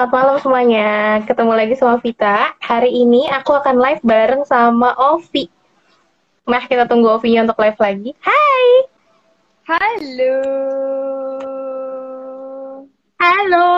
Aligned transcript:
selamat 0.00 0.16
malam 0.16 0.36
semuanya. 0.40 1.20
Ketemu 1.28 1.52
lagi 1.52 1.74
sama 1.76 2.00
Vita. 2.00 2.56
Hari 2.64 2.88
ini 2.88 3.28
aku 3.28 3.52
akan 3.52 3.76
live 3.76 4.00
bareng 4.00 4.48
sama 4.48 4.96
Ovi. 4.96 5.44
Nah, 6.48 6.64
kita 6.64 6.88
tunggu 6.88 7.20
Ovinya 7.20 7.44
untuk 7.44 7.60
live 7.60 7.76
lagi. 7.76 8.16
Hai! 8.24 8.64
Halo. 9.68 10.40
Halo, 13.20 13.68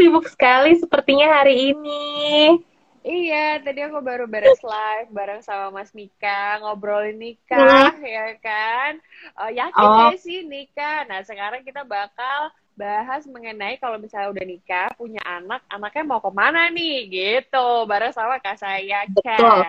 sibuk 0.00 0.32
sekali 0.32 0.80
sepertinya 0.80 1.28
hari 1.28 1.76
ini. 1.76 2.56
Iya, 3.04 3.60
tadi 3.60 3.84
aku 3.84 4.00
baru 4.00 4.24
beres 4.24 4.64
live 4.64 5.12
bareng 5.12 5.44
sama 5.44 5.68
Mas 5.76 5.92
Mika, 5.92 6.56
ngobrolin 6.64 7.20
nikah, 7.20 8.00
ya 8.00 8.32
kan? 8.40 8.96
Uh, 9.36 9.52
yakin 9.52 9.76
Oh. 9.76 10.08
gak 10.08 10.24
sih 10.24 10.40
nikah? 10.40 11.04
Nah, 11.04 11.20
sekarang 11.20 11.60
kita 11.68 11.84
bakal 11.84 12.48
bahas 12.80 13.28
mengenai 13.28 13.76
kalau 13.76 14.00
misalnya 14.00 14.32
udah 14.32 14.44
nikah, 14.48 14.88
punya 14.96 15.20
anak, 15.28 15.60
anaknya 15.68 16.04
mau 16.08 16.24
ke 16.24 16.32
mana 16.32 16.72
nih, 16.72 16.96
gitu. 17.12 17.84
Bareng 17.84 18.16
sama 18.16 18.40
Kak 18.40 18.56
saya, 18.56 19.04
Betul. 19.04 19.60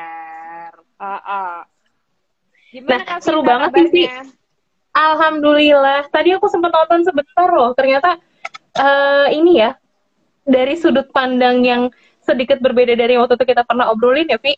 Uh, 0.95 1.19
uh. 1.19 1.59
Gimana 2.71 2.87
Nah, 2.87 2.99
Kak 3.03 3.19
seru 3.19 3.43
banget 3.43 3.75
kabarnya? 3.75 4.23
Alhamdulillah. 4.95 6.07
Tadi 6.07 6.31
aku 6.31 6.47
sempat 6.47 6.71
nonton 6.71 7.03
sebentar 7.03 7.51
loh. 7.51 7.75
Ternyata 7.75 8.15
eh, 8.79 9.27
ini 9.35 9.59
ya, 9.59 9.75
dari 10.47 10.79
sudut 10.79 11.11
pandang 11.11 11.63
yang 11.67 11.91
sedikit 12.23 12.63
berbeda 12.63 12.95
dari 12.95 13.19
waktu 13.19 13.35
itu 13.35 13.43
kita 13.43 13.67
pernah 13.67 13.91
obrolin 13.91 14.31
ya, 14.31 14.39
Vi. 14.39 14.55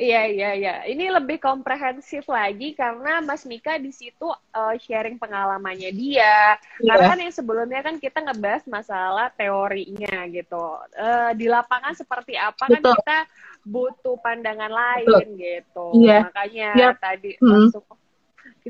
Iya 0.00 0.22
iya 0.32 0.50
iya. 0.56 0.74
Ini 0.88 1.12
lebih 1.12 1.36
komprehensif 1.36 2.24
lagi 2.24 2.72
karena 2.72 3.20
Mas 3.20 3.44
Mika 3.44 3.76
di 3.76 3.92
situ 3.92 4.32
uh, 4.32 4.74
sharing 4.80 5.20
pengalamannya 5.20 5.92
dia. 5.92 6.56
Karena 6.80 7.04
Iya. 7.04 7.10
kan 7.12 7.18
yang 7.20 7.34
sebelumnya 7.36 7.80
kan 7.84 8.00
kita 8.00 8.24
ngebahas 8.24 8.64
masalah 8.64 9.28
teorinya 9.36 10.24
gitu. 10.32 10.64
Eh, 10.96 11.30
di 11.36 11.52
lapangan 11.52 11.92
seperti 11.92 12.32
apa 12.40 12.64
kan 12.64 12.80
Betul. 12.80 12.96
kita 12.96 13.18
butuh 13.60 14.16
pandangan 14.24 14.72
lain 14.72 15.04
Betul. 15.04 15.36
gitu. 15.36 15.86
Iya. 16.00 16.18
Makanya 16.32 16.68
Ya. 16.80 16.90
tadi 16.96 17.36
Hmm. 17.36 17.68
masuk 17.68 17.84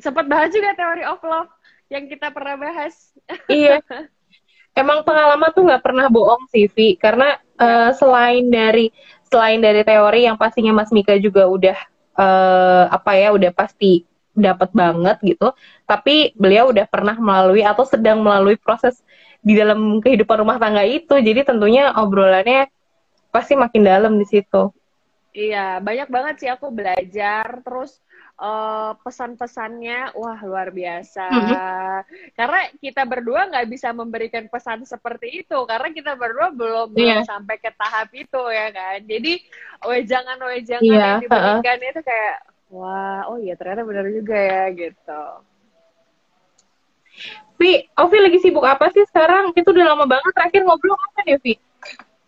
sempat 0.03 0.27
bahas 0.27 0.51
juga 0.51 0.75
teori 0.75 1.07
of 1.07 1.23
love 1.23 1.51
yang 1.87 2.11
kita 2.11 2.35
pernah 2.35 2.59
bahas. 2.59 3.15
Iya. 3.47 3.79
Emang 4.75 5.07
pengalaman 5.07 5.51
tuh 5.55 5.63
nggak 5.67 5.83
pernah 5.83 6.11
bohong 6.11 6.51
sih, 6.51 6.67
Vi. 6.67 6.99
Karena 6.99 7.39
eh, 7.55 7.91
selain 7.95 8.51
dari 8.51 8.91
selain 9.31 9.63
dari 9.63 9.87
teori 9.87 10.27
yang 10.27 10.37
pastinya 10.37 10.75
Mas 10.75 10.91
Mika 10.91 11.15
juga 11.17 11.47
udah 11.47 11.79
eh, 12.19 12.85
apa 12.91 13.11
ya, 13.17 13.31
udah 13.31 13.55
pasti 13.55 14.05
dapat 14.35 14.71
banget 14.75 15.17
gitu. 15.23 15.55
Tapi 15.87 16.35
beliau 16.35 16.75
udah 16.75 16.87
pernah 16.91 17.15
melalui 17.15 17.63
atau 17.63 17.87
sedang 17.87 18.21
melalui 18.21 18.59
proses 18.59 18.99
di 19.41 19.57
dalam 19.57 20.03
kehidupan 20.03 20.43
rumah 20.43 20.59
tangga 20.59 20.83
itu. 20.85 21.15
Jadi 21.17 21.47
tentunya 21.47 21.95
obrolannya 21.97 22.69
pasti 23.31 23.55
makin 23.55 23.83
dalam 23.87 24.13
di 24.19 24.27
situ. 24.27 24.75
Iya, 25.31 25.79
banyak 25.79 26.09
banget 26.11 26.35
sih 26.43 26.51
aku 26.51 26.75
belajar. 26.75 27.63
Terus 27.63 28.03
eh, 28.41 28.93
pesan-pesannya, 29.05 30.17
wah 30.17 30.41
luar 30.43 30.73
biasa. 30.75 31.29
Karena 32.35 32.61
kita 32.81 33.05
berdua 33.05 33.47
nggak 33.53 33.69
bisa 33.69 33.93
memberikan 33.93 34.49
pesan 34.49 34.83
seperti 34.89 35.45
itu, 35.45 35.59
karena 35.69 35.93
kita 35.93 36.17
berdua 36.17 36.49
belum 36.51 36.89
belum 36.91 37.21
Iya. 37.21 37.29
sampai 37.29 37.57
ke 37.61 37.71
tahap 37.77 38.09
itu 38.17 38.43
ya 38.51 38.73
kan. 38.73 38.99
Jadi 39.05 39.33
wejangan-wejangan 39.85 40.83
Iya, 40.89 41.05
yang 41.05 41.23
diberikan 41.23 41.79
itu 41.85 42.01
kayak, 42.01 42.37
wah, 42.73 43.29
oh 43.29 43.37
iya 43.39 43.55
ternyata 43.61 43.85
benar 43.87 44.07
juga 44.09 44.37
ya 44.41 44.65
gitu. 44.73 45.23
Vi, 47.61 47.85
Ovi 47.93 48.19
lagi 48.25 48.39
sibuk 48.41 48.65
apa 48.65 48.89
sih 48.89 49.05
sekarang? 49.13 49.53
Itu 49.53 49.77
udah 49.77 49.93
lama 49.93 50.09
banget 50.09 50.33
terakhir 50.33 50.65
ngobrol 50.65 50.97
kapan 50.97 51.37
ya, 51.37 51.39
Vi? 51.45 51.55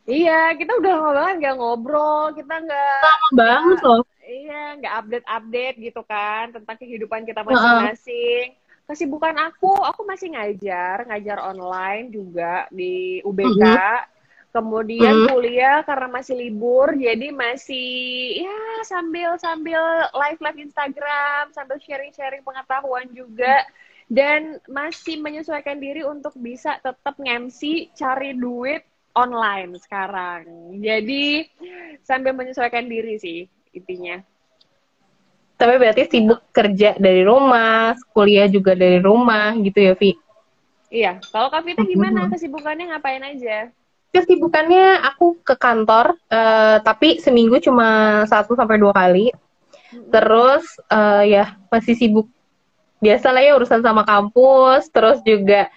Iya, 0.03 0.59
kita 0.59 0.73
udah 0.83 0.93
lama 0.99 1.11
banget 1.15 1.35
nggak 1.47 1.57
ngobrol, 1.63 2.35
kita 2.35 2.55
nggak 2.59 3.03
Lama 3.07 3.29
banget 3.39 3.79
loh. 3.87 4.03
Iya, 4.23 4.63
nggak 4.83 4.95
update-update 5.03 5.77
gitu 5.79 6.03
kan 6.07 6.45
tentang 6.51 6.77
kehidupan 6.79 7.23
kita 7.23 7.47
masing-masing. 7.47 8.59
Kesibukan 8.83 9.39
aku, 9.39 9.71
aku 9.79 10.03
masih 10.03 10.35
ngajar, 10.35 11.07
ngajar 11.07 11.39
online 11.39 12.11
juga 12.11 12.67
di 12.75 13.23
UBK. 13.23 13.63
Kemudian 14.53 15.17
Mhm. 15.17 15.27
kuliah 15.33 15.81
karena 15.81 16.13
masih 16.13 16.37
libur, 16.37 16.93
jadi 16.93 17.33
masih 17.33 17.89
ya 18.45 18.85
sambil 18.85 19.41
sambil 19.41 19.81
live 20.13 20.41
live 20.45 20.61
Instagram, 20.61 21.49
sambil 21.57 21.81
sharing-sharing 21.81 22.45
pengetahuan 22.45 23.09
juga. 23.17 23.65
Dan 24.13 24.61
masih 24.69 25.25
menyesuaikan 25.25 25.81
diri 25.81 26.05
untuk 26.05 26.37
bisa 26.37 26.77
tetap 26.85 27.17
nge-MC, 27.17 27.89
cari 27.97 28.37
duit 28.37 28.85
online 29.13 29.77
sekarang. 29.81 30.77
Jadi 30.81 31.47
sambil 32.05 32.33
menyesuaikan 32.37 32.89
diri 32.89 33.17
sih 33.21 33.47
intinya. 33.73 34.21
Tapi 35.57 35.75
berarti 35.79 36.03
sibuk 36.11 36.43
kerja 36.51 36.99
dari 36.99 37.23
rumah, 37.23 37.95
kuliah 38.11 38.51
juga 38.51 38.75
dari 38.75 38.99
rumah 38.99 39.55
gitu 39.63 39.79
ya, 39.79 39.95
Vi? 39.95 40.13
Iya, 40.93 41.13
kalau 41.31 41.49
Kak 41.49 41.63
Vita 41.65 41.87
gimana 41.87 42.29
kesibukannya 42.29 42.93
ngapain 42.93 43.23
aja? 43.23 43.71
Kesibukannya 44.13 45.01
aku 45.09 45.41
ke 45.41 45.57
kantor, 45.57 46.19
eh, 46.29 46.77
tapi 46.85 47.17
seminggu 47.23 47.57
cuma 47.63 48.21
satu 48.29 48.53
sampai 48.59 48.77
dua 48.77 48.93
kali. 48.93 49.33
Terus 50.13 50.67
eh, 50.91 51.23
ya 51.33 51.57
masih 51.73 51.95
sibuk 51.97 52.29
biasa 53.01 53.35
lah 53.35 53.43
ya 53.47 53.57
urusan 53.57 53.81
sama 53.81 54.05
kampus, 54.05 54.91
terus 54.93 55.19
juga 55.25 55.73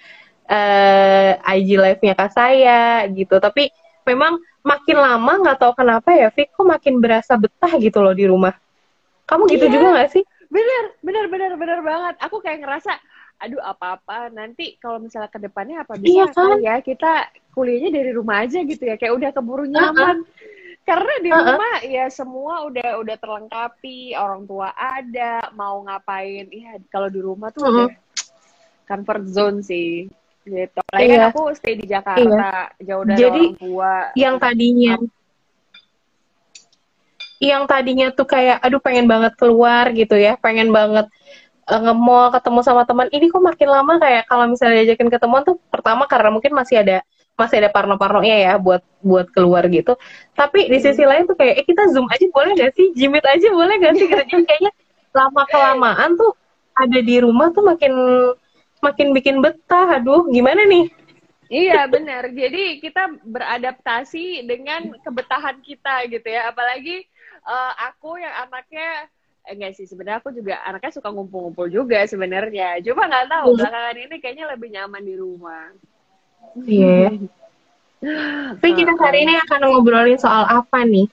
eh, 0.45 1.37
IG 1.57 1.69
live-nya 1.77 2.13
kak 2.13 2.31
saya 2.31 3.05
gitu. 3.09 3.37
Tapi 3.37 3.69
memang 4.05 4.37
makin 4.61 4.97
lama 4.97 5.31
nggak 5.41 5.57
tahu 5.61 5.73
kenapa 5.77 6.13
ya, 6.13 6.29
Vi, 6.33 6.49
kok 6.49 6.65
makin 6.65 7.01
berasa 7.01 7.37
betah 7.37 7.73
gitu 7.77 8.01
loh 8.01 8.13
di 8.13 8.25
rumah. 8.25 8.53
Kamu 9.25 9.49
gitu 9.49 9.65
Iya. 9.65 9.73
juga 9.73 9.87
nggak 9.97 10.09
sih? 10.13 10.23
Bener, 10.49 10.83
bener, 11.01 11.25
bener, 11.27 11.51
bener 11.57 11.79
banget. 11.81 12.15
Aku 12.21 12.37
kayak 12.39 12.61
ngerasa, 12.61 12.93
aduh 13.41 13.59
apa-apa 13.59 14.29
nanti 14.31 14.77
kalau 14.77 15.01
misalnya 15.01 15.27
ke 15.27 15.41
depannya 15.41 15.83
apa 15.83 15.97
bisa 15.99 16.07
Iya 16.07 16.25
kan? 16.31 16.55
ya 16.61 16.75
kita 16.79 17.11
kuliahnya 17.51 17.89
dari 17.91 18.11
rumah 18.13 18.45
aja 18.45 18.61
gitu 18.61 18.83
ya, 18.85 18.95
kayak 18.95 19.13
udah 19.17 19.29
keburu 19.33 19.65
nyaman. 19.65 20.23
Karena 20.85 21.13
di 21.17 21.33
Uh-uh. 21.33 21.41
rumah 21.49 21.73
ya 21.81 22.05
semua 22.13 22.69
udah 22.69 23.01
udah 23.01 23.15
terlengkapi, 23.17 24.13
orang 24.13 24.45
tua 24.45 24.69
ada, 24.77 25.49
mau 25.57 25.81
ngapain, 25.81 26.45
iya 26.53 26.77
kalau 26.93 27.09
di 27.09 27.17
rumah 27.25 27.49
tuh 27.49 27.65
Mm-mm. 27.65 27.89
udah 27.89 27.97
comfort 28.85 29.25
zone 29.25 29.65
sih. 29.65 30.05
Gitu. 30.45 30.77
Apalagi 30.77 31.09
Iya. 31.09 31.17
kan 31.17 31.29
aku 31.33 31.41
stay 31.57 31.73
di 31.73 31.85
Jakarta, 31.89 32.69
jauh 32.77 33.01
dari 33.01 33.17
Jadi, 33.17 33.43
orang 33.49 33.57
tua. 33.57 33.93
yang 34.13 34.35
tadinya 34.37 34.93
yang 37.35 37.67
tadinya 37.67 38.07
tuh 38.15 38.23
kayak 38.23 38.63
aduh 38.63 38.79
pengen 38.79 39.09
banget 39.11 39.33
keluar 39.35 39.91
gitu 39.91 40.15
ya. 40.15 40.37
Pengen 40.39 40.69
banget 40.71 41.09
eh, 41.65 41.81
nge-mall 41.81 42.29
ketemu 42.31 42.59
sama 42.61 42.85
teman. 42.85 43.09
Ini 43.09 43.25
kok 43.27 43.41
makin 43.43 43.69
lama 43.73 43.93
kayak 43.97 44.23
kalau 44.29 44.45
misalnya 44.47 44.85
diajakin 44.85 45.09
ketemuan 45.09 45.43
tuh 45.43 45.57
pertama 45.73 46.05
karena 46.05 46.29
mungkin 46.31 46.53
masih 46.53 46.85
ada 46.85 47.01
masih 47.35 47.59
ada 47.59 47.67
parno-parnonya 47.73 48.37
ya 48.39 48.53
buat 48.55 48.79
buat 49.03 49.27
keluar 49.35 49.67
gitu. 49.67 49.97
Tapi 50.37 50.71
di 50.71 50.77
sisi 50.79 51.03
lain 51.03 51.27
tuh 51.27 51.35
kayak 51.35 51.59
eh 51.59 51.65
kita 51.67 51.89
zoom 51.91 52.07
aja 52.07 52.25
boleh 52.31 52.55
gak 52.55 52.71
sih? 52.77 52.95
Jimit 52.95 53.25
aja 53.27 53.49
boleh 53.51 53.75
gak 53.81 53.93
sih? 53.99 54.07
Gitu. 54.07 54.15
Jadi 54.29 54.43
kayaknya 54.47 54.71
lama 55.11 55.43
kelamaan 55.51 56.15
tuh 56.15 56.31
ada 56.71 56.99
di 57.03 57.15
rumah 57.19 57.51
tuh 57.51 57.63
makin 57.67 57.91
makin 58.85 59.09
bikin 59.11 59.41
betah 59.41 59.97
aduh 59.97 60.29
gimana 60.29 60.61
nih 60.69 60.85
Iya 61.45 61.85
benar. 61.85 62.25
Jadi 62.33 62.81
kita 62.81 63.21
beradaptasi 63.21 64.49
dengan 64.49 64.89
kebetahan 64.97 65.61
kita 65.61 66.09
gitu 66.09 66.25
ya. 66.25 66.49
Apalagi 66.49 67.05
eh, 67.45 67.71
aku 67.85 68.17
yang 68.17 68.33
anaknya 68.49 69.05
eh, 69.45 69.53
enggak 69.53 69.77
sih 69.77 69.85
sebenarnya 69.85 70.25
aku 70.25 70.33
juga 70.33 70.57
anaknya 70.65 70.97
suka 70.97 71.13
ngumpul-ngumpul 71.13 71.69
juga 71.69 72.01
sebenarnya. 72.09 72.81
Cuma 72.81 73.05
nggak 73.05 73.29
tahu 73.29 73.47
Hmm. 73.53 73.57
belakangan 73.61 73.97
ini 74.01 74.15
kayaknya 74.17 74.45
lebih 74.57 74.69
nyaman 74.73 75.03
di 75.05 75.15
rumah. 75.15 75.65
Iya. 76.65 77.13
Tapi 78.57 78.69
kita 78.73 78.93
hari 78.97 79.29
ini 79.29 79.33
akan 79.45 79.59
ngobrolin 79.69 80.17
soal 80.17 80.49
apa 80.49 80.81
nih? 80.81 81.05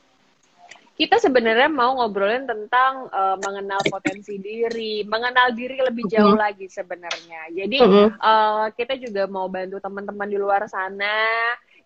Kita 1.03 1.17
sebenarnya 1.19 1.67
mau 1.73 1.99
ngobrolin 1.99 2.47
tentang 2.47 3.11
eh, 3.11 3.37
mengenal 3.45 3.83
potensi 3.91 4.39
diri, 4.39 5.03
mengenal 5.13 5.51
diri 5.59 5.77
lebih 5.83 6.07
jauh 6.07 6.37
lagi 6.39 6.71
sebenarnya. 6.71 7.51
Jadi 7.59 7.81
Mm-mm. 7.81 8.21
eh, 8.23 8.65
kita 8.79 8.95
juga 9.05 9.27
mau 9.27 9.47
bantu 9.51 9.77
teman-teman 9.83 10.29
di 10.31 10.39
luar 10.39 10.63
sana 10.71 11.27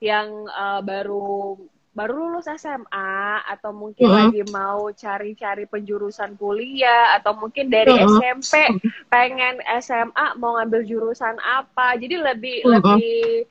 yang 0.05 0.29
eh, 0.53 0.81
baru 0.85 1.57
baru 1.97 2.13
lulus 2.29 2.45
SMA 2.53 3.41
atau 3.49 3.73
mungkin 3.73 4.13
Mm-mm. 4.13 4.29
lagi 4.29 4.45
mau 4.45 4.93
cari-cari 4.93 5.65
penjurusan 5.65 6.37
kuliah 6.37 7.17
atau 7.17 7.33
mungkin 7.41 7.73
dari 7.73 7.97
Mm-mm. 7.97 8.17
SMP 8.17 8.53
pengen 9.09 9.65
SMA 9.65 10.37
mau 10.37 10.61
ngambil 10.61 10.85
jurusan 10.85 11.41
apa. 11.41 11.97
Jadi 11.97 12.21
lebih 12.21 12.57
Mm-mm. 12.65 13.01
lebih 13.01 13.49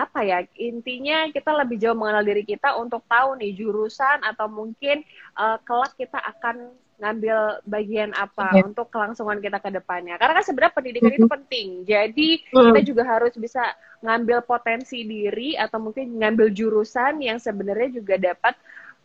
apa 0.00 0.24
ya 0.24 0.38
intinya 0.56 1.28
kita 1.28 1.52
lebih 1.52 1.76
jauh 1.76 1.96
mengenal 1.96 2.24
diri 2.24 2.44
kita 2.48 2.76
untuk 2.80 3.04
tahu 3.04 3.36
nih 3.36 3.52
jurusan 3.52 4.24
atau 4.24 4.48
mungkin 4.48 5.04
eh, 5.36 5.58
kelak 5.68 5.92
kita 6.00 6.16
akan 6.16 6.72
ngambil 7.00 7.64
bagian 7.64 8.12
apa 8.12 8.52
yeah. 8.52 8.68
untuk 8.68 8.92
kelangsungan 8.92 9.40
kita 9.40 9.56
ke 9.58 9.72
depannya. 9.72 10.20
Karena 10.20 10.36
kan 10.36 10.44
sebenarnya 10.44 10.76
pendidikan 10.76 11.08
mm 11.08 11.16
-hmm. 11.16 11.24
itu 11.24 11.34
penting. 11.40 11.68
Jadi 11.88 12.28
mm. 12.52 12.60
kita 12.70 12.80
juga 12.84 13.02
harus 13.08 13.34
bisa 13.40 13.64
ngambil 14.04 14.44
potensi 14.44 15.02
diri 15.08 15.56
atau 15.56 15.80
mungkin 15.80 16.20
ngambil 16.20 16.52
jurusan 16.52 17.24
yang 17.24 17.40
sebenarnya 17.40 17.88
juga 17.96 18.20
dapat 18.20 18.54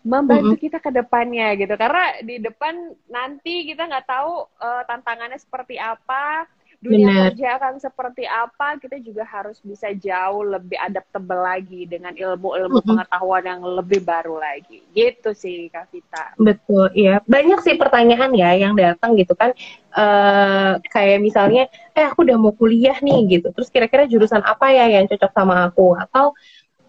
membantu 0.05 0.53
mm 0.53 0.55
-hmm. 0.59 0.65
kita 0.69 0.77
ke 0.83 0.91
depannya 0.91 1.47
gitu. 1.55 1.73
Karena 1.79 2.05
di 2.21 2.35
depan 2.43 2.93
nanti 3.07 3.63
kita 3.65 3.87
nggak 3.87 4.05
tahu 4.05 4.43
uh, 4.59 4.83
tantangannya 4.85 5.39
seperti 5.39 5.79
apa 5.79 6.45
dunia 6.83 7.07
Bener. 7.07 7.23
kerja 7.31 7.47
akan 7.59 7.73
seperti 7.79 8.23
apa, 8.27 8.79
kita 8.79 8.99
juga 8.99 9.23
harus 9.23 9.57
bisa 9.63 9.91
jauh 9.95 10.43
lebih 10.43 10.75
adaptable 10.79 11.41
lagi 11.41 11.87
dengan 11.87 12.15
ilmu-ilmu 12.15 12.79
mm-hmm. 12.79 12.89
pengetahuan 12.91 13.43
yang 13.43 13.61
lebih 13.63 14.01
baru 14.03 14.39
lagi. 14.39 14.83
Gitu 14.91 15.31
sih, 15.35 15.67
Kak 15.71 15.89
Vita. 15.89 16.35
Betul, 16.39 16.91
iya. 16.95 17.23
Banyak 17.25 17.63
sih 17.63 17.75
pertanyaan 17.75 18.31
ya 18.35 18.55
yang 18.55 18.73
datang 18.75 19.15
gitu 19.19 19.33
kan. 19.33 19.51
Uh, 19.95 20.81
kayak 20.91 21.23
misalnya, 21.23 21.71
eh 21.95 22.03
aku 22.03 22.27
udah 22.27 22.35
mau 22.35 22.51
kuliah 22.51 22.99
nih 22.99 23.39
gitu. 23.39 23.51
Terus 23.55 23.71
kira-kira 23.71 24.03
jurusan 24.05 24.43
apa 24.43 24.71
ya 24.71 24.87
yang 24.91 25.07
cocok 25.07 25.31
sama 25.31 25.67
aku? 25.71 25.95
Atau 25.95 26.35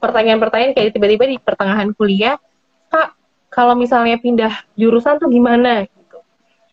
pertanyaan-pertanyaan 0.03 0.75
kayak 0.75 0.93
tiba-tiba 0.95 1.25
di 1.31 1.37
pertengahan 1.39 1.91
kuliah, 1.95 2.37
Kak, 2.91 3.15
kalau 3.49 3.79
misalnya 3.79 4.19
pindah 4.19 4.53
jurusan 4.75 5.23
tuh 5.23 5.31
gimana? 5.31 5.87
Gitu. 5.87 6.19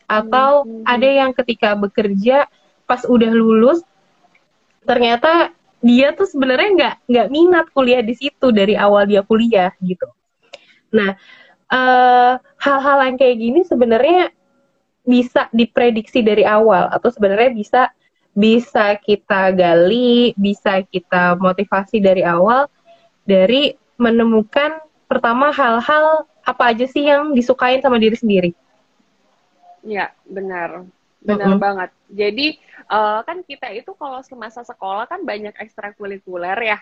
Atau 0.09 0.65
mm-hmm. 0.65 0.83
ada 0.89 1.09
yang 1.09 1.31
ketika 1.31 1.77
bekerja 1.77 2.49
pas 2.83 3.01
udah 3.07 3.31
lulus 3.31 3.81
ternyata 4.83 5.55
dia 5.83 6.15
tuh 6.15 6.27
sebenarnya 6.27 6.69
nggak 6.75 6.95
nggak 7.11 7.27
minat 7.27 7.65
kuliah 7.75 7.99
di 7.99 8.15
situ 8.15 8.55
dari 8.55 8.79
awal 8.79 9.03
dia 9.03 9.19
kuliah 9.23 9.75
gitu. 9.83 10.07
Nah 10.95 11.15
eh, 11.67 12.33
hal-hal 12.39 12.97
yang 13.07 13.17
kayak 13.19 13.37
gini 13.39 13.61
sebenarnya 13.67 14.31
bisa 15.03 15.51
diprediksi 15.51 16.23
dari 16.23 16.47
awal 16.47 16.87
atau 16.87 17.11
sebenarnya 17.11 17.51
bisa 17.51 17.81
bisa 18.33 18.97
kita 18.97 19.53
gali, 19.53 20.33
bisa 20.39 20.81
kita 20.87 21.35
motivasi 21.37 21.99
dari 21.99 22.23
awal 22.23 22.71
dari 23.27 23.75
menemukan 23.99 24.81
pertama 25.05 25.53
hal-hal 25.53 26.25
apa 26.43 26.63
aja 26.73 26.85
sih 26.89 27.07
yang 27.07 27.31
disukain 27.35 27.79
sama 27.79 28.01
diri 28.01 28.17
sendiri. 28.17 28.51
Ya, 29.83 30.15
benar. 30.25 30.87
Benar 31.23 31.47
mm 31.47 31.53
-hmm. 31.55 31.63
banget. 31.63 31.89
Jadi 32.11 32.47
uh, 32.91 33.19
kan 33.23 33.41
kita 33.47 33.71
itu 33.71 33.91
kalau 33.95 34.19
semasa 34.21 34.61
sekolah 34.61 35.07
kan 35.07 35.23
banyak 35.23 35.55
ekstrakurikuler 35.57 36.59
ya. 36.59 36.79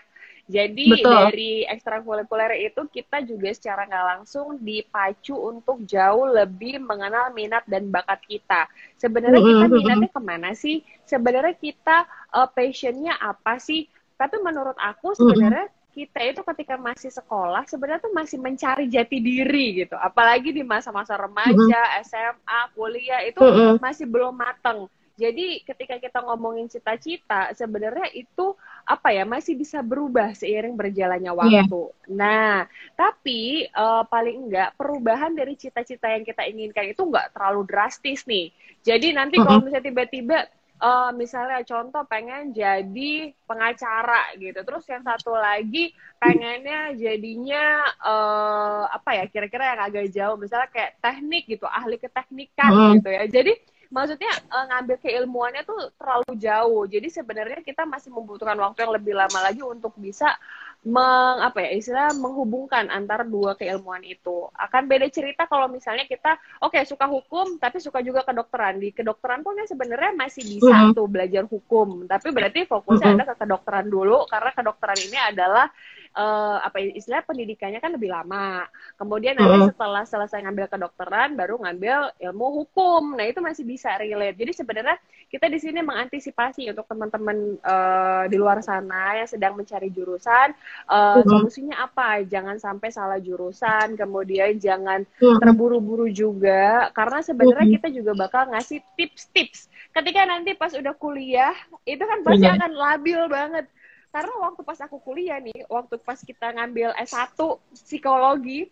Jadi 0.50 0.98
Betul. 0.98 1.14
dari 1.14 1.52
ekstrakurikuler 1.70 2.58
itu 2.66 2.82
kita 2.90 3.22
juga 3.22 3.54
secara 3.54 3.86
nggak 3.86 4.06
langsung 4.18 4.58
dipacu 4.58 5.38
untuk 5.38 5.86
jauh 5.86 6.26
lebih 6.26 6.82
mengenal 6.82 7.30
minat 7.30 7.62
dan 7.70 7.86
bakat 7.88 8.18
kita. 8.26 8.66
Sebenarnya 8.98 9.38
mm 9.38 9.46
-hmm. 9.46 9.62
kita 9.62 9.66
minatnya 9.70 10.10
ke 10.10 10.20
mana 10.20 10.50
sih? 10.58 10.82
Sebenarnya 11.06 11.54
kita 11.54 12.04
uh, 12.34 12.50
passionnya 12.50 13.14
apa 13.22 13.62
sih? 13.62 13.86
Tapi 14.18 14.42
menurut 14.42 14.74
aku 14.76 15.14
sebenarnya 15.14 15.70
mm 15.70 15.72
-hmm 15.72 15.80
kita 15.92 16.24
itu 16.24 16.40
ketika 16.40 16.80
masih 16.80 17.12
sekolah 17.12 17.68
sebenarnya 17.68 18.00
tuh 18.00 18.16
masih 18.16 18.40
mencari 18.40 18.88
jati 18.88 19.20
diri 19.20 19.84
gitu. 19.84 19.94
Apalagi 20.00 20.50
di 20.50 20.64
masa-masa 20.64 21.14
remaja, 21.20 21.52
mm 21.52 21.92
-hmm. 21.92 22.04
SMA, 22.08 22.60
kuliah 22.72 23.20
itu 23.28 23.38
mm 23.38 23.52
-hmm. 23.52 23.74
masih 23.78 24.08
belum 24.08 24.32
mateng. 24.32 24.88
Jadi 25.12 25.60
ketika 25.62 26.00
kita 26.00 26.24
ngomongin 26.24 26.66
cita-cita, 26.72 27.52
sebenarnya 27.52 28.08
itu 28.16 28.56
apa 28.82 29.12
ya 29.12 29.22
masih 29.28 29.54
bisa 29.54 29.78
berubah 29.84 30.32
seiring 30.32 30.74
berjalannya 30.74 31.30
iya. 31.30 31.38
waktu. 31.38 31.82
Yeah. 31.92 32.16
Nah, 32.16 32.52
tapi 32.96 33.68
uh, 33.70 34.02
paling 34.08 34.48
enggak 34.48 34.74
perubahan 34.74 35.36
dari 35.36 35.54
cita-cita 35.54 36.10
yang 36.10 36.24
kita 36.24 36.48
inginkan 36.48 36.90
itu 36.90 37.04
enggak 37.04 37.30
terlalu 37.36 37.62
drastis 37.68 38.24
nih. 38.24 38.50
Jadi 38.82 39.12
nanti 39.12 39.36
mm 39.36 39.44
-hmm. 39.44 39.46
kalau 39.46 39.60
misalnya 39.62 39.86
tiba-tiba 39.86 40.38
uh, 40.82 41.10
misalnya 41.14 41.62
contoh 41.62 42.02
pengen 42.10 42.50
jadi 42.50 43.30
pengacara 43.46 44.34
gitu. 44.36 44.60
Terus 44.66 44.84
yang 44.90 45.06
satu 45.06 45.32
lagi 45.32 45.94
pengennya 46.18 46.98
jadinya 46.98 47.86
uh, 48.02 48.84
apa 48.90 49.22
ya 49.22 49.24
kira-kira 49.30 49.72
yang 49.72 49.80
agak 49.86 50.06
jauh. 50.10 50.36
Misalnya 50.36 50.68
kayak 50.74 50.98
teknik 50.98 51.46
gitu 51.46 51.64
ahli 51.70 51.96
keteknikan 52.02 52.70
hmm. 52.74 52.92
gitu 52.98 53.08
ya. 53.14 53.24
Jadi 53.30 53.52
maksudnya 53.94 54.32
uh, 54.50 54.64
ngambil 54.74 54.96
keilmuannya 54.98 55.62
tuh 55.62 55.94
terlalu 55.94 56.32
jauh. 56.42 56.82
Jadi 56.90 57.08
sebenarnya 57.08 57.60
kita 57.62 57.86
masih 57.86 58.10
membutuhkan 58.10 58.58
waktu 58.58 58.82
yang 58.82 58.92
lebih 58.92 59.14
lama 59.14 59.38
lagi 59.38 59.62
untuk 59.62 59.94
bisa 59.94 60.34
meng 60.82 61.38
apa 61.38 61.62
ya 61.62 61.78
istilah 61.78 62.10
menghubungkan 62.18 62.90
antara 62.90 63.22
dua 63.22 63.54
keilmuan 63.54 64.02
itu 64.02 64.50
akan 64.50 64.90
beda 64.90 65.06
cerita 65.14 65.46
kalau 65.46 65.70
misalnya 65.70 66.10
kita 66.10 66.34
oke 66.58 66.74
okay, 66.74 66.82
suka 66.82 67.06
hukum 67.06 67.54
tapi 67.62 67.78
suka 67.78 68.02
juga 68.02 68.26
kedokteran 68.26 68.82
di 68.82 68.90
kedokteran 68.90 69.46
pun 69.46 69.54
ya 69.54 69.66
sebenarnya 69.70 70.10
masih 70.18 70.42
bisa 70.42 70.74
mm 70.74 70.82
-hmm. 70.90 70.96
tuh 70.98 71.06
belajar 71.06 71.46
hukum 71.46 72.10
tapi 72.10 72.34
berarti 72.34 72.66
fokusnya 72.66 73.14
mm 73.14 73.14
-hmm. 73.14 73.22
ada 73.22 73.30
ke 73.30 73.34
kedokteran 73.46 73.86
dulu 73.86 74.26
karena 74.26 74.50
kedokteran 74.50 74.98
ini 75.06 75.18
adalah 75.22 75.70
uh, 76.16 76.58
apa 76.62 76.80
ya, 76.80 76.92
istilah 76.96 77.22
pendidikannya 77.24 77.80
kan 77.80 77.92
lebih 77.92 78.12
lama. 78.12 78.68
Kemudian 79.00 79.36
nanti 79.36 79.56
uh. 79.58 79.68
setelah 79.72 80.04
selesai 80.04 80.44
ngambil 80.44 80.66
kedokteran 80.68 81.34
baru 81.36 81.60
ngambil 81.60 82.12
ilmu 82.20 82.46
hukum. 82.64 83.16
Nah, 83.16 83.24
itu 83.28 83.40
masih 83.40 83.64
bisa 83.64 83.96
relate. 83.96 84.36
Jadi 84.36 84.52
sebenarnya 84.52 84.96
kita 85.32 85.48
di 85.48 85.58
sini 85.60 85.80
mengantisipasi 85.80 86.68
untuk 86.68 86.84
teman-teman 86.88 87.56
uh, 87.64 88.24
di 88.28 88.36
luar 88.36 88.60
sana 88.60 89.16
yang 89.16 89.28
sedang 89.28 89.56
mencari 89.56 89.88
jurusan 89.88 90.52
uh, 90.88 91.20
solusinya 91.22 91.86
apa? 91.86 92.22
Jangan 92.26 92.56
sampai 92.58 92.88
salah 92.92 93.18
jurusan, 93.18 93.94
kemudian 93.94 94.56
jangan 94.58 95.04
uh. 95.20 95.38
terburu-buru 95.38 96.08
juga. 96.10 96.90
Karena 96.96 97.20
sebenarnya 97.20 97.66
uh. 97.68 97.72
kita 97.80 97.88
juga 97.90 98.12
bakal 98.16 98.52
ngasih 98.52 98.82
tips-tips. 98.96 99.72
Ketika 99.92 100.24
nanti 100.24 100.56
pas 100.56 100.72
udah 100.72 100.94
kuliah, 100.96 101.54
itu 101.84 102.00
kan 102.00 102.24
pasti 102.24 102.46
akan 102.48 102.72
labil 102.72 103.20
banget. 103.28 103.66
Karena 104.12 104.32
waktu 104.44 104.60
pas 104.60 104.76
aku 104.84 105.00
kuliah 105.00 105.40
nih 105.40 105.64
waktu 105.72 105.96
pas 106.04 106.20
kita 106.20 106.52
ngambil 106.52 106.92
S1 107.00 107.32
psikologi 107.72 108.68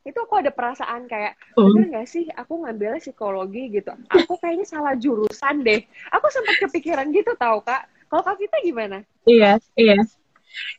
itu 0.00 0.16
aku 0.16 0.40
ada 0.40 0.50
perasaan 0.50 1.06
kayak 1.06 1.36
bener 1.54 1.92
nggak 1.92 2.08
sih 2.08 2.24
aku 2.32 2.66
ngambilnya 2.66 2.98
psikologi 2.98 3.70
gitu? 3.70 3.94
Aku 4.10 4.34
kayaknya 4.42 4.66
salah 4.66 4.98
jurusan 4.98 5.62
deh. 5.62 5.86
Aku 6.10 6.26
sempat 6.34 6.58
kepikiran 6.66 7.06
gitu 7.14 7.38
tau 7.38 7.62
kak. 7.62 7.86
Kalau 8.10 8.22
kak 8.26 8.42
kita 8.42 8.56
gimana? 8.66 9.06
Iya 9.22 9.62
iya 9.78 10.02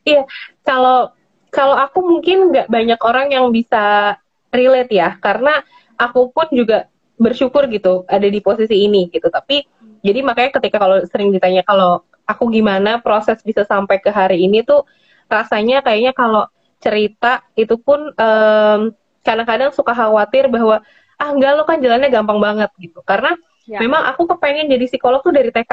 iya 0.07 0.23
kalau 0.63 1.11
kalau 1.51 1.75
aku 1.75 1.99
mungkin 1.99 2.49
nggak 2.49 2.67
banyak 2.71 2.99
orang 3.03 3.27
yang 3.35 3.51
bisa 3.51 4.15
relate 4.51 4.91
ya 4.91 5.19
karena 5.19 5.63
aku 5.99 6.31
pun 6.31 6.47
juga 6.51 6.91
bersyukur 7.21 7.69
gitu 7.69 8.03
ada 8.09 8.25
di 8.25 8.41
posisi 8.41 8.87
ini 8.87 9.11
gitu. 9.13 9.29
Tapi 9.29 9.61
jadi 10.01 10.25
makanya 10.25 10.57
ketika 10.57 10.81
kalau 10.81 10.97
sering 11.05 11.29
ditanya 11.29 11.61
kalau 11.61 12.01
aku 12.25 12.49
gimana 12.49 12.97
proses 12.97 13.37
bisa 13.45 13.61
sampai 13.61 14.01
ke 14.01 14.09
hari 14.09 14.49
ini 14.49 14.65
tuh 14.65 14.87
rasanya 15.29 15.85
kayaknya 15.85 16.17
kalau 16.17 16.49
cerita 16.81 17.45
itu 17.53 17.77
pun 17.77 18.09
um, 18.09 18.79
kadang-kadang 19.21 19.69
suka 19.69 19.93
khawatir 19.93 20.49
bahwa 20.49 20.81
ah 21.21 21.29
enggak 21.29 21.53
lo 21.53 21.63
kan 21.69 21.77
jalannya 21.77 22.09
gampang 22.09 22.41
banget 22.41 22.69
gitu. 22.81 23.05
Karena 23.05 23.37
ya. 23.69 23.77
memang 23.77 24.09
aku 24.09 24.25
kepengen 24.25 24.65
jadi 24.65 24.89
psikolog 24.89 25.21
tuh 25.21 25.29
dari 25.29 25.53
TK 25.53 25.71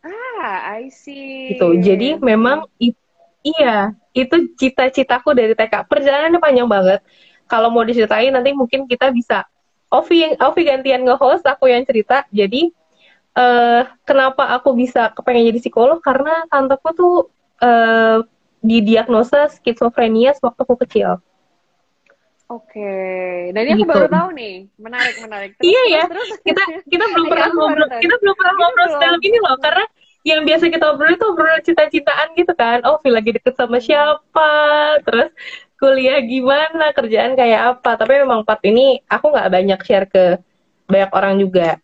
Ah, 0.00 0.80
I 0.80 0.88
see. 0.88 1.56
Gitu. 1.56 1.68
Jadi 1.84 2.16
memang 2.16 2.64
iya, 3.44 3.92
itu 4.16 4.36
cita-citaku 4.56 5.36
dari 5.36 5.52
TK. 5.52 5.84
Perjalanannya 5.84 6.40
panjang 6.40 6.68
banget. 6.68 7.00
Kalau 7.50 7.68
mau 7.68 7.84
diceritain 7.84 8.30
nanti 8.30 8.54
mungkin 8.54 8.86
kita 8.86 9.10
bisa 9.10 9.44
Ovi 9.90 10.38
Ovi 10.38 10.62
gantian 10.62 11.02
nge-host, 11.02 11.44
aku 11.44 11.66
yang 11.66 11.82
cerita. 11.82 12.22
Jadi 12.30 12.70
uh, 13.34 13.82
kenapa 14.06 14.54
aku 14.54 14.72
bisa 14.78 15.10
kepengen 15.10 15.50
jadi 15.50 15.60
psikolog 15.60 15.98
karena 15.98 16.46
tanteku 16.46 16.88
tuh 16.94 17.14
uh, 17.60 18.22
didiagnosa 18.62 19.50
skizofrenia 19.50 20.36
waktu 20.38 20.60
aku 20.62 20.76
kecil. 20.86 21.18
Oke, 22.50 22.82
okay. 22.82 23.54
dan 23.54 23.62
ini 23.62 23.86
gitu. 23.86 23.94
aku 23.94 23.94
baru 23.94 24.08
tahu 24.10 24.28
nih, 24.34 24.56
menarik 24.74 25.16
menarik. 25.22 25.50
Terus, 25.54 25.70
iya 25.70 25.82
ya, 25.86 26.02
terus, 26.10 26.34
kita 26.42 26.62
kita 26.90 27.04
belum 27.14 27.26
pernah 27.30 27.48
ngobrol, 27.54 27.88
kita 28.02 28.14
belum 28.18 28.34
pernah 28.34 28.54
ngobrol 28.58 28.88
dalam 28.98 29.20
ini 29.22 29.38
loh, 29.38 29.56
karena 29.62 29.84
yang 30.26 30.40
biasa 30.42 30.64
kita 30.66 30.84
obrol 30.90 31.14
itu 31.14 31.24
obrol 31.30 31.58
cita-citaan 31.62 32.28
gitu 32.34 32.52
kan. 32.58 32.82
Oh, 32.82 32.98
lagi 33.06 33.30
deket 33.38 33.54
sama 33.54 33.78
siapa, 33.78 34.50
terus 35.06 35.30
kuliah 35.80 36.18
gimana, 36.26 36.90
kerjaan 36.90 37.38
kayak 37.38 37.78
apa. 37.78 37.96
Tapi 37.96 38.12
memang 38.20 38.42
part 38.42 38.60
ini 38.66 38.98
aku 39.06 39.30
nggak 39.32 39.50
banyak 39.54 39.80
share 39.86 40.06
ke 40.10 40.42
banyak 40.90 41.10
orang 41.14 41.34
juga. 41.38 41.78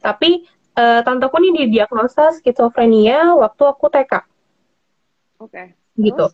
Tapi 0.00 0.48
uh, 0.80 1.00
tanteku 1.04 1.36
nih 1.44 1.52
didiagnosa 1.68 2.34
skizofrenia 2.40 3.36
waktu 3.38 3.62
aku 3.68 3.86
TK. 3.92 4.12
Oke. 5.44 5.52
Okay. 5.52 5.66
Gitu. 6.00 6.26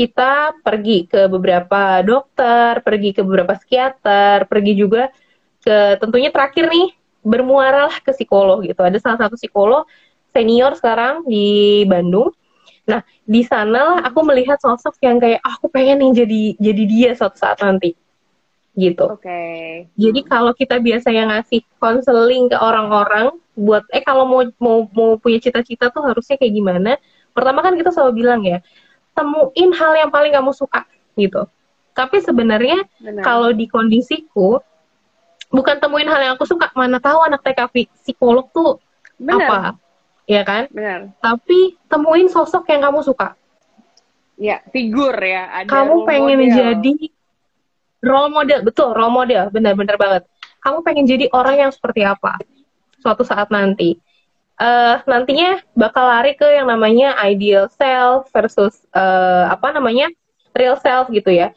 Kita 0.00 0.56
pergi 0.64 1.04
ke 1.04 1.28
beberapa 1.28 2.00
dokter, 2.00 2.80
pergi 2.80 3.12
ke 3.12 3.20
beberapa 3.20 3.52
psikiater, 3.52 4.48
pergi 4.48 4.72
juga 4.72 5.12
ke 5.60 6.00
tentunya 6.00 6.32
terakhir 6.32 6.72
nih 6.72 6.96
bermuara 7.20 7.92
lah 7.92 8.00
ke 8.00 8.16
psikolog 8.16 8.64
gitu. 8.64 8.80
Ada 8.80 8.96
salah 8.96 9.28
satu 9.28 9.36
psikolog 9.36 9.84
senior 10.32 10.72
sekarang 10.72 11.28
di 11.28 11.84
Bandung. 11.84 12.32
Nah, 12.88 13.04
di 13.28 13.44
sana 13.44 13.80
lah 13.92 13.98
aku 14.08 14.24
melihat 14.24 14.56
sosok 14.56 14.96
yang 15.04 15.20
kayak 15.20 15.44
ah, 15.44 15.54
aku 15.60 15.68
pengen 15.68 16.00
nih 16.00 16.24
jadi 16.24 16.42
jadi 16.56 16.82
dia 16.88 17.10
suatu 17.12 17.36
saat 17.36 17.60
nanti. 17.60 17.92
gitu. 18.70 19.02
Oke. 19.12 19.26
Okay. 19.26 19.90
Jadi 19.98 20.20
kalau 20.24 20.54
kita 20.54 20.78
biasanya 20.78 21.28
ngasih 21.36 21.60
konseling 21.82 22.48
ke 22.48 22.56
orang-orang 22.56 23.34
buat 23.58 23.82
eh 23.92 24.00
kalau 24.00 24.24
mau 24.24 24.46
mau 24.62 24.86
mau 24.94 25.10
punya 25.20 25.42
cita-cita 25.42 25.90
tuh 25.92 26.06
harusnya 26.06 26.38
kayak 26.40 26.54
gimana? 26.54 26.96
Pertama 27.34 27.60
kan 27.60 27.74
kita 27.76 27.90
selalu 27.92 28.24
bilang 28.24 28.40
ya, 28.46 28.62
temuin 29.20 29.70
hal 29.76 29.92
yang 30.00 30.08
paling 30.08 30.32
kamu 30.32 30.50
suka 30.56 30.88
gitu. 31.20 31.44
Tapi 31.92 32.24
sebenarnya 32.24 32.88
kalau 33.20 33.52
di 33.52 33.68
kondisiku 33.68 34.64
bukan 35.52 35.76
temuin 35.76 36.08
hal 36.08 36.20
yang 36.24 36.32
aku 36.40 36.48
suka, 36.48 36.72
mana 36.72 36.96
tahu 36.96 37.20
anak 37.28 37.44
TK 37.44 37.68
psikolog 38.00 38.48
tuh 38.48 38.80
Bener. 39.20 39.44
apa, 39.44 39.60
ya 40.24 40.40
kan? 40.48 40.72
Benar. 40.72 41.12
Tapi 41.20 41.76
temuin 41.90 42.32
sosok 42.32 42.64
yang 42.72 42.88
kamu 42.88 43.04
suka. 43.04 43.36
Ya, 44.40 44.64
figur 44.72 45.12
ya. 45.20 45.52
Ada 45.52 45.68
kamu 45.68 46.08
pengen 46.08 46.40
model. 46.40 46.56
jadi 46.56 46.96
role 48.00 48.30
model, 48.32 48.58
betul, 48.64 48.96
role 48.96 49.12
model, 49.12 49.52
benar-benar 49.52 50.00
banget. 50.00 50.22
Kamu 50.64 50.80
pengen 50.80 51.04
jadi 51.04 51.28
orang 51.36 51.68
yang 51.68 51.70
seperti 51.74 52.00
apa 52.08 52.40
suatu 53.04 53.20
saat 53.20 53.52
nanti. 53.52 54.00
Uh, 54.60 55.00
nantinya 55.08 55.64
bakal 55.72 56.04
lari 56.04 56.36
ke 56.36 56.44
yang 56.44 56.68
namanya 56.68 57.16
ideal 57.24 57.64
self 57.72 58.28
versus 58.28 58.84
uh, 58.92 59.48
apa 59.48 59.72
namanya 59.72 60.12
real 60.52 60.76
self 60.76 61.08
gitu 61.08 61.32
ya 61.32 61.56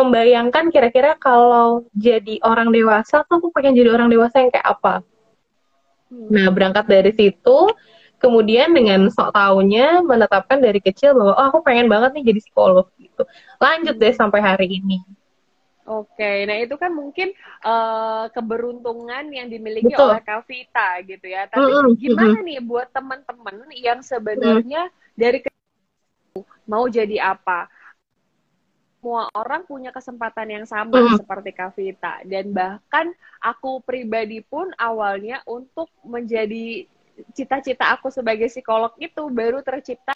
membayangkan 0.00 0.72
kira-kira 0.72 1.18
kalau 1.18 1.84
jadi 1.92 2.40
orang 2.40 2.72
dewasa 2.72 3.26
tuh 3.26 3.42
aku 3.42 3.48
pengen 3.52 3.76
jadi 3.76 3.92
orang 3.92 4.08
dewasa 4.08 4.40
yang 4.40 4.50
kayak 4.54 4.66
apa. 4.66 4.94
Hmm. 6.08 6.28
Nah, 6.30 6.46
berangkat 6.50 6.86
dari 6.88 7.12
situ, 7.12 7.58
kemudian 8.22 8.72
dengan 8.72 9.10
sok 9.12 9.34
taunya 9.34 10.00
menetapkan 10.00 10.58
dari 10.62 10.80
kecil 10.80 11.14
bahwa 11.14 11.32
oh 11.36 11.46
aku 11.52 11.58
pengen 11.66 11.90
banget 11.90 12.16
nih 12.16 12.34
jadi 12.34 12.40
psikolog 12.40 12.86
gitu. 12.96 13.22
Lanjut 13.60 13.94
deh 14.00 14.14
sampai 14.16 14.40
hari 14.40 14.80
ini. 14.80 15.04
Oke, 15.90 16.46
nah 16.46 16.54
itu 16.54 16.78
kan 16.78 16.94
mungkin 16.94 17.34
uh, 17.66 18.30
keberuntungan 18.30 19.26
yang 19.34 19.50
dimiliki 19.50 19.90
Betul. 19.90 20.06
oleh 20.06 20.22
Kavita 20.22 21.02
gitu 21.02 21.26
ya. 21.26 21.50
Tapi 21.50 21.66
mm 21.66 21.82
-hmm. 21.82 21.98
gimana 21.98 22.38
nih 22.46 22.60
buat 22.62 22.94
teman-teman 22.94 23.66
yang 23.74 23.98
sebenarnya 23.98 24.86
mm. 24.86 25.18
dari 25.18 25.38
mau 26.70 26.86
jadi 26.86 27.34
apa? 27.34 27.66
semua 29.00 29.32
orang 29.32 29.64
punya 29.64 29.88
kesempatan 29.96 30.60
yang 30.60 30.66
sama 30.68 31.00
mm. 31.00 31.24
seperti 31.24 31.56
Kavita 31.56 32.20
dan 32.20 32.52
bahkan 32.52 33.08
aku 33.40 33.80
pribadi 33.80 34.44
pun 34.44 34.68
awalnya 34.76 35.40
untuk 35.48 35.88
menjadi 36.04 36.84
cita-cita 37.32 37.96
aku 37.96 38.12
sebagai 38.12 38.52
psikolog 38.52 38.92
itu 39.00 39.24
baru 39.32 39.64
tercipta 39.64 40.12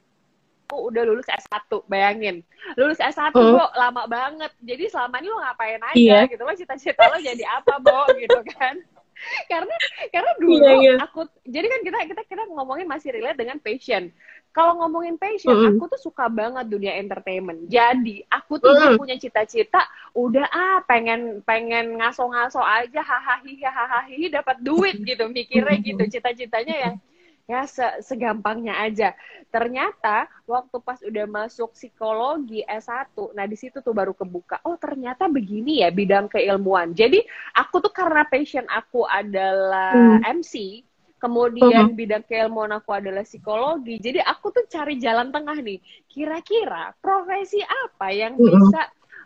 aku 0.64 0.90
udah 0.90 1.02
lulus 1.04 1.28
S1 1.28 1.70
bayangin 1.86 2.40
lulus 2.74 2.98
S1 2.98 3.36
mm. 3.36 3.52
Bo 3.54 3.68
lama 3.76 4.08
banget 4.08 4.50
jadi 4.64 4.88
selama 4.88 5.20
ini 5.20 5.28
lo 5.28 5.38
ngapain 5.38 5.80
aja 5.84 5.94
yeah. 5.94 6.24
gitu 6.24 6.42
lo 6.42 6.56
cita-cita 6.56 7.04
lo 7.12 7.20
jadi 7.20 7.44
apa 7.44 7.78
Bo 7.84 8.08
gitu 8.24 8.40
kan 8.56 8.80
karena 9.46 9.74
karena 10.10 10.30
dulu 10.40 10.58
yeah, 10.58 10.76
yeah. 10.82 10.98
aku 10.98 11.28
jadi 11.46 11.68
kan 11.68 11.80
kita 11.86 11.98
kita 12.10 12.22
kita 12.26 12.42
ngomongin 12.50 12.88
masih 12.88 13.12
relate 13.14 13.38
dengan 13.38 13.60
passion 13.62 14.10
kalau 14.54 14.78
ngomongin 14.78 15.18
passion, 15.18 15.50
mm. 15.50 15.66
aku 15.74 15.98
tuh 15.98 15.98
suka 15.98 16.30
banget 16.30 16.70
dunia 16.70 16.94
entertainment. 16.94 17.66
Jadi 17.66 18.22
aku 18.30 18.62
tuh 18.62 18.70
mm. 18.70 19.02
punya 19.02 19.18
cita-cita, 19.18 19.82
udah 20.14 20.46
ah 20.46 20.78
pengen 20.86 21.42
pengen 21.42 21.98
ngaso-ngaso 21.98 22.62
aja, 22.62 23.02
hahaha 23.02 23.42
hahaha 23.42 24.06
dapat 24.30 24.62
duit 24.62 25.02
gitu, 25.02 25.26
mikirnya 25.26 25.74
gitu, 25.82 26.06
cita-citanya 26.06 26.74
yang 26.86 26.94
ya 27.44 27.68
se 27.68 27.84
segampangnya 28.00 28.80
aja. 28.80 29.12
Ternyata 29.52 30.26
waktu 30.48 30.76
pas 30.80 30.98
udah 31.04 31.26
masuk 31.28 31.76
psikologi 31.76 32.64
S1, 32.64 33.36
nah 33.36 33.44
di 33.44 33.54
situ 33.54 33.84
tuh 33.84 33.94
baru 33.94 34.16
kebuka. 34.16 34.64
Oh, 34.66 34.74
ternyata 34.80 35.28
begini 35.28 35.84
ya 35.84 35.92
bidang 35.92 36.26
keilmuan. 36.32 36.96
Jadi 36.96 37.22
aku 37.54 37.84
tuh 37.84 37.92
karena 37.92 38.24
passion 38.26 38.66
aku 38.66 39.04
adalah 39.06 39.94
mm. 40.18 40.42
MC, 40.42 40.82
kemudian 41.20 41.92
uh-huh. 41.92 41.96
bidang 41.96 42.24
keilmuan 42.28 42.72
aku 42.76 42.96
adalah 42.96 43.22
psikologi. 43.22 44.00
Jadi 44.00 44.20
aku 44.20 44.52
tuh 44.52 44.64
cari 44.68 45.00
jalan 45.00 45.32
tengah 45.32 45.56
nih. 45.60 45.78
Kira-kira 46.04 46.92
profesi 47.00 47.60
apa 47.64 48.12
yang 48.12 48.36
uh-huh. 48.36 48.48
bisa 48.48 48.80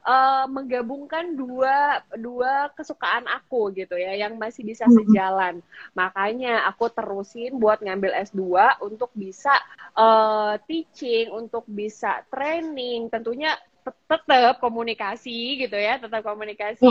uh, 0.08 0.48
menggabungkan 0.48 1.36
dua 1.36 2.00
dua 2.16 2.72
kesukaan 2.72 3.28
aku 3.28 3.68
gitu 3.76 4.00
ya, 4.00 4.16
yang 4.16 4.40
masih 4.40 4.64
bisa 4.64 4.88
sejalan. 4.88 5.60
Makanya 5.92 6.64
aku 6.64 6.88
terusin 6.88 7.60
buat 7.60 7.84
ngambil 7.84 8.16
S2 8.24 8.80
untuk 8.80 9.12
bisa 9.12 9.52
uh, 9.92 10.56
teaching, 10.64 11.28
untuk 11.28 11.68
bisa 11.68 12.24
training. 12.32 13.12
Tentunya 13.12 13.52
tetap 13.84 14.60
komunikasi 14.64 15.60
gitu 15.60 15.76
ya, 15.76 16.00
tetap 16.00 16.24
komunikasi 16.24 16.88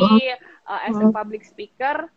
uh, 0.70 0.82
as 0.86 0.98
a 0.98 1.10
public 1.10 1.42
speaker 1.42 2.10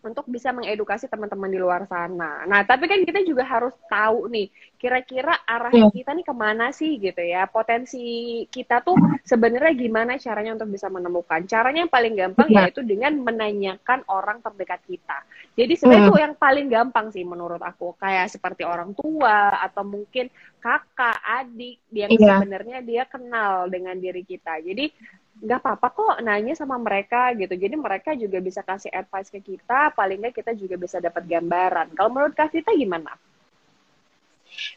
untuk 0.00 0.26
bisa 0.30 0.54
mengedukasi 0.54 1.10
teman-teman 1.10 1.50
di 1.50 1.58
luar 1.58 1.84
sana. 1.90 2.46
Nah, 2.46 2.62
tapi 2.62 2.86
kan 2.86 3.02
kita 3.02 3.20
juga 3.26 3.42
harus 3.42 3.74
tahu 3.90 4.30
nih, 4.30 4.48
kira-kira 4.80 5.34
arah 5.44 5.72
yeah. 5.74 5.90
kita 5.90 6.14
nih 6.14 6.26
ke 6.26 6.34
mana 6.34 6.70
sih 6.70 6.96
gitu 6.96 7.20
ya? 7.20 7.50
Potensi 7.50 8.44
kita 8.48 8.80
tuh 8.80 8.96
sebenarnya 9.26 9.72
gimana 9.76 10.16
caranya 10.16 10.56
untuk 10.56 10.72
bisa 10.72 10.88
menemukan? 10.88 11.44
Caranya 11.44 11.84
yang 11.84 11.92
paling 11.92 12.14
gampang 12.16 12.48
yeah. 12.48 12.68
yaitu 12.68 12.80
dengan 12.86 13.12
menanyakan 13.20 14.00
orang 14.08 14.38
terdekat 14.40 14.80
kita. 14.86 15.18
Jadi 15.58 15.72
sebenarnya 15.76 16.06
mm. 16.06 16.12
itu 16.14 16.20
yang 16.24 16.34
paling 16.38 16.66
gampang 16.70 17.06
sih 17.12 17.24
menurut 17.26 17.60
aku, 17.60 17.98
kayak 18.00 18.32
seperti 18.32 18.64
orang 18.64 18.96
tua 18.96 19.60
atau 19.60 19.84
mungkin 19.84 20.32
kakak, 20.60 21.18
adik 21.24 21.80
yang 21.92 22.10
yeah. 22.16 22.40
sebenarnya 22.40 22.78
dia 22.80 23.02
kenal 23.04 23.68
dengan 23.68 23.96
diri 23.98 24.24
kita. 24.24 24.60
Jadi 24.64 24.92
nggak 25.40 25.60
apa-apa 25.64 25.88
kok 25.94 26.16
nanya 26.20 26.52
sama 26.52 26.76
mereka 26.76 27.32
gitu. 27.38 27.54
Jadi 27.56 27.74
mereka 27.78 28.12
juga 28.12 28.42
bisa 28.42 28.60
kasih 28.60 28.92
advice 28.92 29.32
ke 29.32 29.40
kita, 29.40 29.94
paling 29.96 30.20
nggak 30.20 30.36
kita 30.42 30.52
juga 30.52 30.76
bisa 30.76 31.00
dapat 31.00 31.24
gambaran. 31.24 31.96
Kalau 31.96 32.10
menurut 32.12 32.36
Kak 32.36 32.52
Sita 32.52 32.74
gimana? 32.76 33.16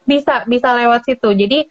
Bisa, 0.05 0.45
bisa 0.45 0.69
lewat 0.71 1.03
situ. 1.03 1.29
Jadi 1.33 1.67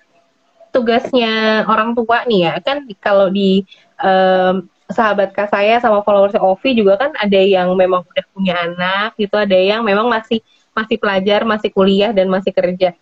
tugasnya 0.74 1.64
orang 1.68 1.96
tua 1.96 2.24
nih 2.28 2.48
ya, 2.48 2.54
kan 2.60 2.84
kalau 3.00 3.28
di 3.28 3.64
um, 4.00 4.66
sahabat 4.92 5.32
kak 5.32 5.48
saya 5.48 5.80
sama 5.80 6.04
followers 6.04 6.36
Ovi 6.36 6.76
juga 6.76 7.00
kan 7.00 7.12
ada 7.16 7.40
yang 7.40 7.72
memang 7.72 8.04
udah 8.04 8.24
punya 8.32 8.54
anak 8.56 9.16
gitu, 9.16 9.36
ada 9.36 9.56
yang 9.56 9.80
memang 9.84 10.08
masih 10.08 10.44
masih 10.72 10.96
pelajar, 10.96 11.44
masih 11.44 11.68
kuliah 11.72 12.12
dan 12.12 12.28
masih 12.28 12.52
kerja 12.52 12.96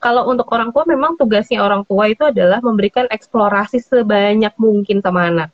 kalau 0.00 0.32
untuk 0.32 0.48
orang 0.50 0.72
tua 0.72 0.88
memang 0.88 1.20
tugasnya 1.20 1.60
orang 1.60 1.84
tua 1.84 2.08
itu 2.08 2.24
adalah 2.24 2.64
memberikan 2.64 3.04
eksplorasi 3.12 3.84
sebanyak 3.84 4.56
mungkin 4.56 5.04
sama 5.04 5.28
anak. 5.28 5.48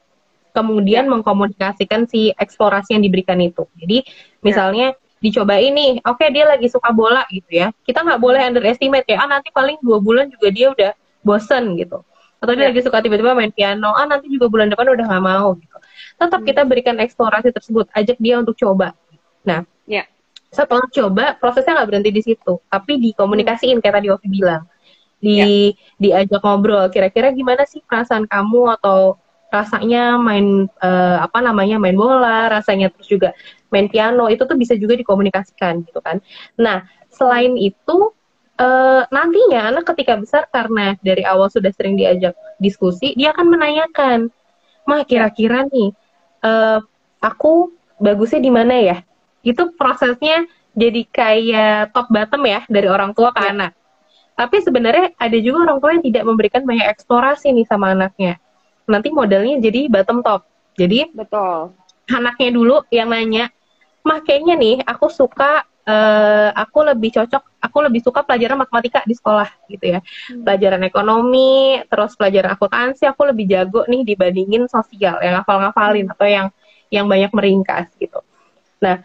Kemudian 0.54 1.04
ya. 1.04 1.10
mengkomunikasikan 1.12 2.06
si 2.06 2.30
eksplorasi 2.32 2.94
yang 2.96 3.02
diberikan 3.02 3.36
itu. 3.42 3.66
Jadi 3.76 4.06
misalnya 4.40 4.94
ya. 4.94 5.20
dicoba 5.20 5.58
ini, 5.58 5.98
oke 6.00 6.22
okay, 6.22 6.30
dia 6.30 6.46
lagi 6.46 6.70
suka 6.70 6.94
bola 6.94 7.26
gitu 7.28 7.50
ya. 7.58 7.74
Kita 7.82 8.06
nggak 8.06 8.22
boleh 8.22 8.40
underestimate 8.46 9.04
ya, 9.10 9.26
ah 9.26 9.28
nanti 9.28 9.50
paling 9.50 9.82
dua 9.82 9.98
bulan 9.98 10.30
juga 10.30 10.48
dia 10.54 10.72
udah 10.72 10.90
bosen 11.26 11.74
gitu. 11.76 12.06
Atau 12.38 12.54
dia 12.54 12.64
ya. 12.64 12.68
lagi 12.70 12.80
suka 12.86 13.02
tiba-tiba 13.02 13.34
main 13.34 13.50
piano, 13.50 13.92
ah 13.92 14.06
nanti 14.06 14.30
juga 14.30 14.46
bulan 14.46 14.70
depan 14.70 14.94
udah 14.94 15.04
nggak 15.10 15.24
mau 15.26 15.58
gitu. 15.58 15.76
Tetap 16.16 16.40
hmm. 16.40 16.48
kita 16.48 16.62
berikan 16.64 16.96
eksplorasi 17.02 17.50
tersebut, 17.50 17.90
ajak 17.92 18.16
dia 18.22 18.38
untuk 18.40 18.54
coba. 18.56 18.94
Nah, 19.42 19.66
ya 19.84 20.06
setelah 20.56 20.88
coba 20.88 21.36
prosesnya 21.36 21.76
nggak 21.76 21.88
berhenti 21.92 22.10
di 22.10 22.22
situ 22.24 22.56
tapi 22.72 22.96
dikomunikasiin 22.96 23.84
kayak 23.84 24.00
tadi 24.00 24.08
Ovi 24.08 24.28
bilang. 24.32 24.64
Di 25.16 25.36
ya. 25.36 25.46
diajak 26.00 26.40
ngobrol 26.44 26.88
kira-kira 26.88 27.32
gimana 27.32 27.68
sih 27.68 27.84
perasaan 27.84 28.24
kamu 28.24 28.72
atau 28.80 29.20
rasanya 29.52 30.18
main 30.18 30.68
uh, 30.82 31.16
apa 31.22 31.38
namanya 31.40 31.80
main 31.80 31.94
bola 31.94 32.50
rasanya 32.50 32.90
terus 32.92 33.08
juga 33.08 33.30
main 33.72 33.88
piano 33.88 34.28
itu 34.28 34.42
tuh 34.44 34.58
bisa 34.58 34.76
juga 34.76 34.96
dikomunikasikan 34.96 35.84
gitu 35.84 36.00
kan. 36.00 36.20
Nah 36.60 36.84
selain 37.12 37.56
itu 37.56 38.12
uh, 38.60 39.02
nantinya 39.08 39.72
anak 39.72 39.88
ketika 39.94 40.20
besar 40.20 40.44
karena 40.52 40.96
dari 41.00 41.22
awal 41.24 41.48
sudah 41.48 41.72
sering 41.72 41.96
diajak 41.96 42.36
diskusi 42.60 43.12
dia 43.16 43.32
akan 43.32 43.56
menanyakan 43.56 44.18
mah 44.86 45.02
kira-kira 45.04 45.66
nih 45.68 45.92
uh, 46.44 46.78
aku 47.20 47.72
bagusnya 47.98 48.40
di 48.44 48.52
mana 48.52 48.74
ya 48.76 48.98
itu 49.46 49.62
prosesnya 49.78 50.42
jadi 50.74 51.06
kayak 51.06 51.94
top 51.94 52.10
bottom 52.10 52.42
ya 52.44 52.66
dari 52.66 52.90
orang 52.90 53.14
tua 53.14 53.30
ke 53.30 53.40
ya. 53.46 53.54
anak. 53.54 53.72
Tapi 54.36 54.56
sebenarnya 54.60 55.16
ada 55.16 55.38
juga 55.40 55.70
orang 55.70 55.78
tua 55.80 55.90
yang 55.96 56.04
tidak 56.04 56.24
memberikan 56.28 56.62
banyak 56.66 56.84
eksplorasi 56.92 57.54
nih 57.54 57.64
sama 57.64 57.94
anaknya. 57.94 58.36
Nanti 58.84 59.08
modelnya 59.08 59.62
jadi 59.62 59.88
bottom 59.88 60.20
top. 60.20 60.44
Jadi 60.76 61.08
betul. 61.14 61.72
Anaknya 62.12 62.50
dulu 62.52 62.84
yang 62.92 63.08
nanya, 63.08 63.48
"Mah 64.04 64.20
kayaknya 64.20 64.60
nih 64.60 64.76
aku 64.84 65.08
suka 65.08 65.64
uh, 65.86 66.50
aku 66.52 66.78
lebih 66.84 67.14
cocok, 67.16 67.42
aku 67.62 67.78
lebih 67.86 68.02
suka 68.02 68.26
pelajaran 68.26 68.60
matematika 68.60 69.00
di 69.06 69.14
sekolah 69.16 69.48
gitu 69.70 69.96
ya. 69.96 70.00
Hmm. 70.02 70.42
Pelajaran 70.44 70.82
ekonomi, 70.84 71.80
terus 71.86 72.12
pelajaran 72.18 72.58
akuntansi 72.58 73.08
aku 73.08 73.22
lebih 73.30 73.46
jago 73.48 73.86
nih 73.88 74.02
dibandingin 74.02 74.66
sosial 74.68 75.22
yang 75.22 75.40
ngafal-ngafalin 75.40 76.06
atau 76.12 76.26
yang 76.26 76.46
yang 76.90 77.06
banyak 77.08 77.32
meringkas 77.34 77.90
gitu. 77.96 78.20
Nah, 78.82 79.02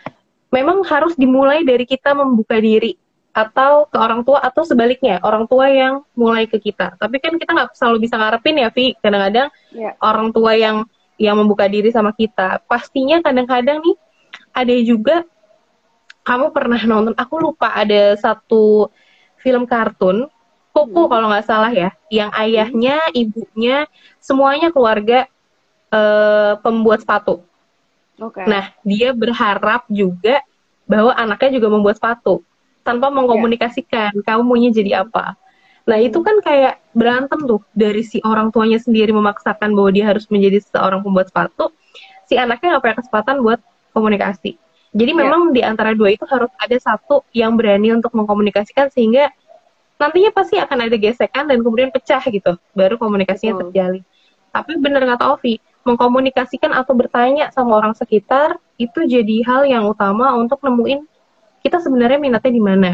memang 0.51 0.83
harus 0.85 1.15
dimulai 1.15 1.63
dari 1.63 1.87
kita 1.87 2.13
membuka 2.13 2.59
diri 2.59 2.95
atau 3.31 3.87
ke 3.87 3.95
orang 3.95 4.27
tua 4.27 4.43
atau 4.43 4.67
sebaliknya 4.67 5.23
orang 5.23 5.47
tua 5.47 5.71
yang 5.71 6.03
mulai 6.19 6.51
ke 6.51 6.59
kita 6.59 6.99
tapi 6.99 7.15
kan 7.23 7.39
kita 7.39 7.55
nggak 7.55 7.71
selalu 7.79 8.03
bisa 8.03 8.19
ngarepin 8.19 8.59
ya 8.59 8.67
Vi 8.75 8.91
kadang-kadang 8.99 9.47
yeah. 9.71 9.95
orang 10.03 10.35
tua 10.35 10.51
yang 10.59 10.83
yang 11.21 11.37
membuka 11.37 11.69
diri 11.69 11.93
sama 11.93 12.17
kita. 12.17 12.65
Pastinya 12.65 13.21
kadang-kadang 13.21 13.77
nih 13.85 13.97
ada 14.57 14.75
juga 14.81 15.15
kamu 16.25 16.49
pernah 16.49 16.81
nonton, 16.81 17.13
aku 17.13 17.37
lupa 17.37 17.69
ada 17.77 18.17
satu 18.17 18.89
film 19.37 19.69
kartun 19.69 20.25
Koko 20.71 21.03
hmm. 21.03 21.11
kalau 21.11 21.27
nggak 21.27 21.47
salah 21.51 21.67
ya, 21.75 21.91
yang 22.07 22.31
ayahnya, 22.31 22.95
ibunya, 23.11 23.91
semuanya 24.23 24.71
keluarga 24.71 25.27
uh, 25.91 26.55
pembuat 26.63 27.03
sepatu. 27.03 27.43
Okay. 28.21 28.45
Nah, 28.45 28.69
dia 28.85 29.09
berharap 29.17 29.89
juga 29.89 30.45
bahwa 30.85 31.15
anaknya 31.17 31.57
juga 31.57 31.67
membuat 31.73 31.97
sepatu 31.97 32.45
tanpa 32.85 33.09
mengkomunikasikan 33.09 34.13
yeah. 34.13 34.25
kamu 34.25 34.41
maunya 34.45 34.69
jadi 34.69 34.91
apa. 35.01 35.33
Nah, 35.89 35.97
itu 35.97 36.21
kan 36.21 36.37
kayak 36.45 36.77
berantem 36.93 37.41
tuh 37.49 37.65
dari 37.73 38.05
si 38.05 38.21
orang 38.21 38.53
tuanya 38.53 38.77
sendiri 38.77 39.09
memaksakan 39.09 39.73
bahwa 39.73 39.89
dia 39.89 40.05
harus 40.05 40.29
menjadi 40.29 40.61
seorang 40.61 41.01
pembuat 41.01 41.33
sepatu, 41.33 41.73
si 42.29 42.37
anaknya 42.37 42.77
nggak 42.77 42.83
punya 42.85 42.97
kesempatan 43.01 43.35
buat 43.41 43.59
komunikasi. 43.97 44.61
Jadi 44.93 45.11
yeah. 45.17 45.19
memang 45.25 45.41
di 45.49 45.65
antara 45.65 45.97
dua 45.97 46.13
itu 46.13 46.29
harus 46.29 46.53
ada 46.61 46.77
satu 46.77 47.25
yang 47.33 47.57
berani 47.57 47.97
untuk 47.97 48.13
mengkomunikasikan 48.13 48.93
sehingga 48.93 49.33
nantinya 50.01 50.31
pasti 50.33 50.57
akan 50.57 50.89
ada 50.89 50.97
gesekan 50.97 51.45
dan 51.45 51.61
kemudian 51.61 51.93
pecah 51.93 52.25
gitu 52.25 52.57
baru 52.73 52.97
komunikasinya 52.97 53.61
terjalin 53.61 54.01
tapi 54.49 54.81
bener 54.81 55.05
kata 55.05 55.37
Ovi 55.37 55.61
mengkomunikasikan 55.81 56.71
atau 56.73 56.93
bertanya 56.93 57.49
sama 57.49 57.77
orang 57.77 57.97
sekitar 57.97 58.57
itu 58.77 59.01
jadi 59.05 59.37
hal 59.45 59.61
yang 59.65 59.83
utama 59.89 60.33
untuk 60.37 60.61
nemuin 60.61 61.05
kita 61.61 61.81
sebenarnya 61.81 62.19
minatnya 62.21 62.51
di 62.53 62.61
mana 62.61 62.91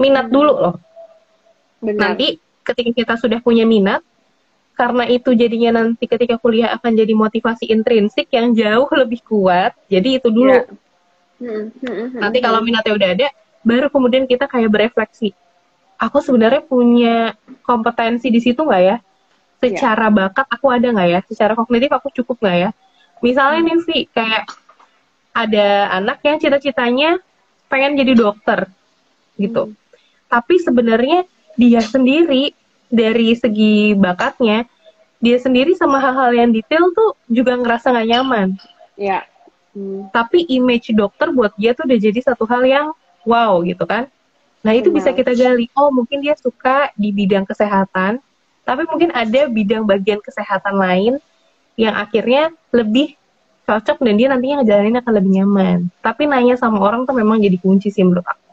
minat 0.00 0.26
dulu 0.28 0.52
loh 0.52 0.76
Benar. 1.80 2.12
nanti 2.16 2.40
ketika 2.64 2.90
kita 2.92 3.14
sudah 3.20 3.38
punya 3.44 3.68
minat 3.68 4.00
karena 4.76 5.08
itu 5.08 5.32
jadinya 5.32 5.80
nanti 5.80 6.04
ketika 6.04 6.36
kuliah 6.36 6.72
akan 6.76 6.92
jadi 6.92 7.12
motivasi 7.16 7.68
intrinsik 7.72 8.28
yang 8.32 8.52
jauh 8.52 8.88
lebih 8.92 9.24
kuat 9.24 9.72
jadi 9.88 10.20
itu 10.20 10.28
dulu 10.28 10.52
ya. 10.52 10.64
Hmm, 11.36 11.68
hmm, 11.68 11.84
hmm, 11.84 12.20
nanti 12.20 12.38
kalau 12.40 12.64
minatnya 12.64 12.92
udah 12.96 13.08
ada 13.12 13.28
baru 13.60 13.92
kemudian 13.92 14.24
kita 14.24 14.48
kayak 14.48 14.72
berefleksi 14.72 15.36
aku 15.96 16.20
sebenarnya 16.20 16.62
punya 16.64 17.16
kompetensi 17.64 18.28
di 18.28 18.40
situ 18.40 18.60
nggak 18.62 18.82
ya? 18.84 18.96
Secara 19.72 20.06
yeah. 20.06 20.14
bakat 20.14 20.46
aku 20.52 20.66
ada 20.70 20.88
nggak 20.92 21.08
ya? 21.08 21.20
Secara 21.26 21.52
kognitif 21.58 21.90
aku 21.90 22.08
cukup 22.14 22.36
nggak 22.42 22.58
ya? 22.58 22.70
Misalnya 23.24 23.60
hmm. 23.62 23.66
nih 23.66 23.78
Vi, 23.82 23.98
kayak 24.12 24.44
ada 25.36 25.66
anak 25.92 26.18
yang 26.24 26.36
cita-citanya 26.40 27.20
pengen 27.66 27.98
jadi 27.98 28.12
dokter 28.16 28.70
gitu. 29.36 29.72
Hmm. 29.72 29.76
Tapi 30.30 30.54
sebenarnya 30.60 31.28
dia 31.56 31.80
sendiri 31.80 32.52
dari 32.88 33.34
segi 33.36 33.96
bakatnya, 33.96 34.64
dia 35.20 35.36
sendiri 35.40 35.74
sama 35.74 35.98
hal-hal 35.98 36.32
yang 36.32 36.50
detail 36.52 36.92
tuh 36.92 37.16
juga 37.28 37.56
ngerasa 37.56 37.92
nggak 37.92 38.08
nyaman. 38.12 38.48
Iya. 38.96 39.20
Yeah. 39.20 39.22
Hmm. 39.76 40.08
Tapi 40.08 40.48
image 40.48 40.88
dokter 40.96 41.28
buat 41.36 41.52
dia 41.60 41.76
tuh 41.76 41.84
udah 41.84 41.98
jadi 42.00 42.20
satu 42.24 42.48
hal 42.48 42.64
yang 42.64 42.86
wow 43.28 43.60
gitu 43.60 43.84
kan. 43.84 44.08
Nah, 44.64 44.72
itu 44.74 44.90
bisa 44.90 45.14
kita 45.14 45.30
gali. 45.36 45.70
Oh, 45.78 45.94
mungkin 45.94 46.18
dia 46.18 46.34
suka 46.34 46.90
di 46.98 47.14
bidang 47.14 47.46
kesehatan, 47.46 48.18
tapi 48.66 48.82
mungkin 48.90 49.14
ada 49.14 49.46
bidang 49.46 49.86
bagian 49.86 50.18
kesehatan 50.18 50.74
lain 50.74 51.22
yang 51.78 51.94
akhirnya 51.94 52.50
lebih 52.74 53.14
cocok 53.62 54.02
dan 54.02 54.14
dia 54.18 54.26
nantinya 54.26 54.62
ngejalanin 54.62 54.98
akan 54.98 55.12
lebih 55.14 55.30
nyaman. 55.38 55.78
Tapi 56.02 56.26
nanya 56.26 56.58
sama 56.58 56.82
orang 56.82 57.06
tuh 57.06 57.14
memang 57.14 57.38
jadi 57.38 57.54
kunci 57.62 57.94
sih 57.94 58.02
menurut 58.02 58.26
aku. 58.26 58.45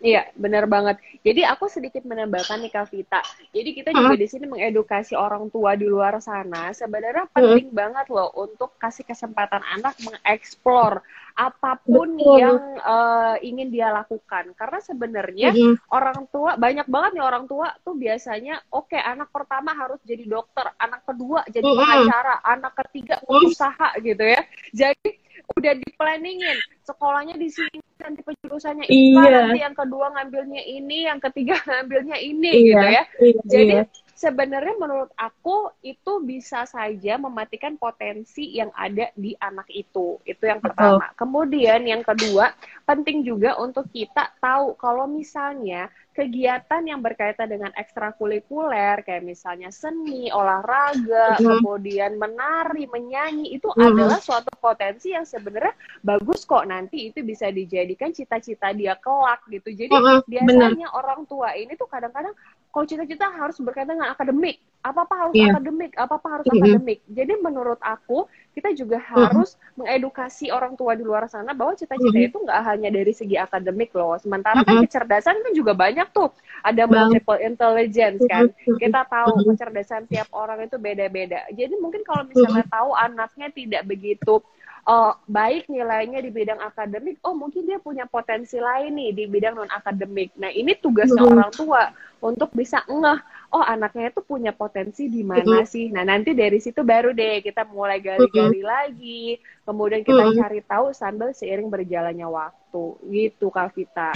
Iya, 0.00 0.32
benar 0.32 0.64
banget. 0.64 0.96
Jadi 1.20 1.44
aku 1.44 1.68
sedikit 1.68 2.00
menambahkan 2.08 2.64
nih 2.64 2.72
Kak 2.72 2.88
Vita. 2.88 3.20
Jadi 3.52 3.70
kita 3.76 3.92
juga 3.92 4.16
hmm. 4.16 4.22
di 4.24 4.26
sini 4.32 4.44
mengedukasi 4.48 5.12
orang 5.12 5.52
tua 5.52 5.76
di 5.76 5.84
luar 5.84 6.16
sana. 6.24 6.72
Sebenarnya 6.72 7.28
penting 7.36 7.68
hmm. 7.68 7.76
banget 7.76 8.06
loh 8.08 8.32
untuk 8.32 8.80
kasih 8.80 9.04
kesempatan 9.04 9.60
anak 9.60 10.00
mengeksplor 10.00 11.04
apa 11.36 11.76
pun 11.84 12.16
Betul. 12.16 12.36
yang 12.40 12.58
uh, 12.80 13.36
ingin 13.44 13.68
dia 13.68 13.92
lakukan. 13.92 14.56
Karena 14.56 14.80
sebenarnya 14.80 15.52
hmm. 15.52 15.92
orang 15.92 16.24
tua 16.32 16.56
banyak 16.56 16.88
banget 16.88 17.20
nih 17.20 17.24
orang 17.28 17.44
tua 17.44 17.68
tuh 17.84 17.92
biasanya 17.92 18.56
oke 18.72 18.96
okay, 18.96 19.04
anak 19.04 19.28
pertama 19.28 19.76
harus 19.76 20.00
jadi 20.08 20.24
dokter, 20.24 20.64
anak 20.80 21.04
kedua 21.04 21.44
jadi 21.44 21.68
hmm. 21.68 21.76
pengacara, 21.76 22.34
anak 22.48 22.72
ketiga 22.88 23.20
pengusaha 23.20 24.00
gitu 24.00 24.24
ya. 24.24 24.40
Jadi 24.72 25.20
udah 25.56 25.72
di 25.74 25.88
planningin 25.98 26.58
sekolahnya 26.86 27.34
di 27.34 27.48
sini 27.50 27.78
nanti 28.00 28.20
penjurusannya 28.22 28.86
ini 28.86 29.18
iya. 29.18 29.50
nanti 29.50 29.58
yang 29.60 29.76
kedua 29.76 30.06
ngambilnya 30.14 30.62
ini 30.62 31.10
yang 31.10 31.18
ketiga 31.18 31.58
ngambilnya 31.68 32.16
ini 32.22 32.50
iya. 32.50 32.58
gitu 32.62 32.78
ya 32.78 33.02
iya. 33.20 33.40
jadi 33.44 33.74
sebenarnya 34.20 34.76
menurut 34.76 35.08
aku 35.16 35.72
itu 35.80 36.20
bisa 36.20 36.68
saja 36.68 37.16
mematikan 37.16 37.80
potensi 37.80 38.52
yang 38.52 38.68
ada 38.76 39.08
di 39.16 39.32
anak 39.40 39.64
itu. 39.72 40.20
Itu 40.28 40.44
yang 40.44 40.60
pertama. 40.60 41.08
Kemudian 41.16 41.88
yang 41.88 42.04
kedua 42.04 42.52
penting 42.84 43.24
juga 43.24 43.56
untuk 43.56 43.88
kita 43.88 44.36
tahu 44.36 44.76
kalau 44.76 45.08
misalnya 45.08 45.88
kegiatan 46.12 46.84
yang 46.84 47.00
berkaitan 47.00 47.48
dengan 47.48 47.72
ekstrakurikuler 47.72 49.00
kayak 49.08 49.24
misalnya 49.24 49.72
seni, 49.72 50.28
olahraga, 50.28 51.40
kemudian 51.40 52.20
menari, 52.20 52.84
menyanyi 52.92 53.56
itu 53.56 53.72
adalah 53.72 54.20
suatu 54.20 54.52
potensi 54.60 55.16
yang 55.16 55.24
sebenarnya 55.24 55.72
bagus 56.04 56.44
kok. 56.44 56.68
Nanti 56.68 57.08
itu 57.08 57.24
bisa 57.24 57.48
dijadikan 57.48 58.12
cita-cita 58.12 58.76
dia 58.76 59.00
kelak 59.00 59.48
gitu. 59.48 59.72
Jadi 59.72 59.96
biasanya 60.28 60.92
Bener. 60.92 60.98
orang 61.00 61.24
tua 61.24 61.56
ini 61.56 61.72
tuh 61.72 61.88
kadang-kadang 61.88 62.36
kalau 62.70 62.86
cita-cita 62.86 63.26
harus 63.34 63.58
berkaitan 63.58 63.98
dengan 63.98 64.14
akademik, 64.14 64.62
apa-apa 64.80 65.14
harus 65.26 65.34
yeah. 65.34 65.52
akademik, 65.52 65.92
apa-apa 65.98 66.28
harus 66.38 66.46
mm-hmm. 66.46 66.62
akademik. 66.62 66.98
Jadi 67.10 67.32
menurut 67.42 67.80
aku 67.82 68.30
kita 68.54 68.70
juga 68.72 69.02
harus 69.02 69.58
mm-hmm. 69.58 69.76
mengedukasi 69.82 70.46
orang 70.54 70.78
tua 70.78 70.94
di 70.94 71.02
luar 71.02 71.26
sana 71.26 71.52
bahwa 71.52 71.74
cita-cita 71.74 72.14
mm-hmm. 72.14 72.28
itu 72.30 72.36
nggak 72.40 72.60
hanya 72.64 72.88
dari 72.94 73.12
segi 73.12 73.36
akademik 73.36 73.90
loh. 73.92 74.14
Sementara 74.22 74.62
mm-hmm. 74.62 74.70
kan 74.70 74.84
kecerdasan 74.86 75.36
kan 75.42 75.52
juga 75.52 75.74
banyak 75.74 76.08
tuh. 76.14 76.30
Ada 76.62 76.86
multiple 76.86 77.40
intelligence 77.42 78.22
kan. 78.30 78.48
Kita 78.54 79.00
tahu 79.10 79.50
kecerdasan 79.50 80.06
tiap 80.06 80.30
orang 80.30 80.64
itu 80.64 80.78
beda-beda. 80.78 81.44
Jadi 81.50 81.74
mungkin 81.76 82.06
kalau 82.06 82.22
misalnya 82.24 82.64
tahu 82.70 82.94
anaknya 82.94 83.50
tidak 83.50 83.82
begitu 83.84 84.40
uh, 84.86 85.12
baik 85.28 85.68
nilainya 85.68 86.22
di 86.22 86.30
bidang 86.32 86.60
akademik, 86.62 87.20
oh 87.26 87.36
mungkin 87.36 87.66
dia 87.68 87.80
punya 87.80 88.06
potensi 88.08 88.56
lain 88.56 88.96
nih 88.96 89.10
di 89.12 89.24
bidang 89.28 89.58
non 89.58 89.70
akademik. 89.72 90.32
Nah 90.38 90.48
ini 90.48 90.76
tugasnya 90.78 91.20
hmm. 91.20 91.32
orang 91.36 91.52
tua 91.52 91.82
untuk 92.20 92.52
bisa 92.52 92.84
ngeh, 92.88 93.18
oh 93.52 93.64
anaknya 93.64 94.12
itu 94.12 94.20
punya 94.24 94.52
potensi 94.52 95.08
di 95.08 95.24
mana 95.24 95.64
hmm. 95.64 95.68
sih. 95.68 95.88
Nah 95.92 96.04
nanti 96.06 96.32
dari 96.32 96.60
situ 96.60 96.80
baru 96.84 97.12
deh 97.12 97.44
kita 97.44 97.68
mulai 97.68 98.00
gali-gali 98.00 98.60
hmm. 98.62 98.68
lagi, 98.68 99.40
kemudian 99.64 100.04
kita 100.04 100.24
hmm. 100.30 100.36
cari 100.40 100.60
tahu 100.64 100.86
sambil 100.96 101.32
seiring 101.32 101.68
berjalannya 101.68 102.28
waktu, 102.28 102.84
gitu 103.10 103.48
Kak 103.52 103.72
Vita. 103.76 104.12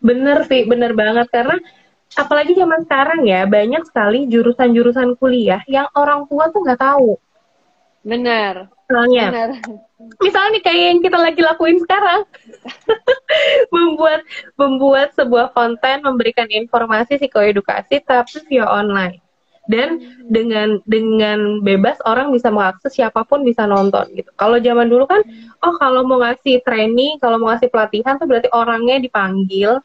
Bener 0.00 0.48
sih, 0.48 0.64
bener 0.64 0.96
banget 0.96 1.28
karena 1.28 1.60
apalagi 2.10 2.58
zaman 2.58 2.82
sekarang 2.82 3.20
ya 3.22 3.46
banyak 3.46 3.86
sekali 3.86 4.26
jurusan-jurusan 4.26 5.14
kuliah 5.20 5.62
yang 5.70 5.86
orang 5.94 6.26
tua 6.26 6.50
tuh 6.50 6.64
nggak 6.66 6.80
tahu. 6.80 7.20
Bener. 8.00 8.72
Misalnya, 8.90 9.26
Bener. 9.30 9.50
misalnya 10.18 10.50
nih 10.58 10.62
kayak 10.66 10.82
yang 10.82 10.98
kita 10.98 11.18
lagi 11.22 11.40
lakuin 11.46 11.78
sekarang, 11.78 12.26
membuat 13.74 14.26
membuat 14.58 15.14
sebuah 15.14 15.54
konten 15.54 16.02
memberikan 16.02 16.50
informasi 16.50 17.22
psikoedukasi 17.22 18.02
tapi 18.02 18.42
via 18.50 18.66
online 18.66 19.22
dan 19.70 20.02
hmm. 20.02 20.26
dengan 20.26 20.68
dengan 20.90 21.62
bebas 21.62 22.02
orang 22.02 22.34
bisa 22.34 22.50
mengakses 22.50 22.90
siapa 22.90 23.22
pun 23.22 23.46
bisa 23.46 23.62
nonton 23.70 24.10
gitu. 24.18 24.26
Kalau 24.34 24.58
zaman 24.58 24.90
dulu 24.90 25.06
kan, 25.06 25.22
hmm. 25.22 25.62
oh 25.62 25.78
kalau 25.78 26.02
mau 26.02 26.18
ngasih 26.26 26.58
training, 26.66 27.22
kalau 27.22 27.38
mau 27.38 27.54
ngasih 27.54 27.70
pelatihan 27.70 28.18
tuh 28.18 28.26
berarti 28.26 28.50
orangnya 28.50 28.98
dipanggil, 28.98 29.78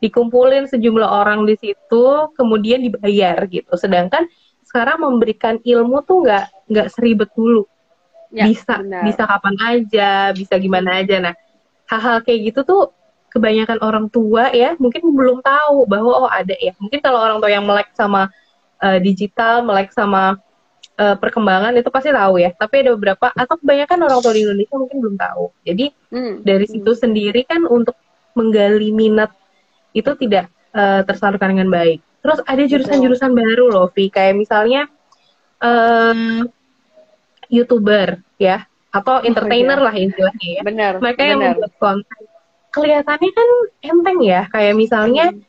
dikumpulin 0.00 0.72
sejumlah 0.72 1.04
orang 1.04 1.44
di 1.44 1.60
situ, 1.60 2.32
kemudian 2.32 2.80
dibayar 2.80 3.44
gitu. 3.44 3.76
Sedangkan 3.76 4.24
sekarang 4.64 5.04
memberikan 5.04 5.60
ilmu 5.60 6.00
tuh 6.08 6.24
nggak 6.24 6.72
nggak 6.72 6.88
seribet 6.88 7.28
dulu 7.36 7.68
ya, 8.32 8.44
bisa 8.48 8.74
benar. 8.80 9.02
bisa 9.04 9.22
kapan 9.24 9.56
aja 9.60 10.12
bisa 10.36 10.54
gimana 10.60 11.00
aja 11.00 11.16
nah 11.20 11.34
hal-hal 11.88 12.20
kayak 12.24 12.52
gitu 12.52 12.60
tuh 12.64 12.82
kebanyakan 13.28 13.78
orang 13.84 14.06
tua 14.08 14.52
ya 14.52 14.76
mungkin 14.80 15.04
belum 15.12 15.44
tahu 15.44 15.84
bahwa 15.84 16.28
oh 16.28 16.30
ada 16.30 16.56
ya 16.56 16.72
mungkin 16.80 17.00
kalau 17.04 17.20
orang 17.20 17.38
tua 17.40 17.52
yang 17.52 17.64
melek 17.64 17.92
sama 17.92 18.32
uh, 18.80 18.98
digital 19.00 19.64
melek 19.64 19.92
sama 19.92 20.40
uh, 20.96 21.16
perkembangan 21.16 21.76
itu 21.76 21.88
pasti 21.92 22.10
tahu 22.12 22.40
ya 22.40 22.52
tapi 22.56 22.84
ada 22.84 22.96
beberapa 22.96 23.28
atau 23.32 23.54
kebanyakan 23.60 23.98
orang 24.08 24.20
tua 24.24 24.32
di 24.32 24.42
Indonesia 24.44 24.76
mungkin 24.76 24.98
belum 25.04 25.16
tahu 25.20 25.44
jadi 25.64 25.86
hmm. 26.12 26.34
dari 26.44 26.64
hmm. 26.64 26.72
situ 26.72 26.92
hmm. 26.92 27.00
sendiri 27.00 27.40
kan 27.44 27.64
untuk 27.68 27.96
menggali 28.32 28.92
minat 28.92 29.32
itu 29.92 30.08
tidak 30.16 30.48
uh, 30.72 31.04
tersalurkan 31.04 31.56
dengan 31.56 31.68
baik 31.68 32.00
terus 32.24 32.40
ada 32.44 32.62
jurusan-jurusan 32.64 33.32
baru 33.32 33.72
loh 33.72 33.88
Vi 33.92 34.08
kayak 34.08 34.36
misalnya 34.36 34.88
youtuber 37.48 38.20
ya 38.36 38.68
atau 38.88 39.20
oh, 39.20 39.24
entertainer 39.24 39.78
oh, 39.78 39.84
lah 39.88 39.94
istilahnya 39.94 40.48
ya. 40.60 40.62
Benar. 40.64 40.92
Mereka 41.00 41.20
benar. 41.20 41.30
yang 41.30 41.40
membuat 41.44 41.72
konten. 41.76 42.20
Kelihatannya 42.68 43.30
kan 43.32 43.50
enteng 43.80 44.18
ya, 44.20 44.42
kayak 44.52 44.74
misalnya 44.76 45.32
hmm. 45.32 45.40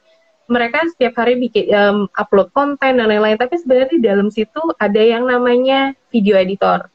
mereka 0.47 0.87
setiap 0.95 1.13
hari 1.19 1.35
bikin 1.35 1.67
um, 1.75 1.97
upload 2.15 2.49
konten 2.55 2.95
dan 2.95 3.05
lain-lain, 3.05 3.35
tapi 3.35 3.59
sebenarnya 3.59 3.91
di 3.91 4.01
dalam 4.01 4.27
situ 4.31 4.61
ada 4.79 5.01
yang 5.03 5.27
namanya 5.27 5.93
video 6.09 6.39
editor. 6.39 6.87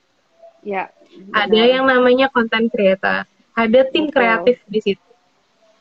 Ya. 0.64 0.88
Ada 1.30 1.78
yang 1.78 1.84
namanya 1.86 2.26
konten 2.32 2.66
creator, 2.72 3.28
ada 3.54 3.80
tim 3.92 4.10
Betul. 4.10 4.16
kreatif 4.18 4.56
di 4.66 4.80
situ. 4.82 5.06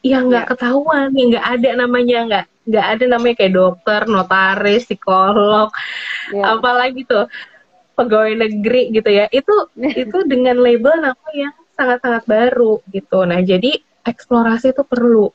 Yang 0.04 0.24
nggak 0.30 0.46
Ya. 0.46 0.50
ketahuan, 0.54 1.10
yang 1.16 1.28
nggak 1.34 1.48
ada 1.58 1.70
namanya 1.80 2.20
nggak 2.28 2.46
nggak 2.64 2.88
ada 2.96 3.06
namanya 3.10 3.36
kayak 3.40 3.56
dokter, 3.56 4.02
notaris, 4.06 4.84
psikolog, 4.86 5.74
Ya. 6.30 6.56
apalagi 6.56 7.08
tuh 7.08 7.26
pegawai 7.98 8.34
negeri 8.38 8.82
gitu 8.96 9.10
ya. 9.10 9.26
Itu 9.32 9.56
itu 9.94 10.18
dengan 10.26 10.58
label 10.60 10.96
nama 11.02 11.30
yang 11.34 11.54
sangat-sangat 11.78 12.24
baru 12.30 12.82
gitu. 12.94 13.26
Nah 13.30 13.40
jadi 13.42 13.80
eksplorasi 14.06 14.74
itu 14.76 14.84
perlu. 14.86 15.30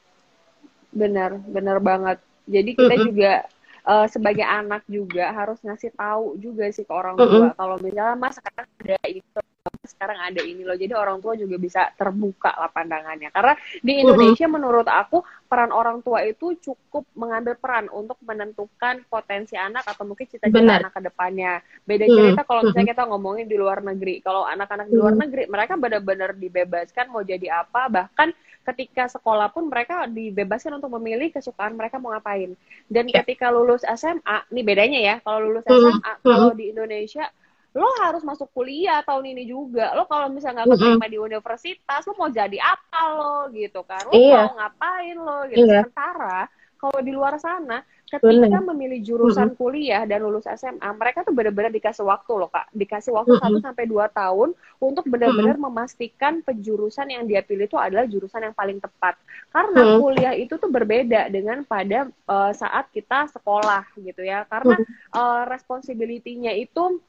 Benar, 0.92 1.30
benar 1.46 1.78
banget. 1.84 2.18
Jadi 2.48 2.70
kita 2.80 2.94
Mm-mm. 2.96 3.08
juga 3.08 3.44
eh, 3.84 4.06
sebagai 4.08 4.46
anak 4.46 4.82
juga 4.88 5.30
harus 5.36 5.60
ngasih 5.60 5.92
tahu 5.94 6.36
juga 6.40 6.64
sih 6.72 6.84
ke 6.88 6.92
orang 6.92 7.20
tua 7.24 7.52
kalau 7.58 7.76
misalnya 7.80 8.16
mas 8.16 8.34
sekarang 8.38 8.68
ada 8.80 8.98
itu, 9.08 9.40
sekarang 9.84 10.18
ada 10.20 10.40
ini 10.44 10.62
loh. 10.62 10.76
Jadi 10.76 10.92
orang 10.92 11.18
tua 11.18 11.34
juga 11.34 11.56
bisa 11.56 11.88
terbuka 11.96 12.52
lah 12.54 12.68
pandangannya. 12.68 13.32
Karena 13.32 13.54
di 13.80 13.92
Indonesia 14.04 14.46
menurut 14.46 14.86
aku 14.86 15.24
peran 15.48 15.72
orang 15.72 16.04
tua 16.04 16.22
itu 16.24 16.54
cukup 16.60 17.08
mengambil 17.16 17.56
peran 17.56 17.88
untuk 17.88 18.20
menentukan 18.20 19.02
potensi 19.08 19.56
anak 19.56 19.88
atau 19.88 20.04
mungkin 20.04 20.28
cita-cita 20.28 20.84
anak 20.84 20.92
ke 20.92 21.00
depannya. 21.00 21.64
Beda 21.88 22.04
cerita 22.04 22.42
kalau 22.44 22.68
misalnya 22.68 22.92
kita 22.92 23.04
ngomongin 23.08 23.46
di 23.48 23.56
luar 23.56 23.80
negeri. 23.80 24.20
Kalau 24.20 24.44
anak-anak 24.44 24.86
di 24.92 24.96
luar 24.96 25.14
negeri 25.16 25.48
mereka 25.48 25.74
benar-benar 25.80 26.36
dibebaskan 26.36 27.08
mau 27.08 27.24
jadi 27.24 27.64
apa, 27.64 27.88
bahkan 27.88 28.30
ketika 28.68 29.08
sekolah 29.08 29.48
pun 29.48 29.72
mereka 29.72 30.04
dibebaskan 30.04 30.76
untuk 30.76 30.92
memilih 31.00 31.32
kesukaan 31.32 31.72
mereka 31.72 31.96
mau 31.96 32.12
ngapain. 32.12 32.52
Dan 32.84 33.08
Ya. 33.08 33.24
ketika 33.24 33.48
lulus 33.48 33.80
SMA, 33.88 34.44
nih 34.52 34.64
bedanya 34.64 35.00
ya, 35.00 35.14
kalau 35.24 35.48
lulus 35.48 35.64
SMA, 35.64 36.12
kalau 36.20 36.52
di 36.52 36.68
Indonesia 36.76 37.24
lo 37.78 37.88
harus 38.02 38.20
masuk 38.20 38.50
kuliah 38.50 38.98
tahun 39.00 39.30
ini 39.30 39.46
juga. 39.46 39.94
Lo 39.94 40.04
kalau 40.04 40.26
misalnya 40.26 40.66
nggak 40.66 40.74
keterima 40.74 41.06
di 41.06 41.18
universitas, 41.18 42.02
lo 42.02 42.18
mau 42.18 42.26
jadi 42.28 42.58
apa 42.58 43.00
lo 43.14 43.36
gitu 43.50 43.86
kan? 43.86 44.02
Lo 44.04 44.12
Iya. 44.12 44.42
mau 44.44 44.58
ngapain 44.58 45.16
lo 45.16 45.38
gitu. 45.46 45.62
Iya. 45.62 45.86
Sementara 45.86 46.50
kalau 46.74 46.98
di 46.98 47.10
luar 47.10 47.34
sana, 47.38 47.82
ketika 48.06 48.24
Benar. 48.30 48.62
memilih 48.70 49.02
jurusan 49.02 49.52
kuliah 49.52 50.06
dan 50.06 50.22
lulus 50.22 50.46
SMA, 50.48 50.86
mereka 50.94 51.20
tuh 51.20 51.34
benar-benar 51.34 51.68
dikasih 51.68 52.02
waktu 52.02 52.32
loh 52.34 52.46
kak, 52.48 52.70
dikasih 52.72 53.12
waktu. 53.12 53.34
1 53.34 53.58
sampai 53.60 53.84
2 53.84 54.06
tahun 54.08 54.54
untuk 54.78 55.04
benar-benar 55.04 55.58
memastikan 55.58 56.38
penjurusan 56.40 57.10
yang 57.10 57.26
dia 57.26 57.42
pilih 57.42 57.66
itu 57.66 57.74
adalah 57.74 58.06
jurusan 58.06 58.40
yang 58.40 58.54
paling 58.54 58.78
tepat. 58.78 59.18
Karena 59.50 59.82
Mm. 59.84 59.98
kuliah 59.98 60.34
itu 60.34 60.54
tuh 60.54 60.70
berbeda 60.70 61.26
dengan 61.28 61.62
pada 61.62 62.06
eh, 62.08 62.52
saat 62.54 62.86
kita 62.90 63.26
sekolah 63.28 63.82
gitu 63.98 64.22
ya. 64.22 64.46
Karena 64.46 64.78
eh, 65.12 65.42
responsibility-nya 65.50 66.54
itu 66.54 67.02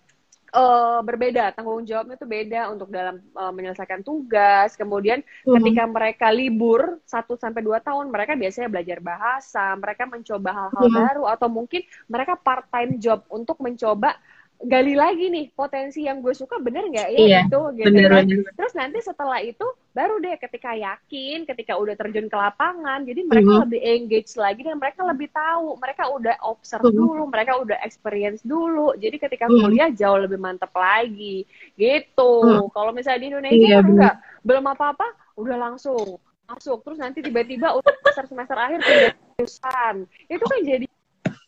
eh, 0.49 0.99
berbeda, 1.05 1.53
tanggung 1.53 1.85
jawabnya 1.85 2.17
itu 2.17 2.27
beda 2.27 2.61
untuk 2.73 2.89
dalam 2.89 3.21
eh, 3.21 3.51
menyelesaikan 3.53 4.01
tugas. 4.01 4.73
Kemudian 4.73 5.21
Mm. 5.45 5.55
ketika 5.61 5.83
mereka 5.85 6.27
libur 6.29 6.99
1 7.05 7.37
sampai 7.37 7.61
2 7.61 7.79
tahun, 7.79 8.09
mereka 8.09 8.33
biasanya 8.33 8.69
belajar 8.69 8.97
bahasa, 8.99 9.73
mereka 9.77 10.03
mencoba 10.05 10.49
hal-hal 10.51 10.87
Mm. 10.89 10.95
baru 10.97 11.23
atau 11.29 11.47
mungkin 11.47 11.81
mereka 12.05 12.33
part 12.35 12.65
time 12.69 12.97
job 12.97 13.21
untuk 13.29 13.57
mencoba 13.61 14.17
gali 14.59 14.91
lagi 14.91 15.31
nih 15.31 15.55
potensi 15.55 16.03
yang 16.03 16.19
gue 16.19 16.35
suka 16.35 16.59
bener 16.59 16.83
nggak 16.91 17.09
ya 17.15 17.19
Iya, 17.19 17.39
gitu 17.47 17.71
gitu 17.79 17.87
Bener, 17.95 18.11
kan. 18.11 18.27
bener. 18.27 18.51
Terus 18.59 18.73
nanti 18.75 18.99
setelah 18.99 19.39
itu 19.39 19.63
baru 19.95 20.19
deh 20.19 20.35
ketika 20.35 20.75
yakin, 20.75 21.47
ketika 21.47 21.79
udah 21.79 21.95
terjun 21.95 22.27
ke 22.27 22.35
lapangan, 22.35 23.07
jadi 23.07 23.23
mereka 23.23 23.51
Mhm. 23.55 23.61
lebih 23.63 23.81
engage 23.87 24.31
lagi 24.35 24.61
dan 24.67 24.75
mereka 24.75 25.07
lebih 25.07 25.31
tahu, 25.31 25.79
mereka 25.79 26.03
udah 26.11 26.35
observe 26.43 26.91
Mhm. 26.91 26.99
dulu, 26.99 27.23
mereka 27.31 27.55
udah 27.55 27.79
experience 27.87 28.43
dulu. 28.43 28.91
Jadi 28.99 29.15
ketika 29.15 29.47
Mhm. 29.47 29.59
kuliah 29.63 29.89
jauh 29.95 30.19
lebih 30.19 30.39
mantep 30.43 30.75
lagi. 30.75 31.47
Gitu. 31.79 32.33
Kalau 32.75 32.91
misalnya 32.91 33.19
di 33.23 33.27
Indonesia 33.31 33.63
Iya, 33.63 33.79
kan 33.79 33.87
enggak, 33.95 34.15
belum 34.43 34.65
apa-apa 34.75 35.07
udah 35.39 35.55
langsung 35.55 36.19
masuk. 36.51 36.83
Terus 36.83 36.99
nanti 36.99 37.23
tiba-tiba 37.23 37.79
udah 37.79 37.93
semester 38.03 38.25
semester 38.27 38.57
akhir 38.59 38.83
pindah 38.83 39.11
jurusan. 39.39 39.95
Itu 40.27 40.43
kan 40.43 40.59
jadi 40.67 40.85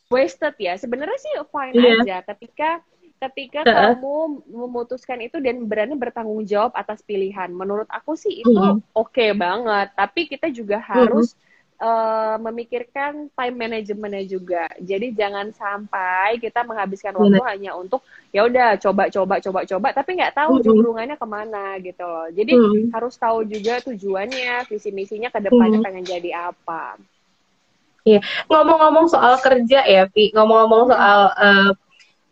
wasted 0.08 0.56
ya. 0.60 0.80
Sebenarnya 0.80 1.20
sih 1.20 1.34
fine 1.52 1.76
Iya. 1.76 1.92
aja 2.00 2.16
ketika 2.36 2.80
ketika 3.22 3.62
Heeh. 3.70 3.94
kamu 3.96 4.16
memutuskan 4.50 5.20
itu 5.22 5.38
dan 5.46 5.70
berani 5.70 5.94
bertanggung 5.94 6.42
jawab 6.52 6.74
atas 6.74 7.00
pilihan. 7.06 7.50
Menurut 7.54 7.86
aku 7.90 8.18
sih 8.18 8.34
itu 8.44 8.50
Mhm. 8.50 8.82
oke 8.98 9.26
banget. 9.38 9.88
Tapi 9.94 10.22
kita 10.32 10.48
juga 10.50 10.78
harus 10.82 11.38
eh, 11.82 12.36
memikirkan 12.46 13.14
time 13.34 13.56
managementnya 13.58 14.24
juga. 14.30 14.70
Jadi 14.78 15.18
jangan 15.18 15.50
sampai 15.50 16.38
kita 16.38 16.62
menghabiskan 16.62 17.14
waktu 17.18 17.42
hanya 17.50 17.74
untuk 17.74 18.06
ya 18.30 18.46
udah 18.46 18.78
coba 18.78 19.10
coba 19.10 19.36
coba 19.42 19.60
coba, 19.66 19.88
tapi 19.98 20.10
nggak 20.18 20.36
tahu 20.38 20.62
Mhm. 20.62 20.66
jurungannya 20.66 21.18
ke 21.18 21.26
mana 21.26 21.82
gitu 21.82 22.06
loh. 22.06 22.30
Jadi 22.30 22.54
Hmm. 22.54 22.94
harus 22.94 23.14
tahu 23.18 23.50
juga 23.50 23.82
tujuannya, 23.82 24.70
visi 24.70 24.90
misinya 24.94 25.30
ke 25.34 25.40
depannya 25.42 25.82
Mhm. 25.82 25.86
pengen 25.86 26.06
jadi 26.06 26.30
apa. 26.54 27.02
Ngomong-ngomong 28.50 29.08
soal 29.10 29.38
kerja 29.42 29.80
ya, 29.86 30.04
Pi. 30.10 30.34
Ngomong-ngomong 30.34 30.84
soal 30.92 31.20
eh, 31.38 31.70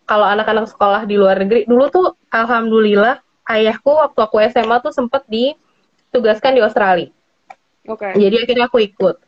kalau 0.10 0.26
anak-anak 0.26 0.66
sekolah 0.74 1.06
di 1.06 1.22
luar 1.22 1.38
negeri, 1.38 1.70
dulu 1.70 1.86
tuh 1.94 2.18
alhamdulillah 2.34 3.22
ayahku 3.46 3.94
waktu 3.94 4.20
aku 4.26 4.42
SMA 4.50 4.82
tuh 4.82 4.90
sempet 4.90 5.22
ditugaskan 5.30 6.58
di 6.58 6.62
Australia. 6.66 7.14
Oke. 7.86 8.18
Jadi 8.18 8.36
akhirnya 8.42 8.66
aku 8.66 8.82
ikut. 8.82 9.22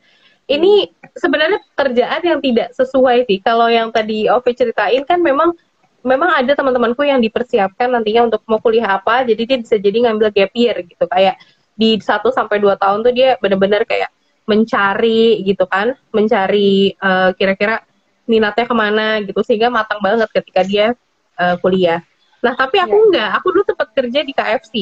Ini 0.50 0.90
sebenarnya 1.14 1.62
kerjaan 1.78 2.22
yang 2.26 2.40
tidak 2.42 2.74
sesuai 2.74 3.30
sih. 3.30 3.38
Kalau 3.46 3.70
yang 3.70 3.94
tadi 3.94 4.26
Ovi 4.26 4.58
ceritain 4.58 5.06
kan 5.06 5.22
memang 5.22 5.54
memang 6.02 6.34
ada 6.34 6.58
teman-temanku 6.58 7.06
yang 7.06 7.22
dipersiapkan 7.22 7.94
nantinya 7.94 8.34
untuk 8.34 8.42
mau 8.50 8.58
kuliah 8.58 8.98
apa, 8.98 9.22
jadi 9.22 9.42
dia 9.46 9.58
bisa 9.62 9.78
jadi 9.78 10.10
ngambil 10.10 10.34
gap 10.34 10.52
year 10.58 10.82
gitu. 10.82 11.06
Kayak 11.06 11.38
di 11.78 12.02
1 12.02 12.34
sampai 12.34 12.58
2 12.58 12.74
tahun 12.74 13.06
tuh 13.06 13.14
dia 13.14 13.38
bener-bener 13.38 13.86
kayak 13.86 14.10
mencari 14.50 15.46
gitu 15.46 15.70
kan, 15.70 15.94
mencari 16.10 16.98
eh, 16.98 17.30
kira-kira 17.38 17.86
minatnya 18.30 18.66
ke 18.68 18.76
mana 18.76 19.20
gitu 19.24 19.42
sehingga 19.42 19.70
matang 19.70 20.00
banget 20.02 20.30
ketika 20.32 20.62
dia 20.66 20.94
eh, 21.38 21.56
kuliah. 21.60 22.02
Nah, 22.42 22.54
tapi 22.58 22.82
aku 22.82 22.96
Iya. 22.98 23.06
enggak, 23.10 23.30
aku 23.38 23.48
dulu 23.54 23.64
sempat 23.66 23.90
kerja 23.94 24.20
di 24.26 24.34
KFC. 24.34 24.74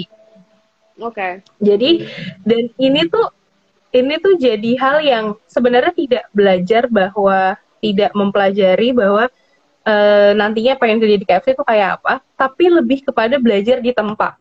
Oke. 0.99 1.43
Jadi 1.60 2.04
dan 2.43 2.67
ini 2.75 3.02
tuh 3.08 3.28
ini 3.95 4.15
tuh 4.21 4.36
jadi 4.38 4.71
hal 4.80 4.97
yang 5.02 5.25
sebenarnya 5.49 5.91
tidak 5.95 6.23
belajar 6.36 6.86
bahwa 6.91 7.56
tidak 7.80 8.12
mempelajari 8.12 8.91
bahwa 8.91 9.28
eh, 9.88 10.32
nantinya 10.36 10.75
pengen 10.75 10.99
kerja 10.99 11.17
di 11.17 11.25
KFC 11.28 11.47
itu 11.56 11.63
kayak 11.63 11.99
apa, 11.99 12.19
tapi 12.36 12.67
lebih 12.67 13.08
kepada 13.08 13.39
belajar 13.39 13.80
di 13.80 13.91
tempat. 13.95 14.36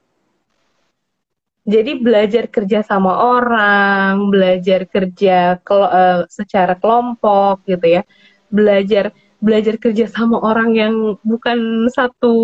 Jadi 1.69 2.01
belajar 2.01 2.49
kerja 2.49 2.81
sama 2.81 3.13
orang, 3.29 4.33
belajar 4.33 4.89
kerja 4.89 5.61
kelo- 5.61 5.93
eh, 5.93 6.21
secara 6.33 6.73
kelompok 6.81 7.61
gitu 7.69 8.01
ya, 8.01 8.03
belajar 8.49 9.13
belajar 9.39 9.79
kerja 9.79 10.11
sama 10.11 10.43
orang 10.43 10.75
yang 10.75 10.95
bukan 11.23 11.87
satu 11.95 12.35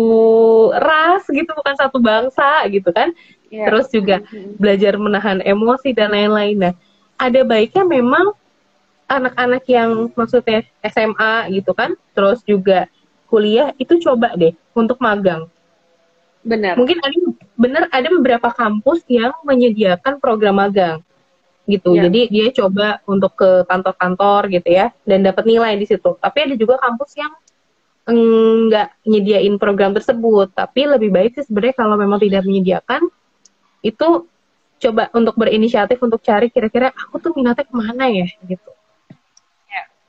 ras 0.79 1.27
gitu, 1.27 1.51
bukan 1.51 1.75
satu 1.75 1.99
bangsa 1.99 2.63
gitu 2.71 2.87
kan 2.95 3.11
Iya. 3.55 3.65
terus 3.71 3.87
juga 3.93 4.17
belajar 4.59 4.99
menahan 4.99 5.39
emosi 5.39 5.95
dan 5.95 6.11
lain-lain. 6.11 6.57
Nah, 6.59 6.73
ada 7.15 7.41
baiknya 7.47 7.87
memang 7.87 8.35
anak-anak 9.05 9.63
yang 9.69 10.11
maksudnya 10.17 10.65
SMA 10.83 11.53
gitu 11.55 11.71
kan, 11.71 11.93
terus 12.11 12.41
juga 12.43 12.89
kuliah 13.29 13.71
itu 13.77 14.01
coba 14.01 14.33
deh 14.35 14.51
untuk 14.75 14.99
magang. 14.99 15.47
Benar. 16.45 16.77
Mungkin 16.77 16.99
ada 17.01 17.17
bener 17.57 17.83
ada 17.89 18.07
beberapa 18.11 18.49
kampus 18.53 19.01
yang 19.09 19.33
menyediakan 19.47 20.21
program 20.21 20.61
magang 20.61 21.01
gitu. 21.65 21.97
Ya. 21.97 22.07
Jadi 22.07 22.21
dia 22.29 22.47
coba 22.53 23.01
untuk 23.09 23.33
ke 23.37 23.65
kantor-kantor 23.65 24.41
gitu 24.53 24.69
ya 24.69 24.93
dan 25.05 25.25
dapat 25.25 25.43
nilai 25.49 25.73
di 25.77 25.85
situ. 25.89 26.17
Tapi 26.17 26.37
ada 26.45 26.55
juga 26.57 26.77
kampus 26.81 27.11
yang 27.17 27.33
enggak 28.05 28.93
nyediain 29.01 29.57
program 29.57 29.97
tersebut, 29.97 30.53
tapi 30.53 30.85
lebih 30.85 31.09
baik 31.09 31.41
sih 31.41 31.45
sebenarnya 31.49 31.75
kalau 31.77 31.97
memang 31.97 32.21
tidak 32.21 32.45
menyediakan 32.45 33.01
itu 33.81 34.29
coba 34.75 35.09
untuk 35.17 35.33
berinisiatif 35.33 35.97
untuk 35.97 36.21
cari 36.21 36.53
kira-kira 36.53 36.93
aku 36.93 37.17
tuh 37.17 37.31
minatnya 37.33 37.65
ke 37.65 37.73
mana 37.73 38.05
ya 38.13 38.29
gitu. 38.45 38.69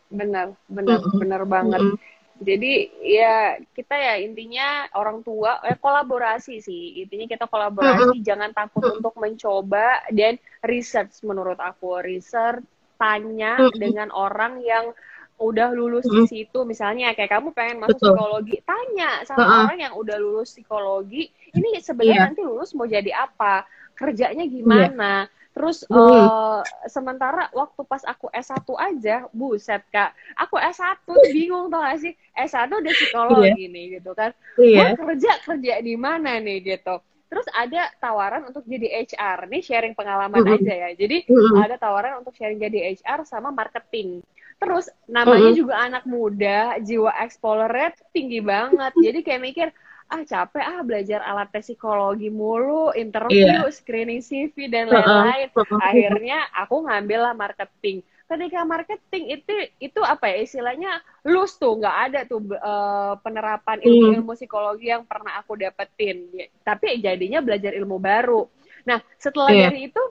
Benar, 0.07 0.55
benar, 0.71 1.03
Mm-mm. 1.03 1.19
benar 1.19 1.43
banget. 1.49 1.81
Mm-mm. 1.83 2.16
Jadi 2.37 2.73
ya 3.01 3.57
kita 3.73 3.97
ya 3.97 4.15
intinya 4.21 4.85
orang 4.93 5.25
tua 5.25 5.65
eh 5.65 5.77
kolaborasi 5.81 6.61
sih. 6.61 7.01
Intinya 7.01 7.25
kita 7.25 7.49
kolaborasi, 7.49 8.21
jangan 8.29 8.53
takut 8.53 8.85
untuk 8.93 9.17
mencoba 9.17 10.05
dan 10.13 10.37
research 10.61 11.25
menurut 11.25 11.57
aku. 11.57 11.97
Research 12.05 12.61
tanya 13.01 13.57
dengan 13.83 14.13
orang 14.13 14.61
yang 14.61 14.93
udah 15.37 15.69
lulus 15.73 16.09
di 16.09 16.25
situ 16.33 16.65
misalnya 16.65 17.13
kayak 17.13 17.29
kamu 17.29 17.53
pengen 17.53 17.85
masuk 17.85 18.01
Betul. 18.01 18.17
psikologi 18.17 18.57
tanya 18.65 19.21
sama 19.29 19.45
Uh-uh. 19.45 19.61
orang 19.69 19.79
yang 19.85 19.95
udah 19.97 20.17
lulus 20.17 20.57
psikologi 20.57 21.29
ini 21.53 21.77
sebenarnya 21.77 22.17
Iya. 22.17 22.25
nanti 22.33 22.41
lulus 22.41 22.73
mau 22.73 22.89
jadi 22.89 23.13
apa 23.13 23.69
kerjanya 23.97 24.49
gimana 24.49 25.29
terus 25.57 25.89
Hmm. 25.89 26.29
eh, 26.29 26.61
sementara 26.87 27.49
waktu 27.57 27.81
pas 27.89 28.05
aku 28.05 28.29
S1 28.29 28.77
aja 28.77 29.25
buset 29.33 29.81
kak 29.89 30.13
aku 30.37 30.61
S1 30.61 31.01
tuh 31.09 31.17
bingung 31.33 31.73
tau 31.73 31.81
gak 31.81 31.97
sih 32.05 32.13
S1 32.37 32.77
udah 32.77 32.93
psikologi 32.93 33.65
nih 33.73 33.85
gitu 33.97 34.13
kan 34.13 34.37
Iya. 34.61 34.93
gue 34.93 35.01
kerja 35.01 35.33
kerja 35.41 35.75
di 35.81 35.95
mana 35.97 36.37
nih 36.37 36.59
gitu 36.77 37.01
terus 37.27 37.49
ada 37.51 37.89
tawaran 37.99 38.45
untuk 38.47 38.69
jadi 38.69 39.03
HR 39.09 39.49
nih 39.49 39.63
sharing 39.65 39.95
pengalaman 39.97 40.45
Mm-mm. 40.45 40.55
aja 40.61 40.73
ya 40.77 40.91
jadi 40.93 41.25
Mm-mm. 41.27 41.57
ada 41.57 41.75
tawaran 41.81 42.21
untuk 42.21 42.37
sharing 42.37 42.61
jadi 42.61 42.93
HR 42.93 43.25
sama 43.25 43.49
marketing 43.51 44.21
terus 44.57 44.87
namanya 45.09 45.51
Mm-mm. 45.51 45.59
juga 45.59 45.75
anak 45.81 46.05
muda 46.05 46.77
jiwa 46.81 47.13
explorernya 47.25 47.97
tinggi 48.13 48.41
banget 48.45 48.93
jadi 48.95 49.19
kayak 49.25 49.43
mikir 49.43 49.69
ah 50.07 50.23
capek. 50.23 50.63
Ah 50.63 50.81
belajar 50.87 51.21
alat 51.23 51.49
tes 51.51 51.67
psikologi 51.67 52.31
mulu 52.31 52.95
interview 52.95 53.67
screening 53.75 54.23
CV 54.23 54.71
dan 54.71 54.87
lain-lain. 54.91 55.49
akhirnya 55.83 56.39
aku 56.55 56.87
ngambil 56.87 57.21
lah 57.31 57.35
marketing. 57.35 58.01
Ketika 58.27 58.67
marketing 58.67 59.39
itu 59.39 59.55
itu 59.79 60.01
apa 60.03 60.27
ya 60.31 60.43
istilahnya? 60.43 60.99
Lus 61.23 61.55
tuh 61.59 61.79
nggak 61.79 61.97
ada 62.11 62.21
tuh 62.27 62.43
eh, 62.51 63.15
penerapan 63.23 63.79
ilmu-ilmu 63.83 64.35
psikologi 64.35 64.91
yang 64.91 65.07
pernah 65.07 65.39
aku 65.39 65.55
dapetin. 65.55 66.27
Ya, 66.35 66.47
tapi 66.63 66.99
jadinya 66.99 67.39
belajar 67.43 67.71
ilmu 67.75 67.99
baru. 68.03 68.47
Nah 68.87 68.99
setelah 69.19 69.55
Iya. 69.55 69.63
dari 69.71 69.81
itu 69.91 70.03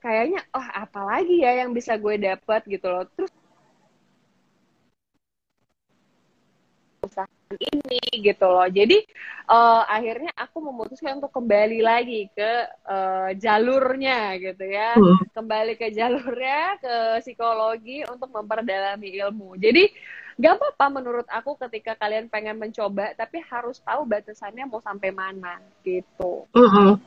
kayaknya 0.00 0.40
oh 0.52 0.68
apalagi 0.72 1.40
ya 1.44 1.64
yang 1.64 1.72
bisa 1.72 1.96
gue 1.96 2.16
dapet? 2.16 2.60
gitu 2.68 2.86
loh. 2.88 3.04
Terus 3.12 3.32
usahaan 7.04 7.43
ini 7.52 8.00
gitu 8.24 8.46
loh 8.48 8.66
jadi 8.66 8.98
eh, 9.50 9.82
akhirnya 9.86 10.32
aku 10.34 10.58
memutuskan 10.64 11.20
untuk 11.20 11.30
kembali 11.30 11.80
lagi 11.84 12.26
ke 12.32 12.52
eh, 12.68 13.30
jalurnya 13.38 14.36
gitu 14.40 14.64
ya 14.64 14.96
Mm. 14.96 15.26
kembali 15.34 15.74
ke 15.74 15.90
jalurnya 15.90 16.78
ke 16.78 16.94
psikologi 17.24 18.06
untuk 18.06 18.30
memperdalami 18.30 19.10
ilmu. 19.18 19.58
Jadi 19.58 19.90
gak 20.38 20.58
apa-apa 20.58 20.86
menurut 20.90 21.26
aku 21.30 21.54
ketika 21.66 21.94
kalian 21.94 22.26
pengen 22.30 22.58
mencoba, 22.58 23.14
tapi 23.14 23.42
harus 23.46 23.78
tahu 23.82 24.06
batasannya 24.06 24.66
mau 24.66 24.82
sampai 24.82 25.10
mana 25.14 25.58
gitu. 25.82 26.46
Mm-mm. 26.54 26.98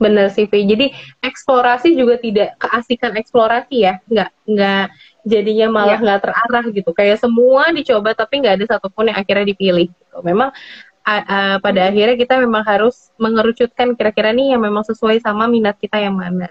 Bener 0.00 0.32
sih, 0.32 0.48
Vi. 0.48 0.64
Jadi 0.64 0.86
eksplorasi 1.20 1.92
juga 1.92 2.16
tidak 2.16 2.56
keasikan 2.56 3.12
eksplorasi 3.20 3.76
ya, 3.84 4.00
nggak 4.08 4.30
nggak 4.48 4.84
jadinya 5.28 5.68
malah 5.68 6.00
Iya. 6.00 6.04
nggak 6.08 6.20
terarah 6.24 6.64
gitu. 6.72 6.90
Kayak 6.96 7.20
semua 7.20 7.68
dicoba 7.68 8.16
tapi 8.16 8.40
nggak 8.40 8.54
ada 8.56 8.66
satupun 8.66 9.12
yang 9.12 9.18
akhirnya 9.20 9.44
dipilih. 9.52 9.92
Gitu. 9.92 10.16
Memang 10.24 10.56
a- 11.04 11.26
a- 11.28 11.58
pada 11.60 11.84
Hmm. 11.84 11.90
akhirnya 11.92 12.16
kita 12.16 12.34
memang 12.40 12.64
harus 12.64 13.12
mengerucutkan 13.20 13.92
kira-kira 13.92 14.32
nih 14.32 14.56
yang 14.56 14.64
memang 14.64 14.88
sesuai 14.88 15.20
sama 15.20 15.44
minat 15.44 15.76
kita 15.76 16.00
yang 16.00 16.16
mana. 16.16 16.48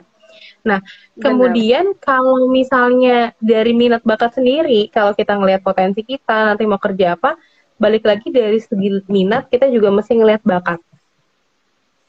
Nah, 0.62 0.83
kemudian 1.17 1.95
kalau 1.97 2.51
misalnya 2.51 3.33
dari 3.41 3.73
minat 3.73 4.05
bakat 4.05 4.38
sendiri, 4.38 4.91
kalau 4.93 5.15
kita 5.17 5.33
ngelihat 5.39 5.65
potensi 5.65 6.05
kita 6.05 6.53
nanti 6.53 6.67
mau 6.69 6.77
kerja 6.77 7.15
apa, 7.17 7.39
balik 7.79 8.03
lagi 8.03 8.27
dari 8.29 8.59
segi 8.59 9.01
minat 9.07 9.47
kita 9.47 9.71
juga 9.71 9.89
mesti 9.89 10.13
ngelihat 10.19 10.43
bakat 10.43 10.83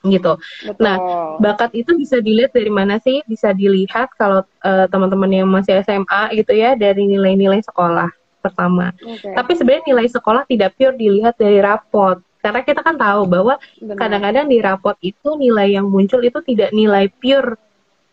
gitu. 0.02 0.40
Betul. 0.64 0.80
Nah, 0.80 0.96
Bakat 1.36 1.76
itu 1.76 1.92
bisa 1.92 2.18
dilihat 2.18 2.52
dari 2.52 2.72
mana 2.72 2.96
sih? 3.00 3.20
Bisa 3.28 3.52
dilihat 3.52 4.08
kalau 4.16 4.40
eh, 4.64 4.86
teman-teman 4.88 5.28
yang 5.28 5.48
masih 5.48 5.80
SMA 5.84 6.32
gitu 6.34 6.52
ya 6.56 6.72
dari 6.72 7.04
nilai-nilai 7.04 7.60
sekolah 7.60 8.08
pertama. 8.40 8.96
Oke, 9.04 9.28
Tapi 9.36 9.52
sebenarnya 9.52 9.84
nilai 9.92 10.06
sekolah 10.08 10.48
tidak 10.48 10.72
pure 10.76 10.96
dilihat 10.96 11.36
dari 11.36 11.60
rapot. 11.60 12.16
Karena 12.40 12.64
kita 12.64 12.80
kan 12.80 12.96
tahu 12.96 13.28
bahwa 13.28 13.60
benar. 13.76 13.96
kadang-kadang 14.00 14.48
di 14.48 14.58
rapot 14.64 14.96
itu 15.04 15.36
nilai 15.36 15.76
yang 15.76 15.84
muncul 15.84 16.24
itu 16.24 16.40
tidak 16.40 16.72
nilai 16.72 17.12
pure 17.20 17.60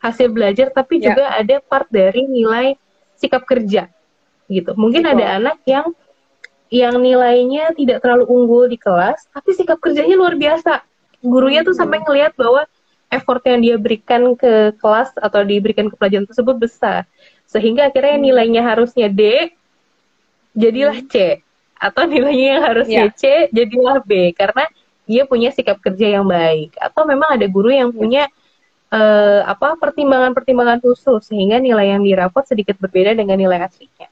hasil 0.03 0.27
belajar 0.29 0.67
tapi 0.69 0.99
Ya. 0.99 1.15
juga 1.15 1.25
ada 1.31 1.55
part 1.63 1.87
dari 1.87 2.27
nilai 2.27 2.75
sikap 3.15 3.47
kerja 3.47 3.87
gitu. 4.51 4.75
Mungkin 4.75 5.07
Betul. 5.07 5.15
ada 5.15 5.25
anak 5.39 5.57
yang 5.63 5.87
yang 6.67 6.99
nilainya 6.99 7.71
tidak 7.71 8.03
terlalu 8.03 8.27
unggul 8.27 8.67
di 8.67 8.75
kelas 8.75 9.31
tapi 9.31 9.55
sikap 9.55 9.79
kerjanya 9.79 10.19
luar 10.19 10.35
biasa. 10.35 10.83
Gurunya 11.21 11.65
tuh 11.65 11.73
sampai 11.73 12.01
ngelihat 12.03 12.37
bahwa 12.37 12.65
effort 13.07 13.43
yang 13.47 13.59
dia 13.63 13.75
berikan 13.79 14.35
ke 14.35 14.75
kelas 14.77 15.15
atau 15.17 15.41
diberikan 15.43 15.87
ke 15.87 15.95
pelajaran 15.95 16.27
tersebut 16.27 16.55
besar. 16.59 17.07
Sehingga 17.47 17.87
akhirnya 17.87 18.19
nilainya 18.19 18.61
harusnya 18.61 19.07
D 19.07 19.51
jadilah 20.51 20.99
C 21.07 21.39
atau 21.77 22.03
nilainya 22.09 22.47
yang 22.57 22.63
harusnya 22.65 23.03
Ya. 23.07 23.13
C 23.13 23.23
jadilah 23.53 24.01
B 24.03 24.33
karena 24.33 24.65
dia 25.07 25.23
punya 25.23 25.53
sikap 25.55 25.79
kerja 25.79 26.19
yang 26.19 26.27
baik 26.27 26.75
atau 26.75 27.07
memang 27.07 27.39
ada 27.39 27.47
guru 27.47 27.71
yang 27.71 27.95
punya 27.95 28.27
eh, 28.91 29.41
apa 29.47 29.79
pertimbangan-pertimbangan 29.79 30.83
khusus 30.83 31.31
sehingga 31.31 31.63
nilai 31.63 31.95
yang 31.95 32.03
dirapot 32.03 32.43
sedikit 32.43 32.75
berbeda 32.75 33.15
dengan 33.15 33.39
nilai 33.39 33.63
aslinya. 33.63 34.11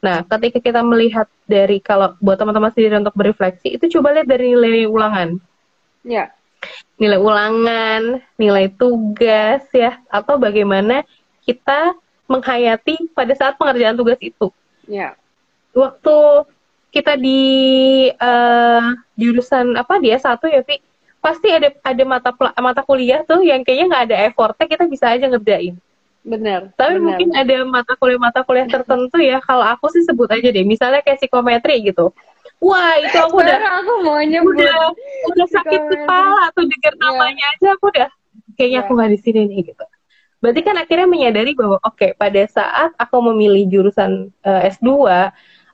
Nah, 0.00 0.24
ketika 0.24 0.64
kita 0.64 0.80
melihat 0.80 1.28
dari 1.44 1.82
kalau 1.82 2.16
buat 2.24 2.40
teman-teman 2.40 2.72
sendiri 2.72 3.04
untuk 3.04 3.12
berefleksi 3.12 3.76
itu 3.76 3.98
coba 3.98 4.16
lihat 4.16 4.28
dari 4.30 4.56
nilai 4.56 4.88
ulangan, 4.88 5.36
Ya, 6.00 6.32
nilai 7.00 7.20
ulangan, 7.20 8.20
nilai 8.36 8.68
tugas 8.76 9.64
ya. 9.72 10.00
Atau 10.12 10.36
bagaimana 10.36 11.04
kita 11.44 11.96
menghayati 12.28 13.10
pada 13.16 13.32
saat 13.34 13.56
pengerjaan 13.56 13.96
tugas 13.96 14.20
itu. 14.20 14.52
Ya, 14.86 15.16
waktu 15.72 16.46
kita 16.90 17.14
di 17.16 17.42
eh, 18.10 18.86
jurusan 19.14 19.78
apa 19.78 20.02
dia 20.02 20.18
satu 20.18 20.50
ya 20.50 20.60
Vi 20.66 20.82
pasti 21.20 21.52
ada 21.52 21.68
ada 21.84 22.02
mata 22.08 22.30
mata 22.58 22.82
kuliah 22.82 23.20
tuh 23.28 23.44
yang 23.44 23.60
kayaknya 23.60 23.86
nggak 23.92 24.04
ada 24.08 24.16
effortnya 24.26 24.66
kita 24.66 24.84
bisa 24.88 25.12
aja 25.12 25.28
ngerjain. 25.28 25.76
Benar. 26.20 26.76
tapi 26.76 27.00
benar. 27.00 27.04
mungkin 27.04 27.28
ada 27.32 27.56
mata 27.64 27.92
kuliah 27.96 28.20
mata 28.20 28.40
kuliah 28.44 28.68
tertentu 28.68 29.16
ya. 29.20 29.40
Kalau 29.40 29.64
aku 29.64 29.88
sih 29.88 30.04
sebut 30.04 30.28
aja 30.28 30.48
deh. 30.52 30.64
Misalnya 30.68 31.00
kayak 31.00 31.20
psikometri 31.20 31.80
gitu 31.80 32.12
wah 32.60 32.94
itu 32.96 33.16
aku 33.16 33.36
udah 33.40 33.56
aku 33.80 33.92
mau 34.04 34.20
nyebut. 34.20 34.52
udah 34.54 34.92
udah 35.26 35.46
sakit 35.48 35.80
kepala 35.88 36.52
tuh 36.52 36.64
dengar 36.68 36.92
Iya. 36.92 37.00
namanya 37.02 37.44
aja 37.56 37.68
aku 37.74 37.84
udah 37.88 38.10
kayaknya 38.54 38.78
Iya. 38.78 38.84
aku 38.84 38.90
nggak 38.94 39.10
di 39.10 39.18
sini 39.18 39.40
nih 39.48 39.60
gitu 39.72 39.84
berarti 40.40 40.60
kan 40.64 40.76
akhirnya 40.76 41.04
menyadari 41.04 41.52
bahwa 41.52 41.76
oke 41.80 42.16
pada 42.16 42.42
saat 42.48 42.96
aku 42.96 43.16
memilih 43.32 43.68
jurusan 43.68 44.32
eh, 44.40 44.70
S2 44.72 44.88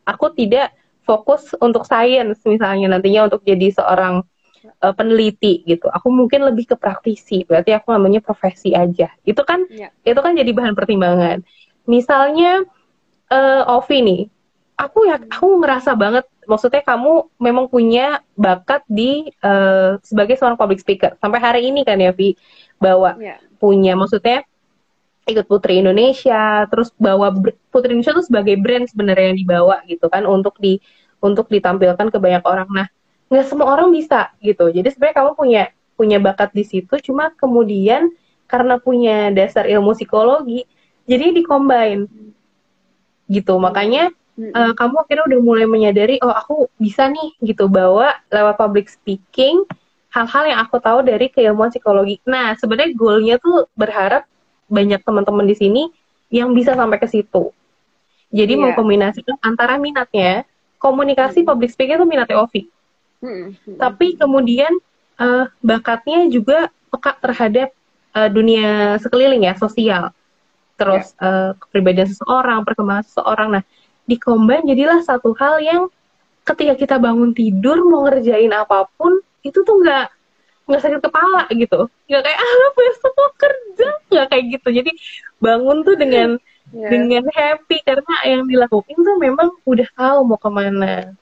aku 0.03 0.27
tidak 0.33 0.75
fokus 1.03 1.55
untuk 1.59 1.87
sains 1.87 2.39
misalnya 2.43 2.91
nantinya 2.91 3.31
untuk 3.31 3.43
jadi 3.43 3.71
seorang 3.71 4.27
eh, 4.67 4.95
peneliti 4.95 5.63
gitu 5.63 5.87
aku 5.87 6.11
mungkin 6.11 6.43
lebih 6.43 6.67
ke 6.67 6.75
praktisi 6.75 7.47
berarti 7.47 7.75
aku 7.75 7.95
namanya 7.95 8.19
profesi 8.19 8.75
aja 8.75 9.07
itu 9.23 9.43
kan 9.43 9.67
Ya. 9.71 9.95
itu 10.03 10.19
kan 10.19 10.35
jadi 10.35 10.51
bahan 10.51 10.75
pertimbangan 10.75 11.47
misalnya 11.87 12.67
eh 13.27 13.63
Ovi 13.67 13.99
nih 14.03 14.23
aku 14.75 15.07
ya 15.07 15.19
aku 15.23 15.63
ngerasa 15.63 15.95
banget 15.95 16.27
maksudnya 16.47 16.83
kamu 16.83 17.29
memang 17.43 17.67
punya 17.69 18.23
bakat 18.39 18.83
di 18.89 19.29
eh, 19.31 19.99
sebagai 20.03 20.39
seorang 20.39 20.59
public 20.59 20.81
speaker. 20.81 21.19
Sampai 21.19 21.39
hari 21.43 21.69
ini 21.69 21.83
kan 21.83 21.99
ya 22.01 22.15
Vi 22.15 22.35
bawa 22.81 23.19
Ya. 23.21 23.37
punya 23.59 23.97
maksudnya 23.97 24.45
ikut 25.27 25.51
Putri 25.51 25.83
Indonesia 25.83 26.65
terus 26.71 26.95
bawa 26.95 27.35
Putri 27.75 27.99
Indonesia 27.99 28.15
tuh 28.15 28.27
sebagai 28.27 28.55
brand 28.63 28.87
sebenarnya 28.87 29.35
yang 29.35 29.39
dibawa 29.43 29.77
gitu 29.91 30.07
kan 30.07 30.23
untuk 30.23 30.55
di 30.63 30.79
untuk 31.19 31.51
ditampilkan 31.51 32.15
ke 32.15 32.19
banyak 32.23 32.45
orang. 32.47 32.69
Nah 32.71 32.87
nggak 33.27 33.47
semua 33.51 33.75
orang 33.75 33.91
bisa 33.91 34.31
gitu. 34.39 34.71
Jadi 34.71 34.87
sebenarnya 34.95 35.17
kamu 35.19 35.31
punya 35.35 35.63
punya 35.99 36.19
bakat 36.23 36.55
di 36.55 36.63
situ 36.63 36.95
cuma 37.03 37.35
kemudian 37.35 38.13
karena 38.47 38.79
punya 38.79 39.35
dasar 39.35 39.67
ilmu 39.67 39.99
psikologi 39.99 40.63
jadi 41.11 41.35
dicombine. 41.35 42.07
Gitu 43.27 43.55
makanya 43.59 44.15
Eh, 44.37 44.73
kamu 44.77 44.95
akhirnya 45.01 45.25
udah 45.33 45.41
mulai 45.41 45.65
menyadari 45.65 46.21
oh 46.21 46.29
aku 46.29 46.69
bisa 46.77 47.09
nih 47.09 47.33
gitu 47.41 47.73
bawa 47.73 48.21
lewat 48.29 48.61
public 48.61 48.93
speaking 48.93 49.65
hal-hal 50.13 50.45
yang 50.45 50.61
aku 50.61 50.77
tahu 50.77 51.01
dari 51.01 51.33
keilmuan 51.33 51.73
psikologi. 51.73 52.21
Nah 52.29 52.53
sebenarnya 52.61 52.93
goalnya 52.93 53.35
tuh 53.41 53.65
berharap 53.73 54.29
banyak 54.69 55.01
teman-teman 55.01 55.49
di 55.49 55.57
sini 55.57 55.83
yang 56.29 56.53
bisa 56.53 56.77
sampai 56.77 57.01
ke 57.01 57.09
situ. 57.09 57.49
Jadi 58.29 58.61
Iya. 58.61 58.63
mengkombinasikan 58.69 59.41
antara 59.41 59.81
minatnya 59.81 60.45
komunikasi 60.77 61.41
Mm. 61.41 61.49
public 61.49 61.73
speaking 61.73 61.97
itu 61.97 62.05
minatnya 62.05 62.37
Ovi. 62.45 62.69
Mm-mm. 63.17 63.81
tapi 63.81 64.21
kemudian 64.21 64.69
eh, 65.17 65.45
bakatnya 65.65 66.29
juga 66.29 66.69
peka 66.93 67.17
terhadap 67.25 67.73
eh, 68.13 68.29
dunia 68.29 69.01
sekeliling 69.01 69.49
ya 69.49 69.57
sosial, 69.57 70.13
terus 70.77 71.17
eh, 71.25 71.57
kepribadian 71.57 72.05
seseorang, 72.13 72.61
perkembangan 72.69 73.09
seseorang. 73.09 73.49
Nah 73.57 73.63
dikombin 74.07 74.63
jadilah 74.67 75.03
satu 75.03 75.35
hal 75.39 75.59
yang 75.63 75.83
ketika 76.47 76.75
kita 76.79 76.97
bangun 77.03 77.35
tidur 77.35 77.83
mau 77.83 78.07
ngerjain 78.07 78.51
apa 78.55 78.87
pun 78.95 79.19
itu 79.43 79.63
tuh 79.67 79.77
nggak 79.83 80.07
nggak 80.67 80.81
sakit 80.83 81.01
kepala 81.03 81.47
gitu. 81.55 81.91
Nggak 82.11 82.23
kayak 82.27 82.39
ah 82.39 82.71
besok 82.75 83.13
mau 83.15 83.31
kerja. 83.39 83.89
Nggak 84.11 84.27
kayak 84.31 84.45
gitu. 84.59 84.69
Jadi 84.83 84.91
bangun 85.39 85.83
tuh 85.87 85.95
dengan 85.99 86.31
Ya. 86.75 86.91
dengan 86.91 87.23
happy 87.31 87.79
karena 87.87 88.15
yang 88.27 88.43
dilakukan 88.51 88.99
tuh 88.99 89.17
memang 89.23 89.55
udah 89.63 89.87
tahu 89.95 90.19
mau 90.27 90.35
ke 90.35 90.51
mana 90.51 91.15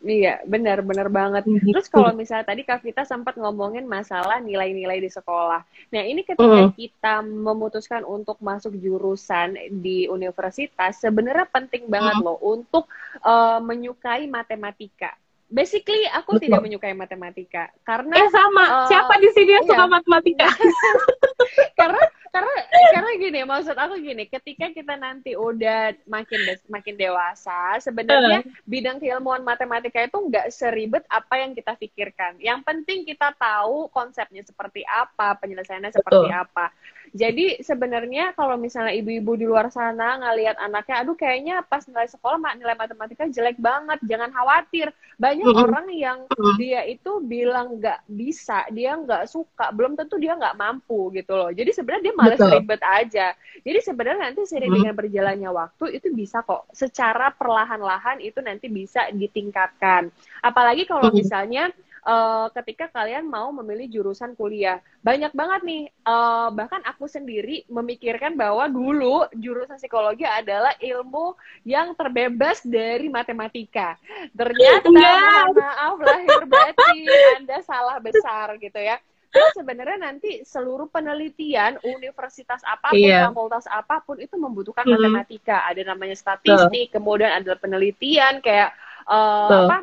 Iya, 0.00 0.40
benar, 0.48 0.80
benar 0.80 1.12
banget. 1.12 1.44
Gitu. 1.44 1.76
Terus 1.76 1.92
kalau 1.92 2.16
misalnya 2.16 2.48
tadi 2.48 2.64
Kak 2.64 2.80
Vita 2.80 3.04
sempat 3.04 3.36
ngomongin 3.36 3.84
masalah 3.84 4.40
nilai-nilai 4.40 4.96
di 4.96 5.12
sekolah. 5.12 5.60
Nah, 5.92 6.02
ini 6.02 6.24
ketika 6.24 6.72
Mm. 6.72 6.72
kita 6.72 7.14
memutuskan 7.20 8.08
untuk 8.08 8.40
masuk 8.40 8.72
jurusan 8.80 9.60
di 9.68 10.08
universitas, 10.08 10.96
sebenarnya 11.04 11.44
penting 11.52 11.84
banget 11.84 12.16
Mm. 12.16 12.24
loh 12.24 12.40
untuk 12.40 12.88
eh, 13.20 13.60
menyukai 13.60 14.24
matematika. 14.24 15.12
basically 15.50 16.06
aku 16.14 16.38
Betul. 16.38 16.46
tidak 16.46 16.62
menyukai 16.62 16.94
matematika 16.94 17.74
karena 17.82 18.14
Eh 18.14 18.30
sama, 18.30 18.86
eh, 18.86 18.86
siapa 18.86 19.18
di 19.18 19.34
sini 19.34 19.50
yang 19.58 19.66
iya. 19.66 19.70
suka 19.74 19.84
matematika? 19.90 20.46
karena 21.78 22.02
karena 22.30 22.54
karena 22.94 23.10
gini 23.18 23.40
maksud 23.42 23.74
aku 23.74 23.98
gini 23.98 24.24
ketika 24.30 24.70
kita 24.70 24.94
nanti 24.94 25.34
udah 25.34 25.94
makin 26.06 26.40
des- 26.46 26.68
makin 26.70 26.94
dewasa 26.94 27.82
sebenarnya 27.82 28.46
bidang 28.62 29.02
keilmuan 29.02 29.42
matematika 29.42 29.98
itu 29.98 30.14
nggak 30.14 30.46
seribet 30.54 31.02
apa 31.10 31.42
yang 31.42 31.52
kita 31.58 31.74
pikirkan. 31.74 32.38
Yang 32.38 32.62
penting 32.62 33.02
kita 33.02 33.34
tahu 33.34 33.90
konsepnya 33.90 34.46
seperti 34.46 34.86
apa 34.86 35.34
penyelesaiannya 35.42 35.90
seperti 35.90 36.26
Betul. 36.30 36.38
apa 36.38 36.70
jadi 37.10 37.58
sebenarnya 37.58 38.32
kalau 38.38 38.54
misalnya 38.54 38.94
ibu-ibu 38.94 39.34
di 39.34 39.46
luar 39.46 39.66
sana 39.68 40.18
ngelihat 40.22 40.56
anaknya 40.62 41.02
aduh 41.02 41.18
kayaknya 41.18 41.62
pas 41.66 41.82
nilai 41.90 42.06
sekolah 42.06 42.38
nilai 42.54 42.78
matematika 42.78 43.26
jelek 43.26 43.58
banget 43.58 43.98
jangan 44.06 44.30
khawatir 44.30 44.94
banyak 45.18 45.44
Mm-mm. 45.44 45.58
orang 45.58 45.86
yang 45.92 46.18
Mm. 46.32 46.56
dia 46.56 46.80
itu 46.88 47.20
bilang 47.20 47.76
nggak 47.76 48.08
bisa, 48.08 48.64
dia 48.72 48.96
nggak 48.96 49.28
suka, 49.28 49.68
belum 49.76 49.92
tentu 49.92 50.16
dia 50.16 50.32
nggak 50.32 50.56
mampu 50.56 51.12
gitu 51.12 51.36
loh. 51.36 51.52
Jadi 51.52 51.68
sebenarnya 51.76 52.04
dia 52.08 52.14
malas 52.16 52.40
ribet 52.40 52.80
aja. 52.80 53.36
Jadi 53.60 53.78
sebenarnya 53.84 54.32
nanti 54.32 54.48
seiring 54.48 54.72
Hmm. 54.72 54.78
dengan 54.80 54.94
berjalannya 54.96 55.50
waktu 55.52 56.00
itu 56.00 56.08
bisa 56.16 56.40
kok 56.40 56.64
secara 56.72 57.28
perlahan-lahan 57.36 58.24
itu 58.24 58.40
nanti 58.40 58.72
bisa 58.72 59.12
ditingkatkan. 59.12 60.08
Apalagi 60.40 60.88
kalau 60.88 61.12
Hmm. 61.12 61.20
misalnya 61.20 61.68
eh, 62.00 62.46
ketika 62.56 62.88
kalian 62.90 63.26
mau 63.26 63.52
memilih 63.52 63.88
jurusan 63.90 64.32
kuliah, 64.34 64.78
banyak 65.00 65.32
banget 65.32 65.60
nih. 65.64 65.84
eh, 65.88 66.48
bahkan 66.50 66.82
aku 66.82 67.06
sendiri 67.06 67.62
memikirkan 67.68 68.34
bahwa 68.34 68.66
dulu 68.66 69.28
jurusan 69.36 69.78
psikologi 69.78 70.24
adalah 70.24 70.74
ilmu 70.78 71.34
yang 71.62 71.94
terbebas 71.94 72.62
dari 72.64 73.06
matematika. 73.06 73.94
Ternyata 74.32 74.88
mohon 74.90 75.54
maaf 75.54 75.96
lahir 76.00 76.42
batin 76.46 77.14
Anda 77.38 77.62
salah 77.62 78.00
besar 78.00 78.56
gitu 78.58 78.76
ya. 78.76 78.98
Terus 79.30 79.54
sebenarnya 79.54 80.10
nanti 80.10 80.42
seluruh 80.42 80.90
penelitian 80.90 81.78
universitas 81.86 82.58
apa 82.66 82.90
pun, 82.90 82.98
Iya. 82.98 83.30
fakultas 83.30 83.62
apa 83.70 84.02
pun 84.02 84.18
itu 84.18 84.34
membutuhkan 84.34 84.82
Mhm. 84.82 84.90
matematika. 84.90 85.62
Ada 85.70 85.86
namanya 85.86 86.18
statistik, 86.18 86.90
kemudian 86.90 87.30
ada 87.30 87.54
penelitian 87.54 88.42
kayak 88.42 88.74
eh, 89.06 89.46
Betul. 89.46 89.66
apa 89.70 89.76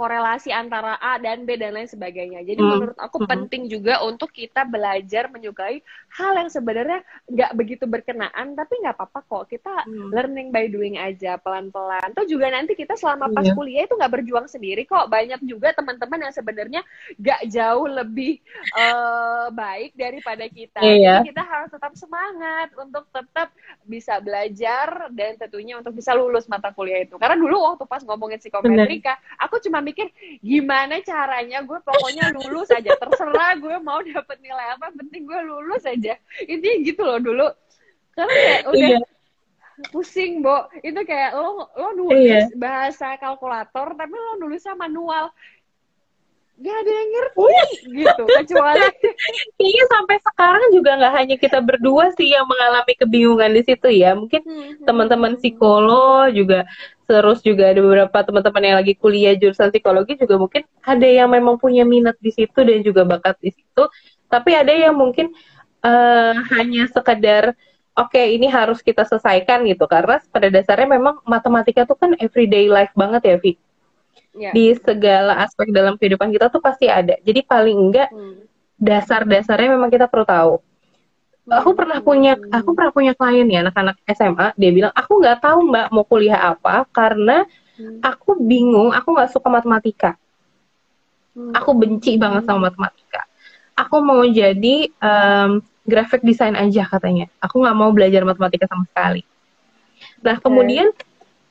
korelasi 0.00 0.48
antara 0.48 0.96
A 0.96 1.20
dan 1.20 1.44
B 1.44 1.60
dan 1.60 1.76
lain 1.76 1.84
sebagainya. 1.84 2.40
Jadi 2.40 2.56
Hmm. 2.56 2.72
menurut 2.72 2.96
aku 2.96 3.20
Mhm. 3.20 3.28
penting 3.28 3.62
juga 3.68 4.00
untuk 4.00 4.32
kita 4.32 4.64
belajar 4.64 5.28
menyukai 5.28 5.84
hal 6.16 6.40
yang 6.40 6.48
sebenarnya 6.48 7.04
nggak 7.28 7.52
begitu 7.52 7.84
berkenaan, 7.84 8.56
tapi 8.56 8.80
nggak 8.80 8.96
apa-apa 8.96 9.20
kok. 9.20 9.52
Kita 9.52 9.84
Hmm. 9.84 10.08
learning 10.08 10.48
by 10.48 10.72
doing 10.72 10.96
aja 10.96 11.36
pelan-pelan. 11.36 12.00
Atau 12.16 12.24
juga 12.24 12.48
nanti 12.48 12.72
kita 12.72 12.96
selama 12.96 13.28
pas 13.28 13.44
Iya. 13.44 13.52
kuliah 13.52 13.84
itu 13.84 13.92
nggak 13.92 14.14
berjuang 14.16 14.48
sendiri 14.48 14.88
kok. 14.88 15.12
Banyak 15.12 15.44
juga 15.44 15.76
teman-teman 15.76 16.24
yang 16.24 16.32
sebenarnya 16.32 16.80
nggak 17.20 17.40
jauh 17.52 17.84
lebih 17.84 18.40
eh, 18.72 19.46
baik 19.50 19.92
daripada 19.92 20.46
kita. 20.46 20.80
Iya. 20.80 21.20
Jadi 21.20 21.34
kita 21.34 21.42
harus 21.42 21.68
tetap 21.68 21.92
semangat 21.92 22.70
untuk 22.78 23.04
tetap 23.10 23.52
bisa 23.82 24.22
belajar 24.22 25.10
dan 25.10 25.34
tentunya 25.36 25.74
untuk 25.76 25.92
bisa 25.92 26.14
lulus 26.14 26.46
mata 26.46 26.70
kuliah 26.70 27.02
itu. 27.02 27.18
Karena 27.18 27.34
dulu 27.34 27.58
waktu 27.58 27.84
pas 27.84 28.00
ngomongin 28.00 28.38
psikometrika, 28.38 29.18
aku 29.36 29.58
cuma 29.60 29.82
mikir 29.90 30.06
gimana 30.38 31.02
caranya 31.02 31.58
gue 31.60 31.78
pokoknya 31.82 32.30
lulus 32.30 32.70
aja. 32.70 32.94
Terserah 32.94 33.58
gue 33.58 33.76
mau 33.82 33.98
dapet 34.00 34.38
nilai 34.38 34.78
apa, 34.78 34.94
penting 34.94 35.26
gue 35.26 35.40
lulus 35.42 35.82
aja. 35.82 36.14
Intinya 36.46 36.76
gitu 36.86 37.02
loh 37.02 37.18
dulu. 37.18 37.48
Karena 38.14 38.30
kayak 38.32 38.62
udah 38.70 38.88
Iya. 38.94 38.98
pusing, 39.90 40.44
Bo. 40.44 40.68
Itu 40.80 41.00
kayak 41.02 41.34
lo 41.34 41.72
lo 41.72 41.88
nulis 41.96 42.46
Iya. 42.46 42.56
bahasa 42.56 43.16
kalkulator 43.16 43.96
tapi 43.96 44.14
lo 44.14 44.38
nulisnya 44.38 44.76
manual. 44.76 45.32
Gak 46.60 46.76
ada 46.76 46.92
yang 46.92 47.08
ngerti 47.08 47.56
gitu. 48.04 48.24
Kecuali 48.28 48.84
Kayaknya 49.56 49.84
sampai 49.96 50.16
sekarang 50.20 50.68
juga 50.76 50.90
nggak 51.00 51.14
hanya 51.16 51.36
kita 51.40 51.58
berdua 51.64 52.12
sih 52.12 52.36
yang 52.36 52.44
mengalami 52.44 52.92
kebingungan 53.00 53.56
di 53.56 53.62
situ 53.64 53.88
ya. 53.88 54.12
Mungkin 54.12 54.44
teman-teman 54.84 55.40
psikolog 55.40 56.28
juga 56.36 56.68
terus 57.10 57.42
juga 57.42 57.74
ada 57.74 57.82
beberapa 57.82 58.18
teman-teman 58.22 58.62
yang 58.62 58.76
lagi 58.78 58.94
kuliah 58.94 59.34
jurusan 59.34 59.74
psikologi 59.74 60.14
juga 60.14 60.38
mungkin 60.38 60.62
ada 60.86 61.08
yang 61.10 61.26
memang 61.26 61.58
punya 61.58 61.82
minat 61.82 62.14
di 62.22 62.30
situ 62.30 62.54
dan 62.62 62.86
juga 62.86 63.02
bakat 63.02 63.34
di 63.42 63.50
situ. 63.50 63.82
Tapi 64.30 64.50
ada 64.54 64.70
yang 64.70 64.94
mungkin 64.94 65.34
eh, 65.82 66.34
hanya 66.54 66.86
sekedar 66.86 67.58
oke 67.98 68.22
ini 68.22 68.46
harus 68.46 68.78
kita 68.78 69.02
selesaikan 69.02 69.66
gitu 69.66 69.90
karena 69.90 70.22
pada 70.30 70.46
dasarnya 70.54 70.86
memang 70.86 71.18
matematika 71.26 71.82
tuh 71.82 71.98
kan 71.98 72.14
everyday 72.22 72.70
life 72.70 72.94
banget 72.94 73.22
ya 73.26 73.36
Vi. 73.42 73.52
ya. 74.38 74.50
Di 74.54 74.78
segala 74.78 75.42
aspek 75.42 75.74
dalam 75.74 75.98
kehidupan 75.98 76.30
kita 76.30 76.46
tuh 76.46 76.62
pasti 76.62 76.86
ada. 76.86 77.18
Jadi 77.26 77.42
paling 77.42 77.74
enggak 77.90 78.08
Hmm. 78.14 78.46
dasar-dasarnya 78.78 79.74
memang 79.74 79.90
kita 79.90 80.06
perlu 80.06 80.24
tahu. 80.24 80.54
Aku 81.50 81.74
pernah 81.74 81.98
punya, 81.98 82.38
aku 82.54 82.78
pernah 82.78 82.92
punya 82.94 83.12
klien 83.18 83.46
ya 83.50 83.66
anak-anak 83.66 83.98
SMA. 84.14 84.54
Dia 84.54 84.70
bilang 84.70 84.92
aku 84.94 85.18
nggak 85.18 85.42
tahu 85.42 85.58
mbak 85.66 85.86
mau 85.90 86.06
kuliah 86.06 86.54
apa 86.54 86.86
karena 86.94 87.42
Hmm. 87.80 87.96
aku 88.04 88.36
bingung, 88.36 88.92
aku 88.92 89.08
nggak 89.16 89.32
suka 89.32 89.48
matematika. 89.48 90.12
Hmm. 91.32 91.56
Aku 91.56 91.72
benci 91.72 92.20
banget 92.20 92.44
sama 92.44 92.68
matematika. 92.68 93.24
Aku 93.72 94.04
mau 94.04 94.20
jadi 94.28 94.92
em, 94.92 95.50
graphic 95.88 96.20
design 96.20 96.60
aja 96.60 96.84
katanya. 96.84 97.32
Aku 97.40 97.64
nggak 97.64 97.72
mau 97.72 97.88
belajar 97.88 98.20
matematika 98.28 98.68
sama 98.68 98.84
sekali. 98.84 99.24
Nah 100.20 100.36
kemudian 100.44 100.92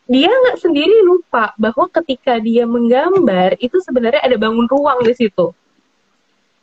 dia 0.06 0.30
nggak 0.30 0.62
sendiri 0.62 1.02
lupa 1.02 1.50
bahwa 1.58 1.90
ketika 1.90 2.38
dia 2.38 2.70
menggambar 2.70 3.58
itu 3.58 3.82
sebenarnya 3.82 4.22
ada 4.22 4.38
bangun 4.38 4.70
ruang 4.70 5.02
di 5.02 5.18
situ. 5.18 5.50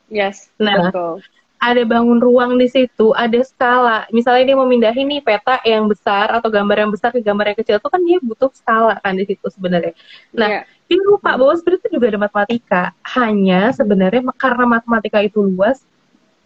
Yes, 0.07 0.55
Nah, 0.63 0.95
betul. 0.95 1.27
Ada 1.57 1.83
bangun 1.89 2.21
ruang 2.21 2.61
di 2.61 2.69
situ, 2.69 3.17
ada 3.17 3.41
skala. 3.43 4.05
Misalnya 4.13 4.53
dia 4.53 4.57
mau 4.57 4.69
mindahin 4.69 5.09
nih 5.09 5.25
peta 5.25 5.59
yang 5.65 5.89
besar 5.89 6.29
atau 6.31 6.53
gambar 6.53 6.87
yang 6.87 6.93
besar 6.93 7.11
ke 7.11 7.21
gambar 7.25 7.53
yang 7.53 7.59
kecil 7.59 7.77
itu 7.81 7.89
kan 7.89 8.01
dia 8.05 8.19
butuh 8.21 8.51
skala 8.53 9.01
kan 9.01 9.17
di 9.17 9.25
situ 9.25 9.47
sebenarnya. 9.49 9.97
Nah, 10.37 10.49
Iya. 10.49 10.61
dia 10.87 11.01
lupa 11.03 11.35
bahwa 11.35 11.57
sebenarnya 11.57 11.81
itu 11.83 11.91
juga 11.97 12.07
ada 12.13 12.21
matematika. 12.21 12.83
Hanya 13.03 13.61
sebenarnya 13.73 14.23
karena 14.37 14.65
matematika 14.69 15.19
itu 15.25 15.41
luas, 15.41 15.81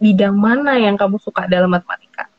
bidang 0.01 0.33
mana 0.33 0.79
yang 0.79 0.95
kamu 0.95 1.19
suka 1.19 1.45
dalam 1.45 1.69
matematika? 1.69 2.31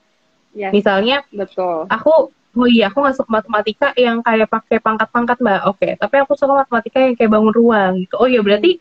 Yes, 0.53 0.73
Misalnya 0.73 1.25
betul. 1.33 1.89
aku 1.89 2.33
Oh 2.53 2.69
iya, 2.69 2.93
aku 2.93 3.01
suka 3.17 3.41
matematika 3.41 3.97
yang 3.97 4.21
kayak 4.21 4.45
pakai 4.45 4.77
pangkat-pangkat 4.77 5.41
mbak. 5.41 5.61
Oke, 5.73 5.89
tapi 5.97 6.21
aku 6.21 6.37
suka 6.37 6.61
matematika 6.61 7.01
yang 7.01 7.17
kayak 7.17 7.33
bangun 7.33 7.49
ruang 7.49 7.93
gitu. 8.05 8.21
Oh 8.21 8.29
iya, 8.29 8.45
berarti 8.45 8.77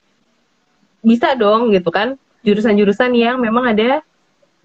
bisa 0.99 1.31
dong 1.39 1.71
gitu 1.71 1.87
kan? 1.87 2.19
Jurusan-jurusan 2.41 3.11
yang 3.13 3.37
memang 3.37 3.73
ada 3.73 4.01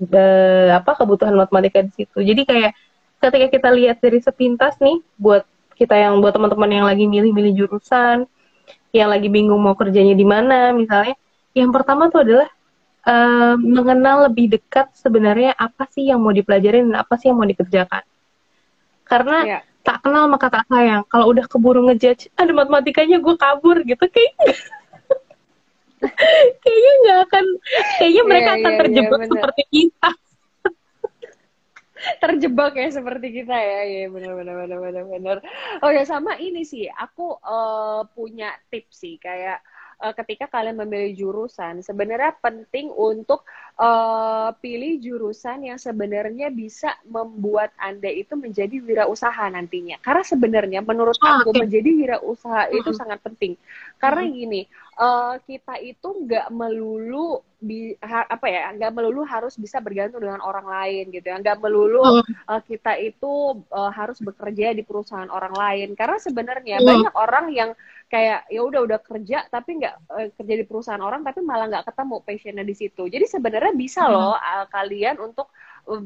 eh, 0.01 0.71
apa 0.73 0.93
kebutuhan 0.97 1.37
matematika 1.37 1.81
di 1.85 1.93
situ. 1.93 2.19
Jadi 2.21 2.43
kayak 2.45 2.73
ketika 3.21 3.47
kita 3.49 3.69
lihat 3.73 3.97
dari 4.01 4.21
sepintas 4.21 4.77
nih, 4.81 5.01
buat 5.17 5.45
kita 5.77 5.93
yang 5.93 6.21
buat 6.25 6.33
teman-teman 6.33 6.71
yang 6.73 6.87
lagi 6.89 7.05
milih-milih 7.05 7.53
jurusan, 7.65 8.25
yang 8.93 9.09
lagi 9.13 9.29
bingung 9.29 9.61
mau 9.61 9.77
kerjanya 9.77 10.17
di 10.17 10.25
mana, 10.25 10.73
misalnya, 10.73 11.17
yang 11.53 11.69
pertama 11.73 12.09
tuh 12.09 12.25
adalah 12.25 12.49
eh, 13.07 13.55
mengenal 13.61 14.33
lebih 14.33 14.57
dekat 14.57 14.93
sebenarnya 14.97 15.53
apa 15.57 15.85
sih 15.93 16.09
yang 16.09 16.21
mau 16.21 16.33
dipelajarin 16.33 16.93
dan 16.93 17.05
apa 17.05 17.15
sih 17.21 17.29
yang 17.29 17.37
mau 17.37 17.49
dikerjakan. 17.49 18.05
Karena 19.07 19.39
Iya. 19.47 19.59
tak 19.87 20.03
kenal 20.03 20.27
maka 20.27 20.51
tak 20.51 20.67
sayang. 20.67 21.07
Kalau 21.07 21.31
udah 21.31 21.47
keburu 21.47 21.87
ngejudge, 21.87 22.27
ada 22.35 22.51
matematikanya 22.51 23.23
gue 23.23 23.35
kabur 23.39 23.77
gitu, 23.87 24.05
kayaknya 24.11 24.59
kayaknya 26.63 26.93
nggak 27.03 27.19
akan, 27.27 27.45
kayaknya 27.97 28.23
Iya, 28.23 28.29
mereka 28.29 28.51
akan 28.51 28.61
iya, 28.61 28.71
iya, 28.71 28.81
terjebak 28.81 29.21
bener. 29.21 29.31
seperti 29.33 29.63
kita. 29.69 30.11
terjebak 32.23 32.77
ya 32.77 32.89
seperti 32.93 33.29
kita 33.33 33.57
ya 33.57 33.81
ya 33.89 34.05
benar 34.13 34.37
benar 34.37 34.55
benar 34.63 34.79
benar 34.85 35.05
benar 35.09 35.37
oh 35.81 35.91
ya 35.91 36.05
sama 36.05 36.37
ini 36.37 36.61
sih 36.63 36.85
aku 36.87 37.41
eh, 37.41 38.03
punya 38.13 38.53
tips 38.69 39.01
sih 39.01 39.17
kayak 39.17 39.65
eh, 40.05 40.13
ketika 40.13 40.45
kalian 40.47 40.77
memilih 40.77 41.17
jurusan 41.17 41.81
sebenarnya 41.81 42.37
penting 42.37 42.93
untuk 42.93 43.49
eh, 43.81 44.51
pilih 44.61 45.01
jurusan 45.01 45.73
yang 45.73 45.81
sebenarnya 45.81 46.53
bisa 46.53 47.01
membuat 47.09 47.73
anda 47.81 48.13
itu 48.13 48.37
menjadi 48.37 48.77
wirausaha 48.77 49.49
nantinya 49.49 49.97
karena 50.05 50.23
sebenarnya 50.23 50.81
menurut 50.85 51.17
Oh, 51.17 51.33
aku 51.43 51.57
oke. 51.57 51.65
menjadi 51.65 51.91
wirausaha 51.97 52.77
itu 52.77 52.93
Mhm. 52.93 52.99
sangat 53.01 53.25
penting 53.25 53.57
karena 53.97 54.29
Mhm. 54.29 54.33
gini 54.37 54.61
eh, 55.01 55.35
kita 55.49 55.73
itu 55.85 56.07
nggak 56.25 56.47
melulu 56.53 57.41
bi, 57.61 57.97
ha- 58.05 58.29
apa 58.35 58.47
ya 58.49 58.61
nggak 58.77 58.93
melulu 58.97 59.21
harus 59.25 59.55
bisa 59.65 59.81
bergantung 59.81 60.21
dengan 60.25 60.41
orang 60.45 60.67
lain 60.69 61.09
gitu 61.15 61.27
ya 61.33 61.37
nggak 61.41 61.59
melulu 61.65 62.13
uh, 62.51 62.61
kita 62.69 62.93
itu 63.01 63.27
uh, 63.73 63.91
harus 63.99 64.19
bekerja 64.21 64.77
di 64.77 64.83
perusahaan 64.85 65.29
orang 65.33 65.55
lain 65.57 65.89
karena 65.99 66.17
sebenarnya 66.21 66.77
Hmm. 66.77 66.85
banyak 66.85 67.13
orang 67.17 67.47
yang 67.53 67.71
kayak 68.13 68.47
ya 68.53 68.61
udah 68.63 68.81
udah 68.87 69.01
kerja 69.03 69.37
tapi 69.51 69.83
nggak 69.83 69.95
uh, 70.13 70.29
kerja 70.37 70.55
di 70.61 70.65
perusahaan 70.69 71.03
orang 71.03 71.21
tapi 71.27 71.41
malah 71.43 71.67
nggak 71.73 71.87
ketemu 71.91 72.17
passionnya 72.23 72.65
di 72.65 72.75
situ 72.77 73.03
jadi 73.11 73.25
sebenarnya 73.27 73.73
bisa 73.75 74.07
Hmm. 74.07 74.13
loh 74.13 74.37
uh, 74.37 74.65
kalian 74.71 75.17
untuk 75.19 75.49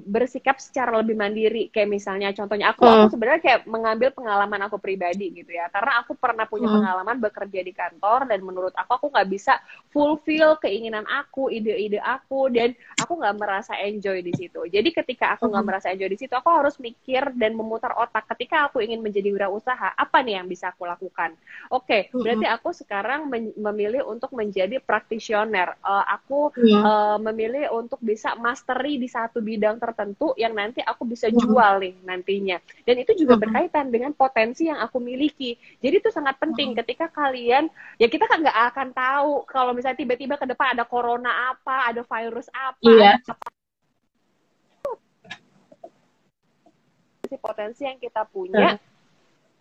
bersikap 0.05 0.61
secara 0.61 0.93
lebih 1.01 1.17
mandiri 1.17 1.73
kayak 1.73 1.89
misalnya 1.89 2.37
contohnya 2.37 2.77
aku 2.77 2.85
hmm. 2.85 2.93
aku 2.93 3.07
sebenarnya 3.17 3.41
kayak 3.41 3.61
mengambil 3.65 4.13
pengalaman 4.13 4.61
aku 4.69 4.77
pribadi 4.77 5.33
gitu 5.33 5.57
ya 5.57 5.73
karena 5.73 6.05
aku 6.05 6.13
pernah 6.21 6.45
punya 6.45 6.69
hmm. 6.69 6.77
pengalaman 6.77 7.17
bekerja 7.17 7.61
di 7.65 7.73
kantor 7.73 8.29
dan 8.29 8.45
menurut 8.45 8.77
aku 8.77 9.01
aku 9.01 9.07
nggak 9.09 9.29
bisa 9.33 9.57
fulfill 9.89 10.61
keinginan 10.61 11.09
aku 11.09 11.49
ide-ide 11.49 11.97
aku 11.97 12.53
dan 12.53 12.77
aku 13.01 13.25
nggak 13.25 13.37
merasa 13.41 13.73
enjoy 13.81 14.21
di 14.21 14.37
situ 14.37 14.61
jadi 14.69 14.89
ketika 14.93 15.41
aku 15.41 15.49
nggak 15.49 15.65
hmm. 15.65 15.71
merasa 15.73 15.87
enjoy 15.89 16.09
di 16.13 16.19
situ 16.21 16.35
aku 16.37 16.51
harus 16.53 16.77
mikir 16.77 17.33
dan 17.41 17.57
memutar 17.57 17.97
otak 17.97 18.29
ketika 18.37 18.69
aku 18.69 18.85
ingin 18.85 19.01
menjadi 19.01 19.33
wirausaha 19.33 19.97
apa 19.97 20.21
nih 20.21 20.45
yang 20.45 20.47
bisa 20.47 20.77
aku 20.77 20.85
lakukan 20.85 21.33
oke 21.73 21.89
okay, 21.89 22.13
hmm. 22.13 22.21
berarti 22.21 22.47
aku 22.53 22.69
sekarang 22.77 23.33
memilih 23.57 24.05
untuk 24.05 24.37
menjadi 24.37 24.77
praktisioner 24.77 25.73
uh, 25.81 26.05
aku 26.05 26.53
hmm. 26.53 26.81
uh, 26.85 27.19
memilih 27.33 27.73
untuk 27.73 27.97
bisa 28.05 28.37
mastery 28.37 29.01
di 29.01 29.09
satu 29.09 29.41
bidang 29.41 29.70
bidang 29.71 29.79
tertentu 29.79 30.35
yang 30.35 30.51
nanti 30.51 30.83
aku 30.83 31.07
bisa 31.07 31.31
jual 31.31 31.79
nih 31.79 31.95
nantinya. 32.03 32.59
Dan 32.83 33.07
itu 33.07 33.15
juga 33.23 33.39
berkaitan 33.39 33.95
dengan 33.95 34.11
potensi 34.11 34.67
yang 34.67 34.83
aku 34.83 34.99
miliki. 34.99 35.55
Jadi 35.79 36.03
itu 36.03 36.11
sangat 36.11 36.43
penting 36.43 36.75
ketika 36.75 37.07
kalian 37.07 37.71
ya 38.03 38.11
kita 38.11 38.27
kan 38.27 38.43
nggak 38.43 38.59
akan 38.75 38.89
tahu 38.91 39.33
kalau 39.47 39.71
misalnya 39.71 40.03
tiba-tiba 40.03 40.35
ke 40.35 40.51
depan 40.51 40.75
ada 40.75 40.83
corona 40.83 41.55
apa, 41.55 41.95
ada 41.95 42.03
virus 42.03 42.51
apa, 42.51 42.83
iya. 42.83 43.15
potensi 47.39 47.87
yang 47.87 48.03
kita 48.03 48.27
punya. 48.27 48.75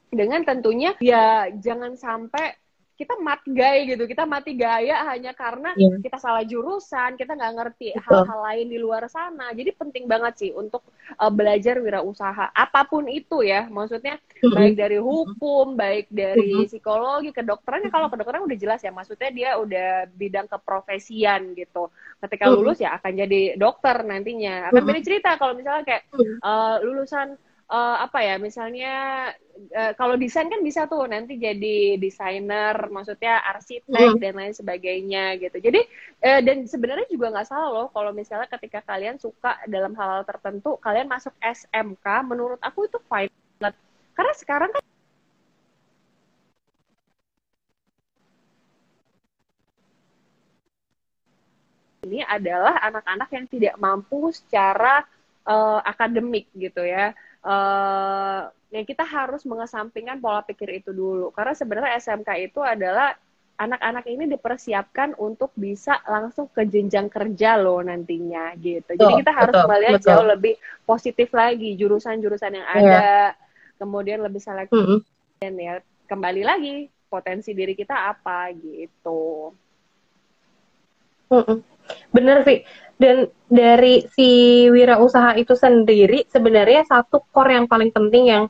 Dengan 0.09 0.41
tentunya 0.41 0.97
ya 0.97 1.53
jangan 1.53 1.93
sampai 1.93 2.57
kita 2.99 3.15
mat 3.15 3.39
gay 3.47 3.87
gitu 3.87 4.03
kita 4.03 4.27
mati 4.27 4.59
gaya 4.59 5.07
hanya 5.07 5.31
karena 5.31 5.71
yeah. 5.79 6.03
kita 6.03 6.19
salah 6.19 6.43
jurusan 6.43 7.15
kita 7.15 7.31
nggak 7.31 7.55
ngerti 7.55 7.95
hal-hal 7.95 8.39
lain 8.43 8.67
di 8.67 8.75
luar 8.75 9.07
sana. 9.07 9.55
Jadi 9.55 9.71
penting 9.71 10.03
banget 10.03 10.35
sih 10.35 10.51
untuk 10.51 10.83
uh, 11.15 11.31
belajar 11.31 11.79
wirausaha 11.79 12.51
apa 12.51 12.83
pun 12.83 13.07
itu 13.07 13.39
ya. 13.39 13.71
Maksudnya 13.71 14.19
mm-hmm. 14.19 14.51
baik 14.51 14.73
dari 14.75 14.99
hukum 14.99 15.79
baik 15.79 16.11
dari 16.11 16.51
mm-hmm. 16.59 16.67
psikologi 16.67 17.31
kedokteran 17.31 17.87
ya 17.87 17.91
kalau 17.95 18.11
kedokteran 18.11 18.43
udah 18.43 18.57
jelas 18.59 18.83
ya. 18.83 18.91
Maksudnya 18.91 19.31
dia 19.31 19.49
udah 19.55 19.89
bidang 20.11 20.51
keprofesian 20.51 21.55
gitu. 21.55 21.87
Ketika 22.19 22.51
lulus 22.51 22.83
ya 22.83 22.99
akan 22.99 23.15
jadi 23.15 23.55
dokter 23.55 24.03
nantinya. 24.03 24.75
Akan 24.75 24.83
beda 24.83 24.99
cerita 24.99 25.39
kalau 25.39 25.55
misalnya 25.55 25.87
kayak 25.87 26.03
uh, 26.43 26.83
lulusan 26.83 27.39
uh, 27.69 27.95
apa 28.03 28.19
ya 28.25 28.35
misalnya 28.41 28.93
uh, 29.77 29.93
kalau 29.95 30.17
desain 30.17 30.49
kan 30.49 30.61
bisa 30.65 30.89
tuh 30.89 31.05
nanti 31.05 31.37
jadi 31.37 31.95
desainer 32.01 32.75
maksudnya 32.89 33.39
arsitek 33.45 34.17
mm. 34.17 34.19
dan 34.19 34.33
lain 34.35 34.53
sebagainya 34.57 35.37
gitu. 35.37 35.57
Jadi 35.61 35.81
uh, 36.25 36.41
dan 36.41 36.65
sebenarnya 36.65 37.07
juga 37.07 37.31
nggak 37.31 37.47
salah 37.47 37.69
loh 37.69 37.87
kalau 37.93 38.11
misalnya 38.11 38.49
ketika 38.49 38.81
kalian 38.83 39.21
suka 39.21 39.55
dalam 39.69 39.93
hal, 39.95 40.21
-hal 40.21 40.23
tertentu 40.25 40.75
kalian 40.81 41.07
masuk 41.07 41.33
SMK 41.39 42.05
menurut 42.25 42.59
aku 42.59 42.89
itu 42.89 42.97
fine 43.05 43.31
banget. 43.61 43.73
Karena 44.17 44.33
sekarang 44.35 44.69
kan 44.73 44.83
ini 52.09 52.25
adalah 52.25 52.81
anak-anak 52.81 53.29
yang 53.29 53.45
tidak 53.45 53.75
mampu 53.77 54.33
secara 54.33 55.05
uh, 55.45 55.79
akademik 55.85 56.49
gitu 56.57 56.81
ya 56.81 57.13
uh, 57.45 58.49
yang 58.69 58.85
kita 58.85 59.01
harus 59.01 59.41
mengesampingkan 59.49 60.21
pola 60.21 60.45
pikir 60.45 60.69
itu 60.83 60.93
dulu 60.93 61.33
karena 61.33 61.53
sebenarnya 61.57 61.97
SMK 61.97 62.29
itu 62.51 62.61
adalah 62.61 63.17
anak-anak 63.59 64.05
ini 64.07 64.23
dipersiapkan 64.31 65.19
untuk 65.19 65.51
bisa 65.51 65.99
langsung 66.07 66.47
ke 66.47 66.63
jenjang 66.63 67.11
kerja 67.11 67.59
loh 67.59 67.83
nantinya 67.83 68.55
gitu. 68.55 68.95
Jadi 68.95 69.19
kita 69.19 69.35
harus 69.35 69.51
betul, 69.51 69.67
melihat 69.67 69.99
betul. 69.99 70.07
jauh 70.07 70.27
lebih 70.31 70.53
positif 70.87 71.27
lagi 71.35 71.75
jurusan-jurusan 71.75 72.55
yang 72.55 72.67
iya. 72.71 72.79
ada, 72.79 72.95
yeah. 72.95 73.27
kemudian 73.75 74.23
lebih 74.23 74.39
selektif 74.39 74.79
mm 74.79 74.87
-hmm. 74.87 74.99
dan 75.43 75.53
ya 75.59 75.73
kembali 76.07 76.41
lagi 76.47 76.87
potensi 77.11 77.51
diri 77.51 77.75
kita 77.75 78.15
apa 78.15 78.47
gitu. 78.55 79.51
Mm 81.27 81.43
-hmm. 81.43 81.57
Bener 82.11 82.45
sih 82.45 82.65
dan 82.99 83.31
dari 83.47 84.03
si 84.11 84.67
wirausaha 84.67 85.39
itu 85.39 85.55
sendiri 85.55 86.27
sebenarnya 86.27 86.83
satu 86.83 87.23
core 87.31 87.55
yang 87.55 87.65
paling 87.65 87.95
penting 87.95 88.27
yang 88.27 88.43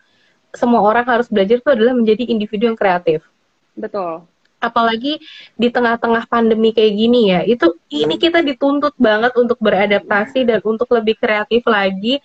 semua 0.50 0.82
orang 0.82 1.06
harus 1.06 1.30
belajar 1.30 1.62
itu 1.62 1.70
adalah 1.70 1.94
menjadi 1.94 2.26
individu 2.26 2.74
yang 2.74 2.74
kreatif. 2.74 3.22
Betul. 3.78 4.26
Apalagi 4.60 5.22
di 5.56 5.70
tengah-tengah 5.70 6.26
pandemi 6.28 6.74
kayak 6.74 6.94
gini 6.98 7.32
ya, 7.32 7.46
itu 7.46 7.78
ini 7.94 8.18
kita 8.18 8.42
dituntut 8.44 8.98
banget 8.98 9.32
untuk 9.38 9.62
beradaptasi 9.62 10.44
dan 10.44 10.60
untuk 10.66 10.90
lebih 10.92 11.16
kreatif 11.16 11.64
lagi 11.70 12.20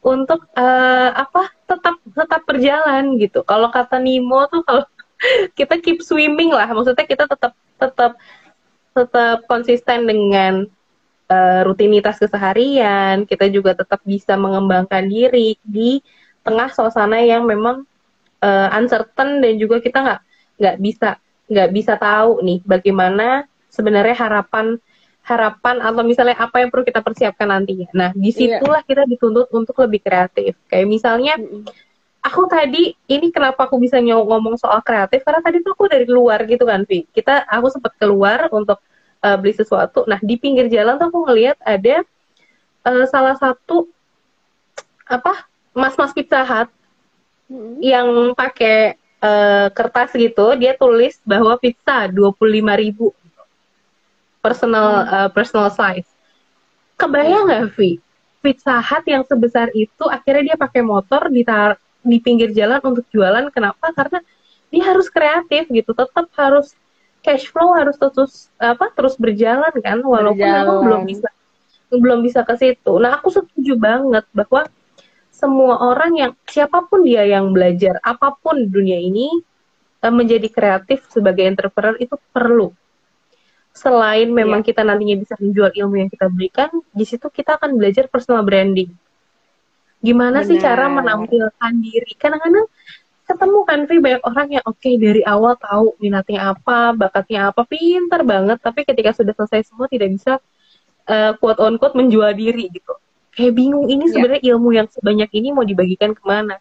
untuk 0.00 0.46
uh, 0.54 1.10
apa 1.12 1.50
tetap 1.66 1.98
tetap 2.00 2.40
berjalan 2.46 3.18
gitu. 3.20 3.42
Kalau 3.44 3.68
kata 3.68 3.98
Nemo 4.00 4.46
tuh 4.48 4.62
kalau 4.62 4.86
kita 5.58 5.82
keep 5.82 6.00
swimming 6.00 6.54
lah, 6.54 6.70
maksudnya 6.70 7.04
kita 7.04 7.26
tetap 7.26 7.52
tetap 7.76 8.16
tetap 8.94 9.44
konsisten 9.50 10.06
dengan 10.06 10.70
uh, 11.28 11.60
rutinitas 11.66 12.16
keseharian, 12.22 13.26
kita 13.26 13.50
juga 13.50 13.74
tetap 13.74 14.00
bisa 14.06 14.38
mengembangkan 14.38 15.04
diri 15.10 15.58
di 15.66 15.98
tengah 16.46 16.70
suasana 16.70 17.18
yang 17.20 17.44
memang 17.44 17.82
uh, 18.44 18.68
uncertain 18.78 19.42
dan 19.42 19.54
juga 19.58 19.82
kita 19.82 19.98
nggak 19.98 20.20
nggak 20.54 20.76
bisa 20.78 21.10
nggak 21.50 21.70
bisa 21.74 21.94
tahu 21.98 22.40
nih 22.40 22.58
bagaimana 22.64 23.44
sebenarnya 23.68 24.16
harapan 24.16 24.78
harapan 25.24 25.80
atau 25.80 26.04
misalnya 26.04 26.36
apa 26.36 26.60
yang 26.60 26.68
perlu 26.68 26.84
kita 26.84 27.00
persiapkan 27.00 27.48
nantinya. 27.48 27.88
Nah, 27.96 28.10
di 28.12 28.28
situlah 28.28 28.84
yeah. 28.84 28.88
kita 28.92 29.02
dituntut 29.08 29.48
untuk 29.56 29.72
lebih 29.80 30.04
kreatif. 30.04 30.52
Kayak 30.68 30.84
misalnya, 30.84 31.40
aku 32.24 32.48
tadi 32.48 32.96
ini 33.04 33.28
kenapa 33.28 33.68
aku 33.68 33.76
bisa 33.76 34.00
ngomong 34.00 34.56
soal 34.56 34.80
kreatif 34.80 35.20
karena 35.20 35.44
tadi 35.44 35.60
tuh 35.60 35.76
aku 35.76 35.92
dari 35.92 36.08
luar 36.08 36.40
gitu 36.48 36.64
kan, 36.64 36.80
Vi. 36.88 37.04
Kita 37.12 37.44
aku 37.44 37.68
sempat 37.68 37.92
keluar 38.00 38.48
untuk 38.48 38.80
uh, 39.20 39.36
beli 39.36 39.52
sesuatu. 39.52 40.08
Nah 40.08 40.16
di 40.24 40.40
pinggir 40.40 40.72
jalan 40.72 40.96
tuh 40.96 41.12
aku 41.12 41.28
ngeliat 41.28 41.60
ada 41.60 42.00
uh, 42.88 43.04
salah 43.12 43.36
satu 43.36 43.84
apa 45.04 45.44
mas-mas 45.76 46.16
pizza 46.16 46.40
hut 46.40 46.72
hmm. 47.52 47.84
yang 47.84 48.08
pakai 48.32 48.96
uh, 49.20 49.68
kertas 49.68 50.16
gitu. 50.16 50.56
Dia 50.56 50.72
tulis 50.80 51.20
bahwa 51.28 51.60
pizza 51.60 52.08
dua 52.08 52.32
puluh 52.32 52.64
lima 52.64 52.72
ribu 52.72 53.12
personal 54.40 54.88
hmm. 55.04 55.12
uh, 55.12 55.28
personal 55.28 55.68
size. 55.68 56.08
Kebayang 56.96 57.52
nggak, 57.52 57.64
Vi? 57.76 58.00
Pizza 58.38 58.76
Hut 58.76 59.04
yang 59.08 59.24
sebesar 59.24 59.72
itu 59.72 60.04
akhirnya 60.06 60.52
dia 60.52 60.56
pakai 60.60 60.84
motor 60.84 61.32
di 61.32 61.42
tar 61.42 61.80
di 62.04 62.20
pinggir 62.20 62.52
jalan 62.52 62.78
untuk 62.84 63.08
jualan. 63.10 63.48
Kenapa? 63.50 63.90
Karena 63.96 64.20
dia 64.68 64.82
harus 64.92 65.08
kreatif 65.08 65.66
gitu, 65.72 65.90
tetap 65.96 66.28
harus 66.36 66.76
cash 67.24 67.48
flow 67.48 67.72
harus 67.72 67.96
terus 67.96 68.52
apa 68.60 68.92
terus 68.92 69.16
berjalan 69.16 69.72
kan 69.80 70.04
walaupun 70.04 70.44
berjalan. 70.44 70.60
memang 70.68 70.78
belum 70.84 71.02
bisa 71.08 71.28
belum 71.88 72.18
bisa 72.20 72.40
ke 72.44 72.54
situ. 72.60 72.92
Nah, 73.00 73.16
aku 73.16 73.32
setuju 73.32 73.80
banget 73.80 74.28
bahwa 74.36 74.68
semua 75.32 75.80
orang 75.80 76.12
yang 76.14 76.32
siapa 76.46 76.84
pun 76.84 77.02
dia 77.02 77.24
yang 77.24 77.50
belajar 77.50 77.98
apa 78.04 78.36
pun 78.38 78.68
dunia 78.68 79.00
ini 79.00 79.30
eh, 80.04 80.12
menjadi 80.12 80.46
kreatif 80.52 81.08
sebagai 81.08 81.48
entrepreneur 81.48 81.96
itu 81.96 82.14
perlu. 82.30 82.70
Selain 83.74 84.30
memang 84.30 84.62
yeah. 84.62 84.68
kita 84.70 84.86
nantinya 84.86 85.18
bisa 85.18 85.34
menjual 85.42 85.74
ilmu 85.74 86.06
yang 86.06 86.10
kita 86.10 86.30
berikan, 86.30 86.70
di 86.94 87.02
situ 87.02 87.26
kita 87.26 87.58
akan 87.58 87.74
belajar 87.74 88.06
personal 88.06 88.46
branding. 88.46 88.94
Gimana 90.04 90.44
Benar. 90.44 90.48
sih 90.52 90.56
cara 90.60 90.84
menampilkan 90.92 91.72
diri? 91.80 92.12
Kadang-kadang 92.20 92.68
ketemu 93.24 93.58
kan 93.64 93.80
Vi 93.88 93.96
banyak 94.04 94.22
orang 94.28 94.48
yang 94.52 94.64
oke 94.68 94.76
okay, 94.76 95.00
dari 95.00 95.24
awal 95.24 95.56
tahu 95.56 95.96
minatnya 95.96 96.52
apa, 96.52 96.92
bakatnya 96.92 97.48
apa, 97.48 97.64
pinter 97.64 98.20
banget, 98.20 98.60
tapi 98.60 98.84
ketika 98.84 99.16
sudah 99.16 99.32
selesai 99.32 99.72
semua 99.72 99.88
tidak 99.88 100.12
bisa 100.12 100.36
uh, 101.08 101.32
quote 101.40 101.56
on 101.56 101.80
quote 101.80 101.96
menjual 101.96 102.36
diri 102.36 102.68
gitu. 102.68 102.92
Kayak 103.32 103.56
bingung 103.56 103.88
ini 103.88 104.04
iya. 104.06 104.12
sebenarnya 104.12 104.42
yeah. 104.44 104.52
ilmu 104.52 104.68
yang 104.76 104.88
sebanyak 104.92 105.30
ini 105.32 105.48
mau 105.56 105.64
dibagikan 105.64 106.12
ke 106.12 106.22
mana. 106.22 106.60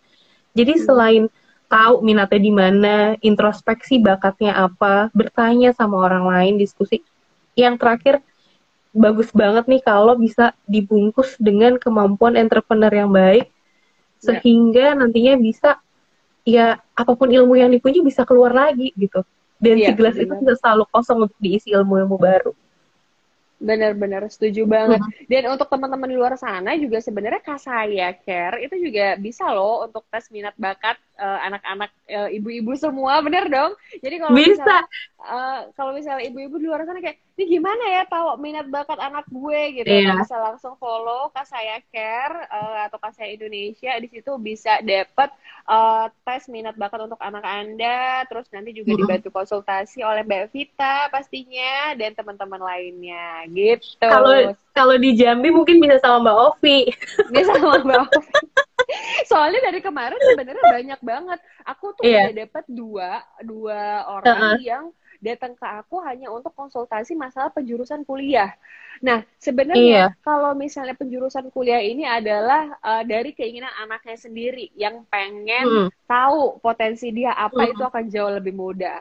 Jadi 0.55 0.73
hmm. 0.79 0.83
selain 0.87 1.23
tahu 1.67 2.05
minatnya 2.05 2.41
di 2.41 2.53
mana, 2.53 2.95
introspeksi 3.19 3.99
bakatnya 3.99 4.55
apa, 4.55 5.11
bertanya 5.11 5.75
sama 5.75 5.99
orang 5.99 6.29
lain, 6.29 6.53
diskusi. 6.61 7.01
Yang 7.57 7.75
terakhir 7.81 8.15
bagus 8.93 9.33
banget 9.33 9.65
nih 9.65 9.81
kalau 9.81 10.13
bisa 10.13 10.53
dibungkus 10.69 11.33
dengan 11.41 11.81
kemampuan 11.81 12.37
entrepreneur 12.37 12.93
yang 12.93 13.09
baik 13.09 13.49
iya. 13.49 14.21
sehingga 14.21 14.93
nantinya 14.93 15.33
bisa 15.41 15.81
ya 16.45 16.77
apa 16.93 17.11
pun 17.17 17.33
ilmu 17.33 17.57
yang 17.57 17.73
dipunya 17.73 18.05
bisa 18.05 18.21
keluar 18.23 18.53
lagi 18.53 18.93
gitu 18.93 19.25
dan 19.57 19.81
yeah, 19.81 19.89
si 19.89 19.97
gelas 19.97 20.15
itu 20.15 20.29
tidak 20.29 20.57
selalu 20.61 20.85
kosong 20.93 21.25
untuk 21.25 21.39
diisi 21.41 21.73
ilmu-ilmu 21.73 22.15
baru 22.21 22.53
Benar-benar 23.63 24.27
setuju 24.27 24.67
banget. 24.67 24.99
Uh 24.99 25.07
-huh. 25.07 25.25
Dan 25.31 25.47
untuk 25.55 25.71
teman-teman 25.71 26.11
di 26.11 26.19
luar 26.19 26.35
sana 26.35 26.75
juga 26.75 26.99
sebenarnya 26.99 27.39
Kasaya 27.39 28.11
Care 28.19 28.67
itu 28.67 28.75
juga 28.75 29.15
bisa 29.15 29.47
loh 29.55 29.87
untuk 29.87 30.03
tes 30.11 30.27
minat 30.35 30.51
bakat 30.59 30.99
uh, 31.15 31.39
anak-anak 31.47 31.91
uh, 32.11 32.27
ibu-ibu 32.27 32.75
semua, 32.75 33.23
bener 33.23 33.47
dong. 33.47 33.71
Jadi 34.03 34.19
kalau 34.19 34.35
bisa 34.35 34.77
uh, 35.23 35.71
kalau 35.79 35.95
misalnya 35.95 36.27
ibu-ibu 36.27 36.59
di 36.59 36.67
luar 36.67 36.83
sana 36.83 36.99
kayak 36.99 37.23
ini 37.33 37.57
gimana 37.57 37.83
ya 37.89 38.05
tahu 38.05 38.37
minat 38.37 38.69
bakat 38.69 39.01
anak 39.01 39.25
gue 39.25 39.61
gitu 39.73 39.89
Iya. 39.89 40.21
bisa 40.21 40.37
langsung 40.37 40.77
follow 40.77 41.33
kak 41.33 41.49
saya 41.49 41.81
care 41.89 42.45
eh, 42.45 42.79
atau 42.85 43.01
kak 43.01 43.17
saya 43.17 43.33
Indonesia 43.33 43.89
di 43.97 44.05
situ 44.05 44.29
bisa 44.37 44.77
dapat 44.79 45.33
eh, 45.65 46.05
tes 46.21 46.45
minat 46.45 46.77
bakat 46.77 47.01
untuk 47.03 47.17
anak 47.17 47.41
anda 47.41 48.21
terus 48.29 48.45
nanti 48.53 48.69
juga 48.71 48.93
Mm-mm. 48.93 49.01
dibantu 49.01 49.29
konsultasi 49.33 50.05
oleh 50.05 50.21
Mbak 50.21 50.53
Vita 50.53 51.09
pastinya 51.09 51.97
dan 51.97 52.13
teman-teman 52.13 52.61
lainnya 52.61 53.49
gitu 53.49 53.97
Kalau 53.97 54.53
kalau 54.71 54.95
di 54.97 55.13
Jambi 55.13 55.49
mungkin 55.49 55.77
bisa 55.77 55.97
sama 55.97 56.21
Mbak 56.21 56.37
Ovi. 56.37 56.89
Ini 57.33 57.41
sama 57.45 57.81
Mbak 57.81 57.99
Ovi. 58.09 58.29
Soalnya 59.25 59.59
dari 59.63 59.79
kemarin 59.79 60.17
sebenarnya 60.19 60.65
banyak 60.65 60.99
banget. 61.01 61.39
Aku 61.63 61.93
tuh 61.93 62.03
Iya. 62.03 62.29
udah 62.29 62.35
dapat 62.45 62.65
dua 62.67 63.09
dua 63.41 63.81
orang 64.09 64.33
Heeh. 64.33 64.57
yang 64.65 64.83
datang 65.27 65.53
ke 65.59 65.65
aku 65.79 65.95
hanya 66.07 66.27
untuk 66.35 66.51
konsultasi 66.59 67.11
masalah 67.15 67.49
penjurusan 67.57 68.01
kuliah. 68.09 68.51
Nah, 69.07 69.19
sebenarnya 69.45 69.95
Iya. 69.95 70.15
kalau 70.27 70.51
misalnya 70.63 70.95
penjurusan 71.01 71.47
kuliah 71.55 71.81
ini 71.81 72.03
adalah 72.07 72.61
eh, 72.89 73.03
dari 73.11 73.31
keinginan 73.37 73.71
anaknya 73.83 74.17
sendiri 74.25 74.69
yang 74.83 74.95
pengen 75.11 75.65
Mm. 75.65 75.89
tahu 76.07 76.59
potensi 76.65 77.09
dia 77.17 77.31
apa 77.35 77.61
Mm. 77.63 77.71
itu 77.73 77.81
akan 77.89 78.03
jauh 78.13 78.31
lebih 78.37 78.53
mudah. 78.55 78.99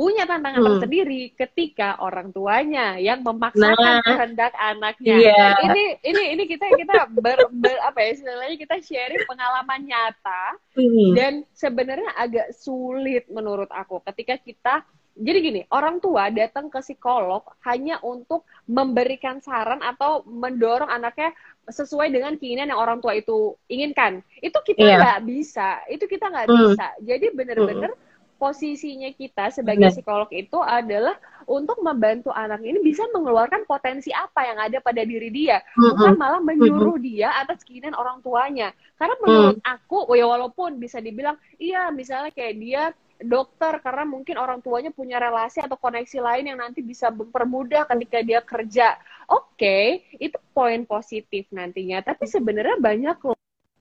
Punya 0.00 0.24
tantangan 0.24 0.64
Mm. 0.64 0.68
tersendiri 0.72 1.22
ketika 1.36 2.00
orang 2.00 2.32
tuanya 2.32 2.96
yang 2.96 3.20
memaksakan 3.20 4.00
Nah. 4.00 4.00
kehendak 4.00 4.52
anaknya. 4.56 5.12
Iya. 5.20 5.44
Ini 5.60 5.84
ini 6.00 6.22
ini 6.32 6.42
kita 6.48 6.72
kita 6.72 7.04
ber, 7.12 7.36
ber- 7.52 7.82
apa 7.84 8.00
ya 8.00 8.16
istilahnya 8.16 8.56
kita 8.56 8.80
sharing 8.80 9.28
pengalaman 9.28 9.84
nyata 9.84 10.56
Hmm. 10.72 11.12
dan 11.12 11.32
sebenarnya 11.52 12.16
agak 12.16 12.48
sulit 12.56 13.28
menurut 13.28 13.68
aku 13.68 14.00
ketika 14.02 14.40
kita 14.40 14.74
jadi 15.12 15.38
gini, 15.42 15.60
orang 15.68 16.00
tua 16.00 16.32
datang 16.32 16.72
ke 16.72 16.80
psikolog 16.80 17.44
hanya 17.68 18.00
untuk 18.00 18.48
memberikan 18.64 19.36
saran 19.38 19.84
atau 19.84 20.24
mendorong 20.24 20.88
anaknya 20.88 21.36
sesuai 21.68 22.08
dengan 22.08 22.40
keinginan 22.40 22.72
yang 22.72 22.80
orang 22.80 23.04
tua 23.04 23.12
itu 23.12 23.52
inginkan. 23.68 24.24
Itu 24.40 24.64
kita 24.64 24.80
Iya. 24.80 24.96
nggak 24.96 25.20
bisa, 25.28 25.82
itu 25.92 26.08
kita 26.08 26.24
nggak 26.24 26.46
Hmm. 26.48 26.56
bisa. 26.72 26.86
Jadi 27.04 27.26
bener-bener 27.36 27.92
posisinya 28.40 29.12
kita 29.12 29.52
sebagai 29.52 29.92
psikolog 29.92 30.32
itu 30.32 30.56
adalah 30.64 31.20
untuk 31.44 31.84
membantu 31.84 32.32
anak 32.32 32.64
ini 32.64 32.80
bisa 32.80 33.04
mengeluarkan 33.12 33.68
potensi 33.68 34.08
apa 34.16 34.48
yang 34.48 34.56
ada 34.56 34.80
pada 34.80 35.04
diri 35.04 35.28
dia, 35.28 35.60
bukan 35.76 36.16
malah 36.16 36.40
menyuruh 36.40 36.96
dia 36.96 37.36
atas 37.36 37.60
keinginan 37.60 37.92
orang 37.92 38.24
tuanya. 38.24 38.72
Karena 38.96 39.14
menurut 39.20 39.60
aku, 39.60 40.08
ya 40.16 40.24
walaupun 40.24 40.80
bisa 40.80 41.04
dibilang, 41.04 41.36
iya 41.60 41.92
misalnya 41.92 42.32
kayak 42.32 42.54
dia 42.56 42.82
dokter 43.20 43.84
karena 43.84 44.08
mungkin 44.08 44.40
orang 44.40 44.64
tuanya 44.64 44.88
punya 44.88 45.20
relasi 45.20 45.60
atau 45.60 45.76
koneksi 45.76 46.24
lain 46.24 46.48
yang 46.48 46.58
nanti 46.64 46.80
bisa 46.80 47.12
mempermudah 47.12 47.84
ketika 47.84 48.18
dia 48.24 48.40
kerja. 48.40 48.96
Oke, 49.28 50.08
itu 50.16 50.40
poin 50.56 50.88
positif 50.88 51.44
nantinya. 51.52 52.00
Tapi 52.00 52.24
sebenarnya 52.24 52.80
banyak 52.80 53.16
loh 53.20 53.36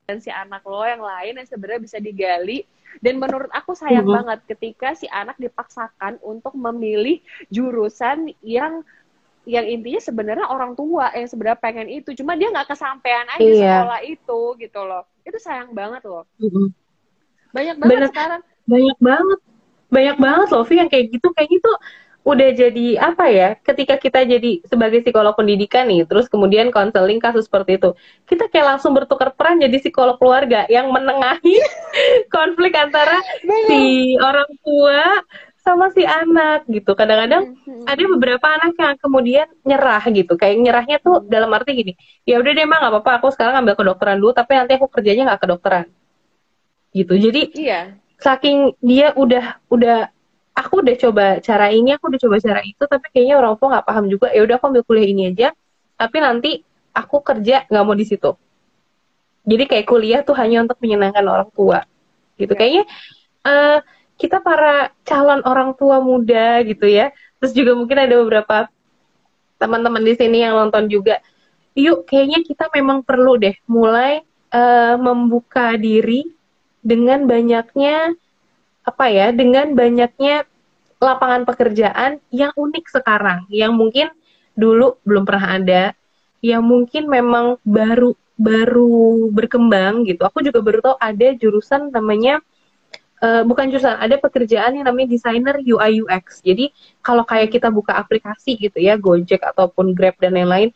potensi 0.09 0.33
anak 0.33 0.65
lo 0.65 0.81
yang 0.81 1.05
lain 1.05 1.37
yang 1.37 1.45
sebenarnya 1.45 1.81
bisa 1.85 1.97
digali. 2.01 2.65
Dan 2.97 3.21
menurut 3.21 3.53
aku 3.53 3.77
sayang 3.77 4.09
Mhm. 4.09 4.15
banget 4.17 4.39
ketika 4.49 4.97
si 4.97 5.05
anak 5.05 5.37
dipaksakan 5.37 6.17
untuk 6.25 6.57
memilih 6.57 7.21
jurusan 7.53 8.33
yang 8.41 8.81
yang 9.45 9.65
intinya 9.65 10.01
sebenarnya 10.01 10.49
orang 10.49 10.73
tua 10.73 11.13
yang 11.13 11.29
sebenarnya 11.29 11.61
pengen 11.61 11.89
itu, 11.89 12.17
cuma 12.17 12.33
dia 12.33 12.49
nggak 12.49 12.69
kesampaian 12.73 13.25
aja 13.29 13.41
Iya. 13.45 13.61
sekolah 13.61 14.01
itu 14.01 14.41
gitu 14.57 14.81
loh. 14.81 15.03
Itu 15.21 15.37
sayang 15.37 15.77
banget 15.77 16.01
loh. 16.05 16.25
Banyak 17.53 17.77
banget 17.77 17.89
Bener. 17.93 18.09
sekarang. 18.09 18.41
Banyak 18.65 18.97
banget. 18.97 19.39
Banyak 19.89 20.17
banget 20.17 20.47
loh, 20.53 20.63
Vi, 20.65 20.75
yang 20.77 20.89
kayak 20.89 21.05
gitu. 21.13 21.27
Kayak 21.33 21.49
gitu 21.49 21.71
udah 22.19 22.49
jadi 22.51 22.87
apa 22.99 23.25
ya, 23.31 23.49
ketika 23.57 23.95
kita 23.95 24.21
jadi 24.21 24.61
sebagai 24.67 25.01
psikolog 25.01 25.33
pendidikan 25.33 25.87
nih, 25.87 26.03
terus 26.03 26.27
kemudian 26.27 26.69
konseling 26.69 27.17
kasus 27.17 27.47
seperti 27.47 27.79
itu, 27.79 27.95
kita 28.27 28.51
kayak 28.51 28.75
langsung 28.75 28.91
bertukar 28.91 29.31
peran 29.33 29.57
jadi 29.57 29.77
psikolog 29.79 30.19
keluarga 30.19 30.67
yang 30.67 30.91
menengahi 30.91 31.55
konflik 32.35 32.75
antara 32.75 33.17
si 33.65 33.79
orang 34.19 34.51
tua 34.61 35.23
sama 35.59 35.89
si 35.91 36.03
anak 36.03 36.67
gitu. 36.67 36.91
Kadang-kadang 36.93 37.55
Mhm. 37.65 37.87
ada 37.87 38.03
beberapa 38.17 38.45
anak 38.51 38.73
yang 38.77 38.95
kemudian 38.99 39.47
nyerah 39.63 40.03
gitu 40.09 40.33
kayak 40.35 40.59
nyerahnya 40.59 40.97
tuh 40.99 41.23
dalam 41.25 41.49
arti 41.49 41.73
gini 41.73 41.93
ya 42.21 42.37
udah 42.37 42.51
deh 42.53 42.61
emang 42.61 42.79
nggak 42.83 42.93
apa-apa 43.01 43.11
aku 43.17 43.27
sekarang 43.33 43.65
ambil 43.65 43.73
kedokteran 43.73 44.17
dulu 44.19 44.29
tapi 44.29 44.53
nanti 44.53 44.77
aku 44.77 44.85
kerjanya 44.91 45.33
nggak 45.33 45.41
kedokteran 45.41 45.85
gitu 46.91 47.13
jadi 47.17 47.41
Iya. 47.53 47.79
saking 48.17 48.77
dia 48.81 49.13
udah 49.13 49.61
udah 49.69 50.09
aku 50.59 50.83
udah 50.83 50.95
coba 50.99 51.25
cara 51.39 51.71
ini 51.71 51.95
aku 51.95 52.11
udah 52.11 52.19
coba 52.19 52.35
cara 52.43 52.61
itu 52.67 52.83
tapi 52.83 53.05
kayaknya 53.15 53.35
orang 53.39 53.55
tua 53.55 53.67
nggak 53.77 53.85
paham 53.87 54.05
juga. 54.11 54.27
Ya 54.35 54.41
udah 54.43 54.55
aku 54.59 54.65
ambil 54.75 54.83
kuliah 54.83 55.07
ini 55.07 55.21
aja. 55.31 55.55
Tapi 55.95 56.17
nanti 56.19 56.51
aku 56.91 57.23
kerja 57.23 57.63
nggak 57.71 57.83
mau 57.87 57.95
di 57.95 58.05
situ. 58.07 58.31
Jadi 59.47 59.63
kayak 59.65 59.85
kuliah 59.87 60.21
tuh 60.21 60.35
hanya 60.35 60.67
untuk 60.67 60.77
menyenangkan 60.83 61.23
orang 61.23 61.49
tua 61.55 61.87
gitu. 62.35 62.51
Ya. 62.55 62.57
kayaknya 62.59 62.83
eh, 63.47 63.79
kita 64.19 64.43
para 64.43 64.91
calon 65.07 65.41
orang 65.47 65.75
tua 65.79 66.03
muda 66.03 66.59
gitu 66.67 66.85
ya. 66.87 67.15
Terus 67.39 67.55
juga 67.55 67.71
mungkin 67.79 67.97
ada 68.03 68.15
beberapa 68.19 68.67
teman-teman 69.59 70.03
di 70.03 70.13
sini 70.15 70.43
yang 70.43 70.59
nonton 70.59 70.91
juga. 70.91 71.23
Yuk 71.75 72.03
kayaknya 72.03 72.43
kita 72.43 72.67
memang 72.75 73.07
perlu 73.07 73.39
deh 73.39 73.55
mulai 73.63 74.19
eh, 74.51 74.95
membuka 74.99 75.79
diri 75.79 76.27
dengan 76.83 77.27
banyaknya 77.27 78.15
apa 78.89 79.05
ya 79.13 79.29
dengan 79.29 79.77
banyaknya 79.77 80.49
lapangan 80.99 81.47
pekerjaan 81.47 82.19
yang 82.33 82.51
unik 82.57 82.85
sekarang 82.91 83.47
yang 83.47 83.71
mungkin 83.77 84.11
dulu 84.57 84.99
belum 85.07 85.23
pernah 85.23 85.55
ada 85.55 85.83
yang 86.43 86.63
mungkin 86.65 87.07
memang 87.07 87.59
baru 87.63 88.15
baru 88.39 89.27
berkembang 89.31 90.07
gitu. 90.07 90.23
Aku 90.23 90.39
juga 90.39 90.63
baru 90.63 90.79
tahu 90.79 90.95
ada 90.99 91.27
jurusan 91.35 91.91
namanya 91.91 92.39
eh, 93.23 93.43
bukan 93.43 93.67
jurusan 93.71 93.99
ada 93.99 94.15
pekerjaan 94.15 94.79
yang 94.79 94.85
namanya 94.87 95.11
desainer 95.11 95.59
UI 95.59 96.03
UX 96.03 96.39
jadi 96.43 96.71
kalau 97.03 97.27
kayak 97.27 97.51
kita 97.51 97.67
buka 97.67 97.95
aplikasi 97.95 98.55
gitu 98.55 98.79
ya 98.79 98.95
Gojek 98.95 99.43
ataupun 99.43 99.91
Grab 99.91 100.15
dan 100.23 100.35
lain-lain 100.39 100.71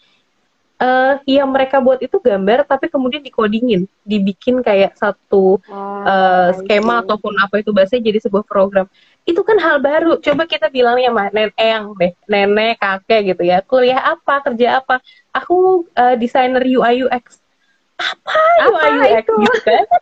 eh 0.75 1.13
yang 1.29 1.47
mereka 1.47 1.77
buat 1.77 1.99
itu 1.99 2.17
gambar 2.17 2.65
tapi 2.65 2.89
kemudian 2.89 3.21
dikodingin 3.21 3.85
dibikin 4.03 4.59
kayak 4.59 4.93
satu 4.93 5.61
Oh, 5.63 6.01
eh, 6.03 6.49
I 6.49 6.55
skema 6.57 6.97
see. 6.97 7.01
ataupun 7.05 7.33
apa 7.37 7.55
itu 7.57 7.69
bahasanya 7.69 8.03
jadi 8.03 8.19
sebuah 8.19 8.43
program 8.43 8.89
itu 9.23 9.39
kan 9.39 9.55
hal 9.55 9.79
baru 9.79 10.17
coba 10.17 10.43
kita 10.43 10.67
bilangnya 10.67 11.07
sama 11.07 11.29
nenek 11.29 11.55
eyang 11.55 11.93
deh 11.95 12.11
nenek 12.25 12.75
kakek 12.77 13.21
gitu 13.31 13.43
ya 13.43 13.61
kuliah 13.61 14.01
apa 14.03 14.43
kerja 14.43 14.79
apa 14.79 14.99
aku 15.31 15.55
eh, 15.89 16.15
desainer 16.15 16.59
UI 16.59 17.05
UX 17.05 17.39
apa, 17.95 18.33
Apa 18.59 18.77
UI 18.83 18.89
UX 19.13 19.23
itu? 19.23 19.33
gitu 19.39 19.59
kan 19.63 19.85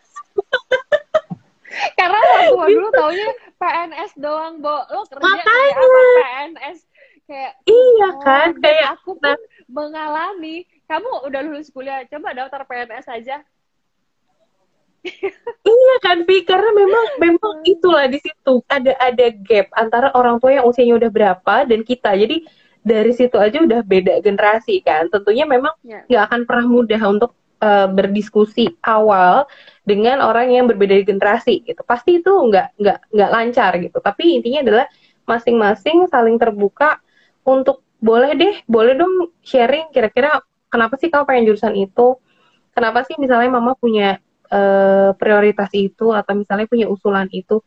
Karena 1.92 2.20
tua 2.52 2.68
dulu 2.68 2.88
taunya 2.92 3.28
PNS 3.56 4.12
doang, 4.20 4.60
Bo. 4.60 4.84
Lo 4.92 5.08
kerja 5.08 5.24
Makanya. 5.24 5.72
apa 5.72 6.00
PNS? 6.20 6.78
Kayak 7.32 7.54
iya 7.64 8.08
oh, 8.12 8.20
kan 8.20 8.50
kayak 8.60 9.00
aku 9.00 9.16
pun 9.16 9.40
mengalami. 9.72 10.68
Kamu 10.84 11.24
udah 11.32 11.40
lulus 11.48 11.72
kuliah, 11.72 12.04
coba 12.12 12.36
daftar 12.36 12.68
PNS 12.68 13.08
aja. 13.08 13.38
Iya 15.72 15.96
kan, 16.04 16.28
Vi, 16.28 16.44
karena 16.44 16.70
memang 16.76 17.06
memang 17.18 17.64
itulah 17.66 18.06
di 18.12 18.20
situ 18.22 18.62
ada 18.68 18.94
ada 19.00 19.28
gap 19.34 19.72
antara 19.74 20.12
orang 20.14 20.38
tua 20.38 20.60
yang 20.60 20.66
usianya 20.68 21.00
udah 21.00 21.10
berapa 21.10 21.56
dan 21.66 21.82
kita. 21.88 22.14
Jadi 22.20 22.44
dari 22.84 23.10
situ 23.16 23.40
aja 23.40 23.64
udah 23.64 23.82
beda 23.82 24.20
generasi 24.20 24.84
kan. 24.84 25.08
Tentunya 25.08 25.48
memang 25.48 25.72
Ya. 25.88 26.04
nggak 26.06 26.24
akan 26.28 26.42
pernah 26.44 26.68
mudah 26.68 27.02
untuk 27.08 27.32
eh, 27.64 27.88
berdiskusi 27.88 28.76
awal 28.84 29.48
dengan 29.88 30.20
orang 30.22 30.52
yang 30.52 30.68
berbeda 30.68 31.02
generasi 31.08 31.64
gitu. 31.64 31.82
Pasti 31.88 32.20
itu 32.20 32.30
nggak 32.30 32.78
nggak 32.78 32.98
nggak 33.16 33.30
lancar 33.32 33.72
gitu. 33.80 33.98
Tapi 34.04 34.38
intinya 34.38 34.60
adalah 34.68 34.86
masing-masing 35.26 36.12
saling 36.12 36.36
terbuka 36.38 37.00
untuk 37.46 37.86
boleh 38.02 38.34
deh, 38.34 38.56
boleh 38.66 38.98
dong 38.98 39.30
sharing 39.46 39.94
kira-kira 39.94 40.42
kenapa 40.72 40.98
sih 40.98 41.14
kamu 41.14 41.24
pengen 41.30 41.46
jurusan 41.54 41.76
itu? 41.78 42.18
Kenapa 42.74 43.04
sih 43.06 43.20
misalnya 43.20 43.62
mama 43.62 43.78
punya 43.78 44.18
eh, 44.50 45.12
prioritas 45.16 45.70
itu 45.76 46.16
atau 46.16 46.34
misalnya 46.34 46.66
punya 46.66 46.88
usulan 46.88 47.28
itu. 47.30 47.62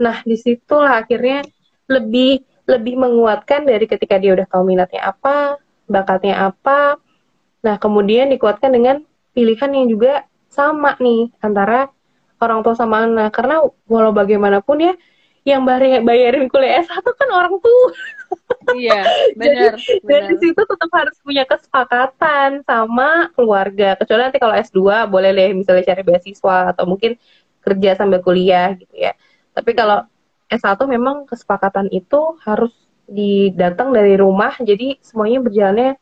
Nah, 0.00 0.22
di 0.24 0.36
situlah 0.38 1.04
akhirnya 1.04 1.44
lebih 1.90 2.44
lebih 2.70 2.94
menguatkan 2.96 3.66
dari 3.66 3.84
ketika 3.90 4.16
dia 4.16 4.32
udah 4.36 4.46
tahu 4.46 4.62
minatnya 4.62 5.10
apa, 5.10 5.58
bakatnya 5.90 6.52
apa. 6.52 6.96
Nah, 7.66 7.76
kemudian 7.76 8.30
dikuatkan 8.30 8.70
dengan 8.70 9.02
pilihan 9.34 9.70
yang 9.74 9.86
juga 9.90 10.24
sama 10.46 10.94
nih 11.02 11.34
antara 11.42 11.90
orang 12.38 12.62
tua 12.62 12.78
sama 12.78 13.04
anak. 13.04 13.34
Karena 13.34 13.66
walau 13.90 14.14
bagaimanapun 14.14 14.76
ya, 14.80 14.92
yang 15.44 15.64
bayar- 15.64 16.04
bayarin 16.04 16.46
kuliah 16.52 16.84
S1 16.84 17.06
kan 17.16 17.28
orang 17.32 17.56
tua. 17.58 17.90
Iya, 18.76 19.02
benar, 19.40 19.74
Dari 19.80 20.36
benar. 20.36 20.38
situ 20.38 20.62
tetap 20.62 20.90
harus 20.92 21.16
punya 21.24 21.44
kesepakatan 21.48 22.62
sama 22.62 23.32
keluarga. 23.34 23.96
Kecuali 23.98 24.20
nanti 24.28 24.38
kalau 24.38 24.54
S2 24.54 25.08
boleh 25.08 25.30
deh 25.32 25.50
misalnya 25.56 25.90
cari 25.90 26.02
beasiswa 26.04 26.76
atau 26.76 26.84
mungkin 26.86 27.16
kerja 27.64 27.96
sambil 27.98 28.20
kuliah 28.22 28.76
gitu 28.76 28.94
ya. 28.94 29.16
Tapi 29.56 29.74
kalau 29.74 30.04
S1 30.46 30.78
memang 30.86 31.26
kesepakatan 31.26 31.88
itu 31.90 32.36
harus 32.44 32.70
di 33.10 33.50
datang 33.50 33.90
dari 33.90 34.14
rumah 34.14 34.54
jadi 34.62 34.94
semuanya 35.02 35.42
berjalannya 35.42 35.98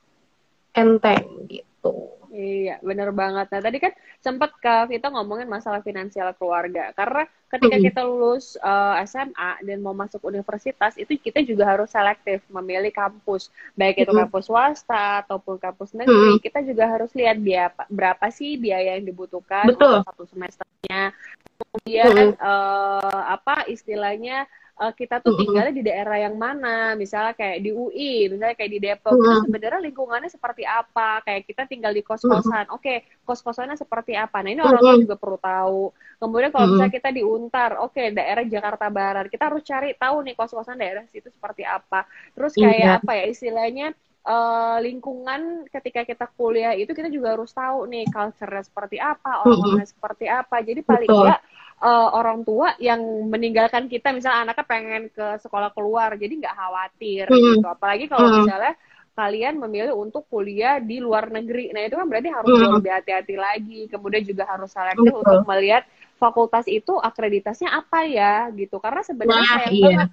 enteng 0.77 1.49
gitu. 1.49 2.18
Iya, 2.39 2.79
bener 2.87 3.11
banget. 3.11 3.51
Nah, 3.51 3.59
tadi 3.67 3.83
kan 3.83 3.91
sempat 4.23 4.55
Kak 4.63 4.95
Vita 4.95 5.11
ngomongin 5.11 5.51
masalah 5.51 5.83
finansial 5.83 6.31
keluarga. 6.39 6.95
Karena 6.95 7.27
ketika 7.51 7.75
Mm-mm. 7.75 7.87
kita 7.91 8.01
lulus 8.07 8.55
uh, 8.63 8.95
SMA 9.03 9.59
dan 9.67 9.83
mau 9.83 9.91
masuk 9.91 10.23
universitas, 10.23 10.95
itu 10.95 11.19
kita 11.19 11.43
juga 11.43 11.67
harus 11.67 11.91
selektif 11.91 12.39
memilih 12.47 12.95
kampus. 12.95 13.51
Baik 13.75 14.07
itu 14.07 14.15
kampus 14.15 14.47
swasta 14.47 15.27
ataupun 15.27 15.59
kampus 15.59 15.99
negeri. 15.99 16.39
Mm-mm. 16.39 16.39
Kita 16.39 16.63
juga 16.63 16.87
harus 16.87 17.11
lihat 17.19 17.43
biaya, 17.43 17.75
berapa 17.91 18.31
sih 18.31 18.55
biaya 18.55 18.95
yang 18.95 19.11
dibutuhkan 19.11 19.67
Betul. 19.67 19.99
untuk 19.99 20.07
satu 20.07 20.25
semesternya. 20.31 21.11
Kemudian 21.59 22.39
Mm-mm. 22.39 22.39
uh, 22.39 23.23
apa 23.35 23.67
istilahnya 23.67 24.47
uh, 24.79 24.93
kita 24.95 25.19
tuh 25.19 25.35
tinggalnya 25.37 25.75
di 25.75 25.83
daerah 25.83 26.17
yang 26.19 26.39
mana, 26.39 26.95
misalnya 26.95 27.35
kayak 27.35 27.59
di 27.59 27.71
UI, 27.71 28.31
misalnya 28.31 28.55
kayak 28.55 28.73
di 28.73 28.81
Depok, 28.81 29.13
itu 29.13 29.37
sebenarnya 29.45 29.81
lingkungannya 29.83 30.31
seperti 30.31 30.63
apa, 30.65 31.21
kayak 31.23 31.43
kita 31.45 31.63
tinggal 31.67 31.91
di 31.91 32.01
kos-kosan, 32.01 32.71
oke, 32.71 32.95
kos-kosannya 33.23 33.75
seperti 33.75 34.15
apa, 34.15 34.41
nah 34.41 34.51
ini 34.51 34.63
orang 34.63 34.81
tua 34.81 34.95
juga 34.97 35.17
perlu 35.19 35.39
tahu. 35.39 35.83
Kemudian 36.19 36.51
kalau 36.51 36.67
misalnya 36.73 36.95
kita 36.95 37.11
di 37.11 37.23
Untar, 37.23 37.71
oke, 37.79 38.03
daerah 38.11 38.43
Jakarta 38.43 38.87
Barat, 38.89 39.27
kita 39.27 39.51
harus 39.51 39.63
cari 39.63 39.95
tahu 39.95 40.17
nih 40.23 40.35
kos-kosan 40.35 40.79
daerah 40.79 41.03
situ 41.07 41.31
seperti 41.31 41.63
apa. 41.63 42.07
Terus 42.35 42.55
Iya. 42.55 42.63
kayak 42.67 42.91
apa 43.03 43.13
ya 43.15 43.25
istilahnya 43.27 43.87
eh, 44.29 44.77
lingkungan 44.85 45.65
ketika 45.73 46.05
kita 46.05 46.27
kuliah 46.37 46.77
itu 46.77 46.93
kita 46.93 47.09
juga 47.09 47.33
harus 47.33 47.49
tahu 47.49 47.89
nih 47.89 48.05
culture-nya 48.13 48.61
seperti 48.61 48.97
apa, 49.01 49.41
orang-orangnya 49.47 49.89
seperti 49.89 50.27
apa. 50.29 50.57
Jadi 50.61 50.81
paling 50.85 51.09
enggak 51.09 51.41
eh, 51.79 52.09
orang 52.15 52.43
tua 52.43 52.75
yang 52.83 53.01
meninggalkan 53.31 53.87
kita 53.87 54.11
misalnya 54.11 54.51
anaknya 54.51 54.67
pengen 54.67 55.03
ke 55.11 55.27
sekolah 55.43 55.71
keluar 55.73 56.15
jadi 56.19 56.33
nggak 56.45 56.57
khawatir 56.57 57.25
Mm-mm. 57.31 57.63
gitu. 57.63 57.67
Apalagi 57.67 58.05
kalau 58.11 58.27
Mm-mm. 58.29 58.39
misalnya 58.45 58.75
kalian 59.19 59.59
memilih 59.59 59.99
untuk 59.99 60.31
kuliah 60.31 60.79
di 60.79 61.03
luar 61.03 61.27
negeri. 61.27 61.75
Nah 61.75 61.83
itu 61.83 61.99
kan 61.99 62.07
berarti 62.07 62.31
harus 62.31 62.55
jauh 62.55 62.75
lebih 62.79 62.93
hati-hati 62.95 63.35
lagi. 63.35 63.81
Kemudian 63.91 64.23
juga 64.23 64.47
harus 64.47 64.71
selektif 64.71 65.11
Betul. 65.11 65.23
untuk 65.27 65.43
melihat 65.51 65.83
fakultas 66.23 66.71
itu 66.71 66.95
akreditasnya 66.95 67.75
apa 67.75 68.07
ya 68.07 68.47
gitu. 68.55 68.79
Karena 68.79 69.03
sebenarnya 69.03 69.43
Nah, 69.43 69.67
iya. 69.75 69.83
banget. 69.91 70.09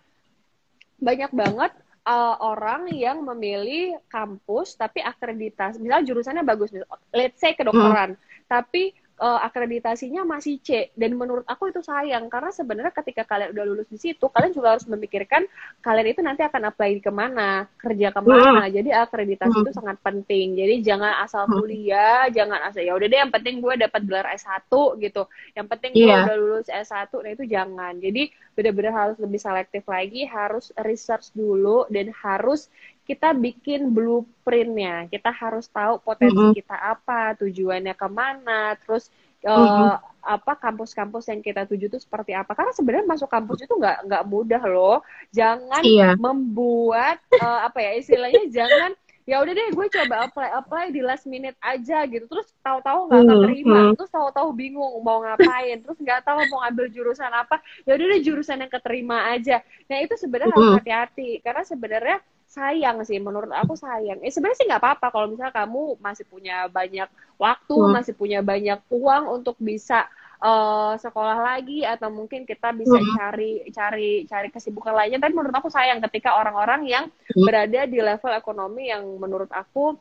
Banyak 0.95 1.31
banget 1.37 1.71
uh, 2.09 2.35
orang 2.41 2.89
yang 2.97 3.21
memilih 3.21 4.01
kampus 4.09 4.73
tapi 4.73 5.05
akreditas. 5.05 5.77
Misalnya 5.77 6.09
jurusannya 6.09 6.41
bagus 6.41 6.73
let's 7.13 7.37
say 7.37 7.53
kedokteran. 7.53 8.17
Tapi 8.49 8.89
uh, 9.19 9.39
akreditasinya 9.43 10.27
masih 10.27 10.59
C 10.59 10.91
dan 10.93 11.15
menurut 11.15 11.47
aku 11.47 11.71
itu 11.71 11.79
sayang 11.79 12.27
karena 12.27 12.51
sebenarnya 12.51 12.91
ketika 12.91 13.23
kalian 13.23 13.55
udah 13.55 13.65
lulus 13.65 13.87
di 13.87 13.99
situ 13.99 14.27
kalian 14.27 14.51
juga 14.51 14.75
harus 14.75 14.85
memikirkan 14.87 15.47
kalian 15.79 16.07
itu 16.11 16.21
nanti 16.23 16.41
akan 16.43 16.71
apply 16.71 16.99
ke 16.99 17.11
mana 17.11 17.67
kerja 17.79 18.11
ke 18.11 18.21
mana 18.21 18.67
jadi 18.67 19.05
akreditasi 19.07 19.55
Hmm. 19.55 19.63
itu 19.63 19.71
sangat 19.71 19.97
penting 20.03 20.57
jadi 20.59 20.73
jangan 20.83 21.23
asal 21.23 21.47
Hmm. 21.47 21.63
kuliah 21.63 22.27
jangan 22.27 22.59
asal 22.67 22.83
ya 22.83 22.91
udah 22.91 23.07
deh 23.07 23.19
yang 23.23 23.31
penting 23.31 23.63
gue 23.63 23.73
dapat 23.79 24.01
gelar 24.03 24.27
S1 24.35 24.67
gitu 24.99 25.23
yang 25.55 25.67
penting 25.71 25.91
gue 25.95 26.07
Iya. 26.11 26.27
udah 26.27 26.35
lulus 26.35 26.67
S1 26.67 27.11
nah 27.23 27.31
itu 27.31 27.43
jangan 27.47 27.93
jadi 28.01 28.27
benar-benar 28.55 28.93
harus 28.95 29.17
lebih 29.19 29.35
selektif 29.35 29.83
lagi, 29.83 30.23
harus 30.23 30.71
research 30.79 31.35
dulu 31.35 31.83
dan 31.91 32.07
harus 32.15 32.71
kita 33.09 33.27
bikin 33.45 33.79
blueprintnya. 33.95 35.05
Kita 35.13 35.29
harus 35.41 35.65
tahu 35.69 35.93
potensi 36.07 36.45
Mm-mm. 36.45 36.55
kita 36.57 36.73
apa, 36.93 37.13
tujuannya 37.39 37.93
ke 38.01 38.07
mana, 38.19 38.75
terus 38.81 39.03
eh, 39.45 39.55
Mm-mm. 39.55 39.91
apa 40.25 40.51
kampus-kampus 40.57 41.23
yang 41.31 41.41
kita 41.45 41.61
tuju 41.69 41.85
itu 41.91 41.99
seperti 42.01 42.31
apa. 42.33 42.51
Karena 42.57 42.73
sebenarnya 42.73 43.07
masuk 43.13 43.29
kampus 43.29 43.57
itu 43.65 43.73
nggak 43.77 43.97
nggak 44.09 44.23
mudah 44.33 44.61
loh. 44.73 44.95
Jangan 45.37 45.83
Iya. 45.83 46.15
membuat 46.17 47.17
eh, 47.37 47.59
apa 47.67 47.77
ya 47.85 47.91
istilahnya 48.01 48.43
jangan 48.49 48.91
ya 49.25 49.41
udah 49.41 49.53
deh 49.57 49.69
gue 49.73 49.87
coba 49.89 50.15
apply 50.29 50.49
apply 50.53 50.85
di 50.93 51.01
last 51.01 51.25
minute 51.25 51.57
aja 51.57 52.05
gitu 52.05 52.29
terus 52.29 52.45
tahu-tahu 52.61 53.09
nggak 53.09 53.25
Hmm, 53.25 53.29
keterima 53.33 53.89
hmm. 53.89 53.95
terus 53.97 54.13
tahu-tahu 54.13 54.53
bingung 54.53 55.01
mau 55.01 55.17
ngapain 55.25 55.81
terus 55.81 55.97
nggak 55.97 56.21
tahu 56.21 56.45
mau 56.45 56.61
ngambil 56.61 56.93
jurusan 56.93 57.33
apa 57.33 57.57
ya 57.89 57.97
udah 57.97 58.05
deh 58.13 58.21
jurusan 58.21 58.61
yang 58.61 58.69
keterima 58.69 59.33
aja 59.33 59.65
nah 59.89 59.97
itu 59.97 60.13
sebenarnya 60.13 60.53
harus 60.61 60.69
Mm-mm. 60.69 60.77
hati-hati 60.77 61.41
karena 61.41 61.65
sebenarnya 61.65 62.15
sayang 62.45 63.03
sih 63.03 63.17
menurut 63.19 63.51
aku 63.51 63.73
sayang 63.75 64.21
eh 64.23 64.31
sebenarnya 64.31 64.57
sih 64.59 64.67
nggak 64.69 64.81
apa-apa 64.83 65.07
kalau 65.11 65.27
misalnya 65.27 65.51
kamu 65.53 65.97
masih 65.99 66.25
punya 66.29 66.69
banyak 66.71 67.09
waktu 67.35 67.75
Hmm. 67.75 67.91
masih 67.91 68.13
punya 68.15 68.39
banyak 68.39 68.79
uang 68.89 69.23
untuk 69.41 69.55
bisa 69.59 70.07
eh, 70.39 70.93
sekolah 71.01 71.37
lagi 71.41 71.81
atau 71.87 72.11
mungkin 72.11 72.43
kita 72.45 72.69
bisa 72.75 73.01
Hmm. 73.01 73.11
cari 73.11 73.65
cari 73.71 74.27
cari 74.29 74.47
kesibukan 74.53 74.93
lainnya 74.93 75.19
tapi 75.19 75.33
menurut 75.33 75.55
aku 75.55 75.69
sayang 75.71 75.99
ketika 76.05 76.37
orang-orang 76.37 76.85
yang 76.85 77.05
Hmm. 77.33 77.43
berada 77.47 77.81
di 77.89 77.99
level 77.99 78.31
ekonomi 78.35 78.91
yang 78.93 79.03
menurut 79.17 79.49
aku 79.51 79.97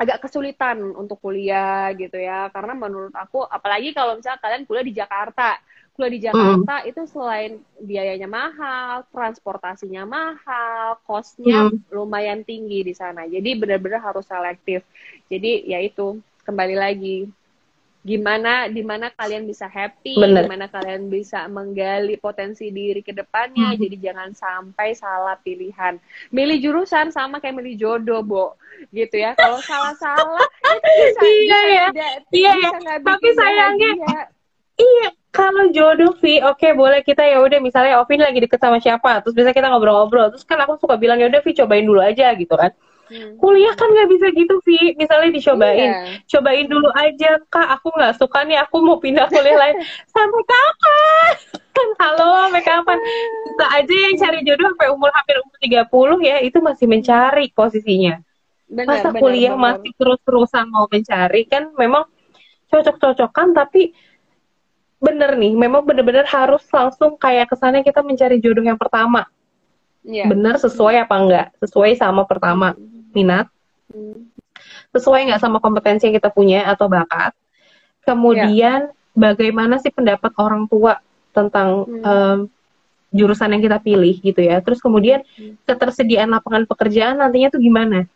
agak 0.00 0.24
kesulitan 0.24 0.80
untuk 0.96 1.20
kuliah 1.20 1.92
gitu 1.92 2.16
ya. 2.16 2.48
Karena 2.54 2.72
menurut 2.72 3.12
aku 3.12 3.44
apalagi 3.44 3.92
kalau 3.92 4.16
misalnya 4.16 4.40
kalian 4.40 4.64
kuliah 4.64 4.86
di 4.86 4.94
Jakarta. 4.96 5.60
Kuliah 5.92 6.12
di 6.16 6.20
Jakarta 6.24 6.74
itu 6.88 7.02
selain 7.04 7.60
biayanya 7.76 8.24
mahal 8.24 9.04
transportasinya 9.12 10.08
mahal 10.08 10.96
kosnya 11.04 11.68
Hmm. 11.68 11.76
lumayan 11.92 12.40
tinggi 12.48 12.80
di 12.88 12.94
sana. 12.96 13.28
Jadi 13.28 13.50
benar-benar 13.60 14.00
harus 14.00 14.24
selektif. 14.24 14.80
Jadi 15.28 15.68
ya 15.68 15.78
itu 15.84 16.16
kembali 16.48 16.76
lagi 16.78 17.28
gimana 18.00 18.64
di 18.66 18.80
mana 18.80 19.12
kalian 19.12 19.44
bisa 19.44 19.64
happy 19.64 20.16
Bener. 20.16 20.48
gimana 20.48 20.66
kalian 20.66 21.06
bisa 21.06 21.44
menggali 21.46 22.16
potensi 22.16 22.68
diri 22.68 23.00
ke 23.00 23.12
depannya 23.12 23.70
Hmm. 23.70 23.76
jadi 23.76 23.96
jangan 24.00 24.30
sampai 24.32 24.96
salah 24.96 25.36
pilihan 25.36 26.00
milih 26.28 26.56
jurusan 26.58 27.08
sama 27.08 27.38
kayak 27.38 27.60
milih 27.60 27.76
jodoh 27.76 28.24
bo 28.24 28.46
gitu 28.88 29.20
ya 29.20 29.36
kalau 29.36 29.60
salah-salah 29.60 30.40
itu 30.64 30.88
bisa 30.96 31.20
Iya, 31.28 31.36
bisa 31.36 31.58
ya. 31.60 31.86
Iya, 32.32 32.52
bisa 32.56 32.56
ya. 32.56 32.70
nggak 32.80 32.98
Tapi 33.04 33.28
sayangnya- 33.36 33.96
bahagia. 34.00 34.22
Iya, 34.80 35.08
kalau 35.28 35.64
jodoh 35.68 36.16
Vi, 36.16 36.40
oke 36.40 36.68
boleh 36.72 37.04
kita 37.04 37.20
ya 37.20 37.36
udah 37.36 37.60
misalnya 37.60 38.00
Ovin 38.00 38.16
lagi 38.16 38.40
deket 38.40 38.56
sama 38.56 38.80
siapa, 38.80 39.20
terus 39.20 39.36
bisa 39.36 39.52
kita 39.52 39.68
ngobrol-ngobrol, 39.68 40.32
terus 40.32 40.40
kan 40.42 40.56
aku 40.56 40.80
suka 40.80 40.96
bilang 40.96 41.20
ya 41.20 41.28
udah 41.28 41.44
Vi 41.44 41.52
cobain 41.52 41.84
dulu 41.84 42.00
aja 42.00 42.32
gitu 42.32 42.56
kan. 42.56 42.72
Hmm. 43.10 43.34
Kuliah 43.42 43.74
kan 43.74 43.90
nggak 43.90 44.06
bisa 44.06 44.26
gitu 44.30 44.62
Vi, 44.62 44.94
misalnya 44.94 45.34
dicobain, 45.34 45.90
Iya. 45.90 46.22
cobain 46.30 46.66
dulu 46.70 46.86
aja 46.94 47.42
kak, 47.50 47.68
aku 47.74 47.90
nggak 47.90 48.14
suka 48.22 48.46
nih, 48.46 48.62
aku 48.62 48.78
mau 48.86 49.02
pindah 49.02 49.26
kuliah 49.26 49.58
lain. 49.58 49.76
Sampai 50.14 50.42
kapan? 50.46 51.32
Halo, 52.02 52.46
sampai 52.46 52.62
kapan? 52.62 52.98
Kita 53.50 53.66
aja 53.66 53.94
yang 53.94 54.14
cari 54.14 54.38
jodoh 54.46 54.70
sampai 54.70 54.88
umur 54.94 55.10
hampir 55.10 55.36
umur 55.42 55.58
30 55.58 56.18
ya, 56.22 56.36
itu 56.38 56.58
masih 56.62 56.86
mencari 56.86 57.50
posisinya. 57.50 58.22
benar, 58.70 58.86
Masa 59.02 59.10
benar, 59.10 59.18
kuliah 59.26 59.54
benar. 59.58 59.64
masih 59.82 59.90
terus-terusan 59.98 60.70
mau 60.70 60.86
mencari 60.86 61.42
kan 61.50 61.74
memang 61.74 62.06
cocok-cocokan 62.70 63.50
tapi 63.50 63.90
bener 65.02 65.34
nih, 65.34 65.58
memang 65.58 65.82
bener-bener 65.82 66.22
harus 66.30 66.62
langsung 66.70 67.18
kayak 67.18 67.50
kesannya 67.50 67.82
kita 67.82 68.06
mencari 68.06 68.38
jodoh 68.38 68.62
yang 68.62 68.78
pertama. 68.78 69.26
Iya. 70.06 70.30
Bener 70.30 70.54
sesuai 70.62 71.02
apa 71.02 71.14
enggak? 71.18 71.46
Sesuai 71.58 71.98
sama 71.98 72.22
pertama 72.22 72.78
minat, 73.12 73.46
Hmm. 73.90 74.30
sesuai 74.94 75.30
nggak 75.30 75.42
sama 75.42 75.58
kompetensi 75.58 76.06
yang 76.06 76.14
kita 76.14 76.30
punya 76.30 76.66
atau 76.70 76.86
bakat. 76.86 77.34
Kemudian 78.06 78.90
bagaimana 79.12 79.82
sih 79.82 79.90
pendapat 79.90 80.30
orang 80.38 80.66
tua 80.70 80.98
tentang 81.30 81.86
Hmm. 81.86 82.02
em, 82.02 82.38
jurusan 83.10 83.50
yang 83.50 83.62
kita 83.62 83.82
pilih 83.82 84.14
gitu 84.22 84.38
ya. 84.38 84.62
Terus 84.62 84.78
kemudian 84.78 85.26
Hmm. 85.34 85.58
ketersediaan 85.66 86.30
lapangan 86.30 86.66
pekerjaan 86.66 87.18
nantinya 87.18 87.50
tuh 87.50 87.58
gimana? 87.58 88.06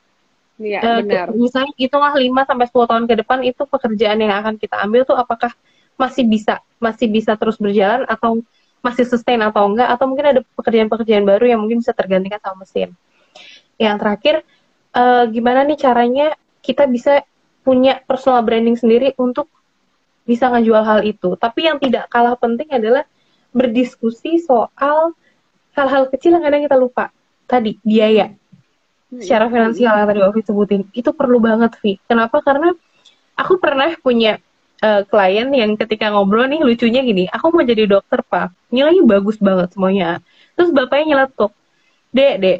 Iya, 0.54 0.78
Eh, 0.78 0.98
benar. 1.02 1.34
misalnya 1.34 1.74
itulah 1.74 2.14
5 2.14 2.46
sampai 2.46 2.70
10 2.70 2.86
tahun 2.86 3.10
ke 3.10 3.14
depan 3.26 3.42
itu 3.42 3.66
pekerjaan 3.66 4.22
yang 4.22 4.30
akan 4.38 4.54
kita 4.54 4.78
ambil 4.86 5.02
tuh 5.02 5.18
apakah 5.18 5.50
masih 5.98 6.22
bisa 6.26 6.62
masih 6.78 7.10
bisa 7.10 7.34
terus 7.34 7.58
berjalan 7.58 8.06
atau 8.06 8.38
masih 8.78 9.02
sustain 9.02 9.42
atau 9.42 9.66
enggak 9.66 9.90
atau 9.90 10.06
mungkin 10.06 10.26
ada 10.30 10.40
pekerjaan-pekerjaan 10.54 11.26
baru 11.26 11.44
yang 11.54 11.58
mungkin 11.58 11.82
bisa 11.82 11.90
tergantikan 11.90 12.38
sama 12.38 12.62
mesin. 12.62 12.94
Yang 13.82 13.96
terakhir 13.98 14.34
eh, 14.94 15.24
gimana 15.30 15.66
nih 15.66 15.78
caranya 15.78 16.26
kita 16.64 16.88
bisa 16.88 17.22
punya 17.64 18.00
personal 18.04 18.44
branding 18.44 18.76
sendiri 18.76 19.12
untuk 19.18 19.48
bisa 20.24 20.48
ngejual 20.48 20.84
hal 20.84 21.00
itu. 21.04 21.36
Tapi 21.36 21.68
yang 21.68 21.76
tidak 21.80 22.08
kalah 22.08 22.36
penting 22.38 22.68
adalah 22.72 23.04
berdiskusi 23.52 24.40
soal 24.40 25.12
hal-hal 25.76 26.08
kecil 26.08 26.36
yang 26.36 26.44
kadang 26.44 26.62
kita 26.64 26.76
lupa. 26.78 27.10
Tadi 27.44 27.76
biaya 27.84 28.32
Hmm. 29.14 29.22
secara 29.22 29.46
finansial 29.46 29.94
yang 29.94 30.08
tadi 30.10 30.20
Ovi 30.26 30.40
sebutin 30.42 30.82
itu 30.90 31.10
perlu 31.14 31.38
banget 31.38 31.78
Vi. 31.78 32.02
Kenapa? 32.10 32.42
Karena 32.42 32.74
aku 33.38 33.62
pernah 33.62 33.94
punya 34.02 34.42
eh, 34.82 35.02
klien 35.06 35.48
yang 35.54 35.78
ketika 35.78 36.10
ngobrol 36.12 36.44
nih 36.50 36.60
lucunya 36.60 37.00
gini, 37.06 37.24
aku 37.30 37.54
mau 37.54 37.62
jadi 37.64 37.86
dokter 37.88 38.20
pak, 38.26 38.52
nilainya 38.74 39.06
bagus 39.06 39.38
banget 39.38 39.72
semuanya. 39.72 40.18
Terus 40.58 40.74
bapaknya 40.74 41.04
nyeletuk, 41.14 41.54
dek 42.10 42.34
dek, 42.42 42.58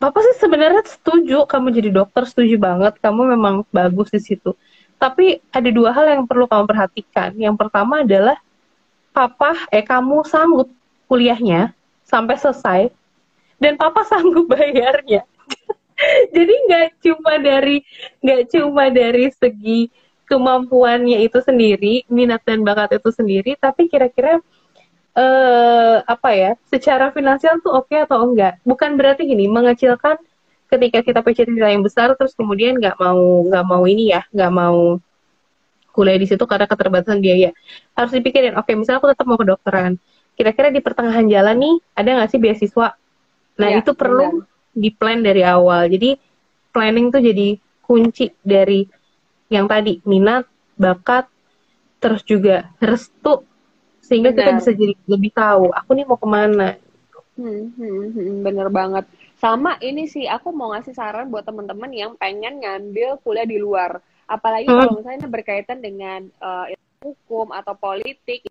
papa 0.00 0.18
sih 0.24 0.40
sebenarnya 0.40 0.82
setuju 0.88 1.44
kamu 1.44 1.76
jadi 1.76 1.90
dokter, 1.92 2.24
setuju 2.24 2.56
banget, 2.56 2.96
kamu 3.04 3.36
memang 3.36 3.68
bagus 3.68 4.08
di 4.08 4.18
situ. 4.18 4.56
Tapi 4.96 5.44
ada 5.52 5.68
dua 5.68 5.92
hal 5.92 6.08
yang 6.08 6.22
perlu 6.24 6.48
kamu 6.48 6.64
perhatikan. 6.64 7.36
Yang 7.36 7.56
pertama 7.60 8.00
adalah 8.00 8.40
papa, 9.12 9.68
eh 9.68 9.84
kamu 9.84 10.24
sanggup 10.24 10.72
kuliahnya 11.10 11.76
sampai 12.10 12.36
selesai 12.38 12.80
dan 13.60 13.76
papa 13.76 14.02
sanggup 14.10 14.50
bayarnya 14.50 15.22
jadi 16.34 16.54
nggak 16.66 16.88
cuma 17.04 17.38
dari 17.38 17.84
nggak 18.24 18.42
cuma 18.50 18.84
dari 18.88 19.28
segi 19.36 19.92
kemampuannya 20.26 21.26
itu 21.26 21.38
sendiri 21.42 22.06
minat 22.06 22.42
dan 22.42 22.62
bakat 22.62 22.98
itu 22.98 23.10
sendiri 23.10 23.54
tapi 23.58 23.86
kira-kira 23.86 24.38
eh, 25.16 25.96
apa 26.04 26.30
ya 26.34 26.52
secara 26.70 27.10
finansial 27.10 27.58
tuh 27.62 27.74
oke 27.74 27.90
okay 27.90 28.06
atau 28.06 28.22
enggak? 28.26 28.58
Bukan 28.62 28.94
berarti 28.94 29.26
gini 29.26 29.50
mengecilkan 29.50 30.18
ketika 30.70 31.02
kita 31.02 31.18
punya 31.26 31.42
cita 31.42 31.68
yang 31.70 31.82
besar 31.82 32.14
terus 32.14 32.30
kemudian 32.38 32.78
nggak 32.78 32.94
mau 32.98 33.42
nggak 33.50 33.64
mau 33.66 33.82
ini 33.90 34.14
ya 34.14 34.22
nggak 34.30 34.52
mau 34.54 35.02
kuliah 35.90 36.14
di 36.14 36.26
situ 36.30 36.44
karena 36.46 36.70
keterbatasan 36.70 37.18
biaya. 37.18 37.50
Harus 37.98 38.14
dipikirin 38.14 38.54
oke 38.54 38.70
okay, 38.70 38.74
misalnya 38.78 39.02
aku 39.02 39.10
tetap 39.10 39.26
mau 39.26 39.38
kedokteran 39.38 39.98
kira-kira 40.38 40.72
di 40.72 40.80
pertengahan 40.80 41.28
jalan 41.28 41.56
nih 41.60 41.74
ada 41.92 42.08
nggak 42.16 42.30
sih 42.32 42.40
beasiswa? 42.40 42.96
Nah 43.60 43.68
ya, 43.68 43.84
itu 43.84 43.92
perlu 43.92 44.40
di 44.72 44.88
plan 44.88 45.20
dari 45.20 45.44
awal. 45.44 45.90
Jadi 45.90 46.16
planning 46.72 47.12
tuh 47.12 47.20
jadi 47.20 47.58
kunci 47.84 48.30
dari 48.40 48.86
yang 49.50 49.66
tadi 49.66 49.98
minat 50.06 50.46
bakat 50.78 51.26
terus 52.00 52.24
juga 52.24 52.70
restu 52.80 53.44
sehingga 54.10 54.34
bener. 54.34 54.42
kita 54.42 54.50
bisa 54.58 54.70
jadi 54.74 54.94
lebih 55.06 55.30
tahu 55.30 55.70
aku 55.70 55.90
nih 55.94 56.04
mau 56.04 56.18
ke 56.18 56.26
mana 56.26 56.74
hmm, 57.38 57.62
hmm, 57.78 58.04
hmm, 58.10 58.36
bener 58.42 58.68
banget 58.68 59.06
sama 59.40 59.80
ini 59.80 60.04
sih 60.04 60.28
aku 60.28 60.52
mau 60.52 60.76
ngasih 60.76 60.92
saran 60.92 61.32
buat 61.32 61.48
teman-teman 61.48 61.88
yang 61.96 62.12
pengen 62.20 62.60
ngambil 62.60 63.16
kuliah 63.24 63.48
di 63.48 63.56
luar. 63.56 64.04
Apalagi 64.28 64.68
hmm. 64.68 64.76
kalau 64.76 64.92
misalnya 65.00 65.28
berkaitan 65.32 65.80
dengan 65.80 66.28
uh, 66.44 66.68
hukum 67.00 67.48
atau 67.56 67.72
politik 67.72 68.44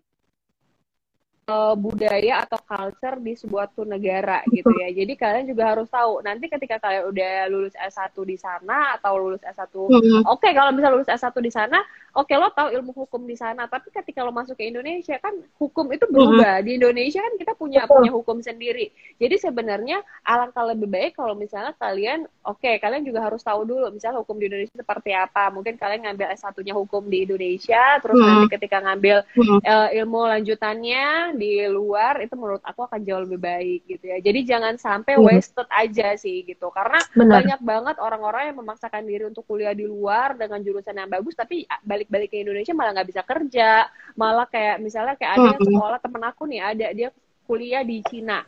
uh, 1.50 1.74
budaya 1.74 2.46
atau 2.46 2.58
culture 2.62 3.18
di 3.18 3.34
sebuah 3.34 3.74
tuh 3.74 3.84
negara 3.84 4.46
gitu 4.54 4.70
ya. 4.78 4.88
Jadi 5.02 5.12
kalian 5.18 5.46
juga 5.50 5.74
harus 5.74 5.90
tahu 5.90 6.22
nanti 6.22 6.46
ketika 6.46 6.78
kalian 6.78 7.10
udah 7.10 7.32
lulus 7.50 7.74
S1 7.74 8.14
di 8.22 8.36
sana 8.38 8.94
atau 8.94 9.18
lulus 9.18 9.42
S1 9.42 9.74
hmm. 9.74 10.22
oke 10.30 10.38
okay, 10.38 10.54
kalau 10.54 10.70
bisa 10.70 10.88
lulus 10.88 11.10
S1 11.10 11.34
di 11.42 11.50
sana, 11.50 11.82
oke 12.14 12.30
okay, 12.30 12.38
lo 12.38 12.48
tahu 12.54 12.70
ilmu 12.70 12.92
hukum 12.94 13.26
di 13.26 13.34
sana, 13.34 13.66
tapi 13.66 13.90
ketika 13.90 14.22
lo 14.22 14.30
masuk 14.30 14.54
ke 14.54 14.70
Indonesia 14.70 15.18
kan 15.18 15.34
hukum 15.58 15.90
itu 15.90 16.06
berubah. 16.06 16.62
Hmm. 16.62 16.64
Di 16.66 16.70
Indonesia 16.78 17.20
kan 17.20 17.34
kita 17.34 17.52
punya 17.58 17.84
punya 17.90 18.12
hukum 18.14 18.38
sendiri. 18.38 18.94
Jadi 19.18 19.36
sebenarnya 19.40 20.00
alangkah 20.22 20.64
lebih 20.70 20.86
baik 20.86 21.18
kalau 21.18 21.34
misalnya 21.34 21.74
kalian 21.76 22.30
oke, 22.46 22.62
okay, 22.62 22.78
kalian 22.78 23.02
juga 23.02 23.26
harus 23.26 23.42
tahu 23.42 23.66
dulu 23.66 23.90
misalnya 23.90 24.22
hukum 24.22 24.38
di 24.38 24.46
Indonesia 24.46 24.76
seperti 24.76 25.10
apa. 25.16 25.50
Mungkin 25.50 25.74
kalian 25.80 26.06
ngambil 26.06 26.26
S1-nya 26.36 26.74
hukum 26.76 27.08
di 27.10 27.26
Indonesia, 27.26 27.98
terus 27.98 28.16
hmm. 28.16 28.26
nanti 28.26 28.46
ketika 28.54 28.78
ngambil 28.84 29.16
hmm. 29.34 29.58
uh, 29.64 29.88
ilmu 29.90 30.20
lanjutannya 30.30 31.34
di 31.40 31.64
luar 31.72 32.20
itu 32.20 32.36
menurut 32.36 32.60
aku 32.60 32.84
akan 32.84 33.00
jauh 33.00 33.24
lebih 33.24 33.40
baik 33.40 33.88
gitu 33.88 34.04
ya. 34.12 34.20
Jadi 34.20 34.40
jangan 34.44 34.76
sampai 34.76 35.16
hmm. 35.16 35.24
wasted 35.24 35.68
aja 35.72 36.12
sih 36.20 36.44
gitu. 36.44 36.68
Karena 36.68 37.00
Benar. 37.16 37.40
banyak 37.40 37.60
banget 37.64 37.96
orang-orang 37.96 38.52
yang 38.52 38.60
memaksakan 38.60 39.08
diri 39.08 39.24
untuk 39.24 39.48
kuliah 39.48 39.72
di 39.72 39.88
luar 39.88 40.36
dengan 40.36 40.60
jurusan 40.60 41.00
yang 41.00 41.08
bagus 41.08 41.32
tapi 41.32 41.64
balik-balik 41.80 42.28
ke 42.28 42.44
Indonesia 42.44 42.76
malah 42.76 43.00
nggak 43.00 43.08
bisa 43.08 43.22
kerja. 43.24 43.88
Malah 44.20 44.44
kayak 44.52 44.76
misalnya 44.84 45.16
kayak 45.16 45.32
ada 45.40 45.46
yang 45.56 45.60
hmm. 45.64 45.68
sekolah 45.72 45.98
temen 46.04 46.22
aku 46.28 46.42
nih 46.44 46.60
ada 46.60 46.86
dia 46.92 47.08
kuliah 47.48 47.80
di 47.80 48.04
Cina 48.04 48.44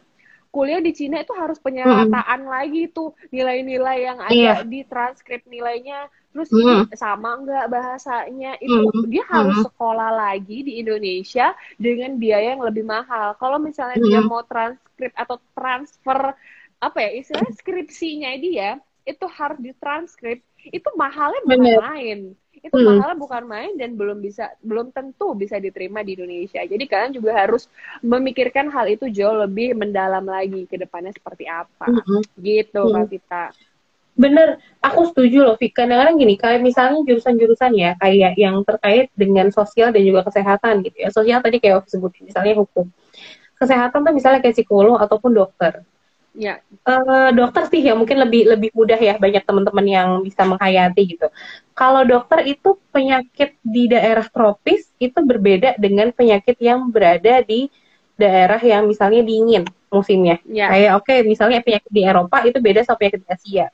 kuliah 0.53 0.85
di 0.85 0.93
Cina 0.93 1.25
itu 1.25 1.33
harus 1.33 1.57
penyerataan 1.57 2.45
hmm. 2.45 2.53
lagi 2.53 2.93
tuh 2.93 3.17
nilai-nilai 3.33 3.99
yang 4.05 4.21
ada 4.21 4.37
yeah. 4.37 4.61
di 4.61 4.85
transkrip 4.85 5.49
nilainya 5.49 6.13
terus 6.33 6.49
mm. 6.49 6.97
sama 6.97 7.45
nggak 7.45 7.69
bahasanya 7.69 8.57
itu 8.59 8.89
mm. 8.89 9.05
dia 9.13 9.25
harus 9.29 9.57
mm. 9.61 9.65
sekolah 9.69 10.11
lagi 10.17 10.65
di 10.65 10.81
Indonesia 10.81 11.53
dengan 11.77 12.17
biaya 12.17 12.57
yang 12.57 12.65
lebih 12.65 12.89
mahal 12.89 13.37
kalau 13.37 13.61
misalnya 13.61 14.01
mm. 14.01 14.07
dia 14.09 14.21
mau 14.25 14.41
transkrip 14.43 15.13
atau 15.13 15.37
transfer 15.53 16.33
apa 16.83 16.99
ya 16.99 17.11
istilahnya 17.21 17.55
skripsinya 17.55 18.33
dia 18.41 18.81
itu 19.07 19.27
harus 19.29 19.59
ditranskrip 19.63 20.43
itu 20.71 20.89
mahalnya 20.99 21.43
bukan 21.47 21.79
main 21.79 22.21
itu 22.63 22.77
hmm. 22.79 22.87
mahalnya 22.87 23.19
bukan 23.19 23.45
main 23.51 23.73
dan 23.75 23.99
belum 23.99 24.23
bisa 24.23 24.55
belum 24.63 24.95
tentu 24.95 25.35
bisa 25.35 25.59
diterima 25.59 26.07
di 26.07 26.15
Indonesia 26.15 26.63
jadi 26.63 26.85
kalian 26.87 27.13
juga 27.19 27.35
harus 27.35 27.67
memikirkan 28.07 28.71
hal 28.71 28.87
itu 28.87 29.11
jauh 29.11 29.35
lebih 29.35 29.75
mendalam 29.75 30.23
lagi 30.23 30.71
ke 30.71 30.79
depannya 30.79 31.11
seperti 31.11 31.51
apa 31.51 31.91
hmm. 31.91 32.23
gitu 32.39 32.83
hmm. 32.87 32.95
Kak 32.95 33.07
Vita 33.11 33.45
Bener, 34.23 34.63
aku 34.79 35.11
setuju 35.11 35.43
loh, 35.43 35.59
Fik. 35.59 35.75
Kadang-kadang 35.75 36.15
gini, 36.15 36.39
kayak 36.39 36.63
misalnya 36.63 37.03
jurusan-jurusan 37.03 37.73
ya, 37.75 37.99
kayak 37.99 38.39
yang 38.39 38.63
terkait 38.63 39.11
dengan 39.19 39.51
sosial 39.51 39.91
dan 39.91 40.03
juga 40.07 40.23
kesehatan 40.31 40.87
gitu 40.87 40.97
ya. 41.03 41.09
Sosial 41.11 41.43
tadi 41.43 41.59
kayak 41.59 41.83
aku 41.83 41.89
sebutin, 41.91 42.31
misalnya 42.31 42.55
hukum. 42.55 42.87
Kesehatan 43.59 44.07
tuh 44.07 44.15
misalnya 44.15 44.39
kayak 44.39 44.55
psikolog 44.55 45.03
ataupun 45.03 45.35
dokter. 45.35 45.83
Ya. 46.33 46.63
Uh, 46.89 47.29
dokter 47.37 47.69
sih 47.69 47.85
ya 47.85 47.93
mungkin 47.93 48.17
lebih 48.17 48.49
lebih 48.49 48.73
mudah 48.73 48.97
ya 48.97 49.21
banyak 49.21 49.45
teman-teman 49.45 49.85
yang 49.85 50.09
bisa 50.25 50.49
menghayati 50.49 51.03
gitu. 51.19 51.29
Kalau 51.77 52.09
dokter 52.09 52.41
itu 52.49 52.81
penyakit 52.89 53.61
di 53.61 53.85
daerah 53.93 54.25
tropis 54.33 54.89
itu 54.97 55.19
berbeda 55.21 55.77
dengan 55.77 56.09
penyakit 56.09 56.57
yang 56.57 56.89
berada 56.89 57.45
di 57.45 57.69
daerah 58.17 58.57
yang 58.65 58.89
misalnya 58.89 59.21
dingin 59.21 59.69
musimnya. 59.93 60.41
Ya. 60.49 60.73
Kayak 60.73 60.93
oke 60.97 61.05
okay, 61.05 61.19
misalnya 61.21 61.61
penyakit 61.61 61.93
di 61.93 62.01
Eropa 62.01 62.41
itu 62.49 62.59
beda 62.65 62.81
sama 62.81 62.97
penyakit 62.97 63.21
di 63.21 63.29
Asia 63.29 63.67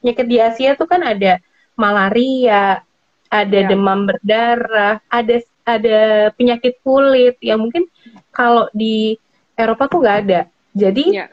penyakit 0.00 0.26
di 0.26 0.36
Asia 0.38 0.70
tuh 0.78 0.86
kan 0.86 1.02
ada 1.02 1.42
malaria, 1.78 2.82
ada 3.28 3.58
ya. 3.62 3.68
demam 3.68 4.08
berdarah, 4.08 4.98
ada 5.06 5.36
ada 5.68 6.32
penyakit 6.32 6.80
kulit 6.80 7.36
yang 7.44 7.60
mungkin 7.60 7.84
kalau 8.32 8.72
di 8.72 9.20
Eropa 9.52 9.86
tuh 9.86 10.00
nggak 10.00 10.18
ada. 10.24 10.40
Jadi 10.72 11.04
ya. 11.12 11.28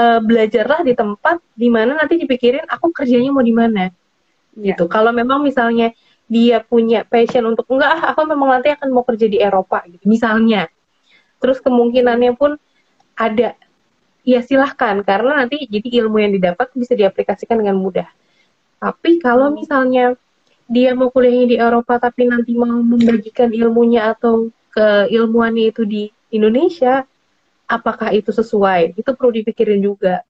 uh, 0.00 0.20
belajarlah 0.24 0.80
di 0.86 0.96
tempat 0.96 1.42
di 1.52 1.68
mana 1.68 1.98
nanti 1.98 2.16
dipikirin 2.16 2.64
aku 2.66 2.90
kerjanya 2.94 3.30
mau 3.30 3.44
di 3.44 3.52
mana. 3.52 3.92
Ya. 4.56 4.72
Gitu. 4.72 4.88
Kalau 4.88 5.12
memang 5.12 5.44
misalnya 5.44 5.92
dia 6.26 6.58
punya 6.58 7.06
passion 7.06 7.46
untuk 7.46 7.70
enggak 7.70 7.90
ah, 7.92 8.02
aku 8.10 8.26
memang 8.26 8.58
nanti 8.58 8.74
akan 8.74 8.88
mau 8.90 9.06
kerja 9.06 9.30
di 9.30 9.38
Eropa 9.38 9.84
gitu 9.86 10.02
misalnya. 10.08 10.66
Terus 11.38 11.60
kemungkinannya 11.60 12.32
pun 12.34 12.56
ada 13.12 13.54
ya 14.26 14.42
silahkan 14.42 15.06
karena 15.06 15.46
nanti 15.46 15.70
jadi 15.70 16.02
ilmu 16.02 16.18
yang 16.18 16.34
didapat 16.34 16.74
bisa 16.74 16.98
diaplikasikan 16.98 17.62
dengan 17.62 17.78
mudah. 17.78 18.10
Tapi 18.82 19.22
kalau 19.22 19.54
misalnya 19.54 20.18
dia 20.66 20.98
mau 20.98 21.14
kuliahnya 21.14 21.46
di 21.46 21.56
Eropa 21.62 22.02
tapi 22.02 22.26
nanti 22.26 22.58
mau 22.58 22.82
membagikan 22.82 23.54
ilmunya 23.54 24.10
atau 24.10 24.50
keilmuannya 24.74 25.70
itu 25.70 25.86
di 25.86 26.10
Indonesia, 26.34 27.06
apakah 27.70 28.10
itu 28.10 28.34
sesuai? 28.34 28.98
Itu 28.98 29.14
perlu 29.14 29.30
dipikirin 29.30 29.78
juga. 29.78 30.26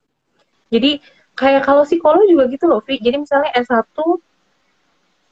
Jadi 0.68 1.00
kayak 1.32 1.64
kalau 1.64 1.88
psikolog 1.88 2.28
juga 2.28 2.52
gitu 2.52 2.68
loh, 2.68 2.84
Vi. 2.84 3.00
Jadi 3.00 3.16
misalnya 3.16 3.50
S1 3.56 3.96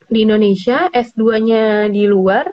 di 0.09 0.19
Indonesia, 0.25 0.89
S2-nya 0.89 1.93
di 1.93 2.09
luar, 2.09 2.49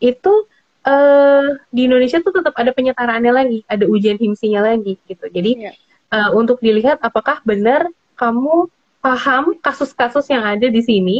itu 0.00 0.48
uh, 0.86 1.46
di 1.74 1.90
Indonesia 1.90 2.22
tuh 2.22 2.32
tetap 2.32 2.54
ada 2.54 2.70
penyetaraannya 2.70 3.32
lagi, 3.34 3.58
ada 3.66 3.84
ujian 3.84 4.16
himsinya 4.16 4.62
lagi 4.62 4.96
gitu. 5.10 5.26
Jadi 5.28 5.52
yeah. 5.58 5.74
Iya. 5.74 6.14
uh, 6.14 6.30
untuk 6.38 6.62
dilihat 6.62 7.02
apakah 7.02 7.42
benar 7.42 7.90
kamu 8.16 8.70
paham 9.02 9.58
kasus-kasus 9.60 10.26
yang 10.32 10.42
ada 10.42 10.66
di 10.66 10.82
sini 10.82 11.16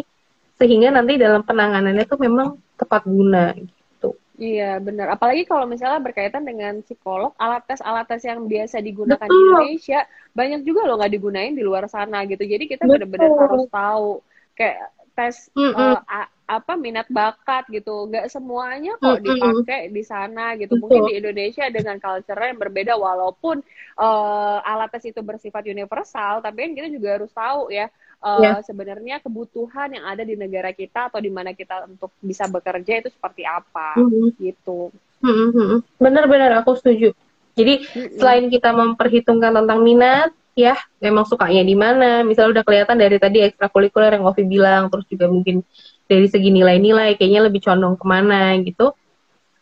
sehingga 0.56 0.88
nanti 0.88 1.20
dalam 1.20 1.44
penanganannya 1.44 2.04
tuh 2.08 2.18
memang 2.18 2.56
tepat 2.80 3.04
guna 3.04 3.52
gitu. 3.52 4.16
Iya 4.40 4.80
benar. 4.80 5.12
Apalagi 5.12 5.44
kalau 5.44 5.68
misalnya 5.68 6.00
berkaitan 6.00 6.44
dengan 6.44 6.80
psikolog, 6.80 7.36
alat 7.36 7.64
tes 7.68 7.84
alat 7.84 8.08
tes 8.08 8.24
yang 8.24 8.48
biasa 8.48 8.80
digunakan 8.80 9.28
Betul. 9.28 9.36
di 9.36 9.44
Indonesia 9.44 10.00
banyak 10.32 10.60
juga 10.64 10.88
loh 10.88 10.96
nggak 11.00 11.12
digunain 11.12 11.52
di 11.52 11.62
luar 11.64 11.84
sana 11.92 12.24
gitu. 12.24 12.44
Jadi 12.44 12.64
kita 12.68 12.88
benar-benar 12.88 13.32
harus 13.36 13.68
tahu 13.68 14.08
kayak 14.56 14.92
tes 15.16 15.48
mm 15.52 15.72
-hmm. 15.72 15.94
uh, 16.00 16.28
apa 16.46 16.78
minat 16.78 17.10
bakat 17.10 17.66
gitu 17.74 18.06
nggak 18.06 18.30
semuanya 18.30 18.94
kok 19.02 19.18
dipakai 19.18 19.90
di 19.90 20.02
sana 20.06 20.54
gitu 20.54 20.78
mungkin 20.78 21.10
di 21.10 21.18
Indonesia 21.18 21.66
dengan 21.74 21.98
culture 21.98 22.38
yang 22.38 22.62
berbeda 22.62 22.94
walaupun 22.94 23.66
uh, 23.98 24.62
alat 24.62 24.94
tes 24.94 25.10
itu 25.10 25.18
bersifat 25.26 25.66
universal 25.66 26.38
tapi 26.38 26.70
kan 26.70 26.72
kita 26.78 26.88
juga 26.94 27.18
harus 27.18 27.34
tahu 27.34 27.74
ya 27.74 27.90
uh, 28.22 28.38
yeah. 28.38 28.62
sebenarnya 28.62 29.18
kebutuhan 29.18 29.98
yang 29.98 30.06
ada 30.06 30.22
di 30.22 30.38
negara 30.38 30.70
kita 30.70 31.10
atau 31.10 31.18
di 31.18 31.34
mana 31.34 31.50
kita 31.50 31.90
untuk 31.90 32.14
bisa 32.22 32.46
bekerja 32.46 33.02
itu 33.02 33.10
seperti 33.10 33.42
apa 33.42 33.98
mm-hmm. 33.98 34.26
gitu 34.38 34.94
mm-hmm. 35.26 35.98
benar-benar 35.98 36.62
aku 36.62 36.78
setuju 36.78 37.10
jadi 37.58 37.82
mm-hmm. 37.82 38.22
selain 38.22 38.46
kita 38.46 38.70
memperhitungkan 38.70 39.50
tentang 39.50 39.82
minat 39.82 40.30
ya 40.56 40.72
memang 41.04 41.28
sukanya 41.28 41.60
di 41.60 41.76
mana 41.76 42.24
misalnya 42.24 42.60
udah 42.60 42.64
kelihatan 42.64 42.96
dari 42.96 43.20
tadi 43.20 43.44
ekstrakurikuler 43.44 44.16
yang 44.16 44.24
Ovi 44.24 44.46
bilang 44.48 44.88
terus 44.88 45.04
juga 45.04 45.28
mungkin 45.28 45.60
dari 46.06 46.26
segi 46.30 46.50
nilai-nilai 46.54 47.18
kayaknya 47.18 47.50
lebih 47.50 47.60
condong 47.66 47.98
ke 47.98 48.06
mana 48.06 48.54
gitu. 48.62 48.94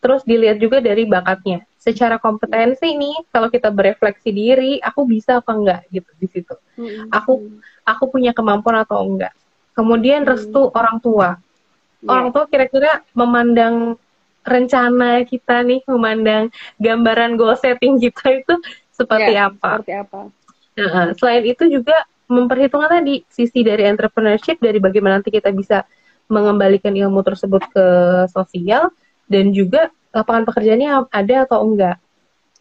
Terus 0.05 0.21
dilihat 0.29 0.61
juga 0.61 0.85
dari 0.85 1.09
bakatnya. 1.09 1.65
Secara 1.81 2.21
kompetensi 2.21 2.93
nih 2.97 3.29
kalau 3.33 3.49
kita 3.49 3.73
berefleksi 3.73 4.31
diri 4.33 4.73
aku 4.81 5.09
bisa 5.09 5.41
apa 5.41 5.53
enggak 5.53 5.81
gitu 5.93 6.11
di 6.21 6.27
situ. 6.29 6.55
Hmm. 6.75 7.07
aku 7.09 7.55
aku 7.87 8.05
punya 8.13 8.37
kemampuan 8.37 8.85
atau 8.85 9.01
enggak. 9.05 9.33
Kemudian 9.73 10.25
hmm. 10.25 10.31
restu 10.31 10.69
orang 10.73 11.01
tua. 11.01 11.41
Yeah. 12.05 12.13
orang 12.13 12.29
tua 12.37 12.45
kira-kira 12.53 13.01
memandang 13.17 13.97
rencana 14.45 15.25
kita 15.25 15.65
nih 15.65 15.81
memandang 15.89 16.53
gambaran 16.77 17.41
goal 17.41 17.57
setting 17.57 17.97
kita 17.97 18.45
itu 18.45 18.55
seperti 18.93 19.33
yeah, 19.41 19.49
apa. 19.49 19.81
seperti 19.81 19.95
apa. 20.05 20.21
Nah, 20.75 21.17
selain 21.17 21.45
itu 21.49 21.65
juga 21.73 21.97
memperhitungkan 22.29 23.01
tadi 23.01 23.25
sisi 23.29 23.61
dari 23.65 23.89
entrepreneurship 23.89 24.61
dari 24.61 24.81
bagaimana 24.81 25.21
nanti 25.21 25.33
kita 25.33 25.49
bisa 25.53 25.89
mengembalikan 26.29 26.95
ilmu 26.95 27.21
tersebut 27.21 27.63
ke 27.71 27.87
sosial 28.33 28.91
dan 29.29 29.53
juga 29.53 29.93
lapangan 30.15 30.49
pekerjaannya 30.49 31.11
ada 31.11 31.37
atau 31.45 31.59
enggak. 31.67 31.99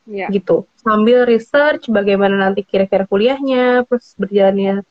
Yeah. 0.03 0.27
gitu. 0.35 0.67
Sambil 0.83 1.23
research 1.23 1.87
bagaimana 1.87 2.35
nanti 2.35 2.67
kira-kira 2.67 3.07
kuliahnya 3.07 3.87
terus 3.87 4.11
berjalannya 4.19 4.83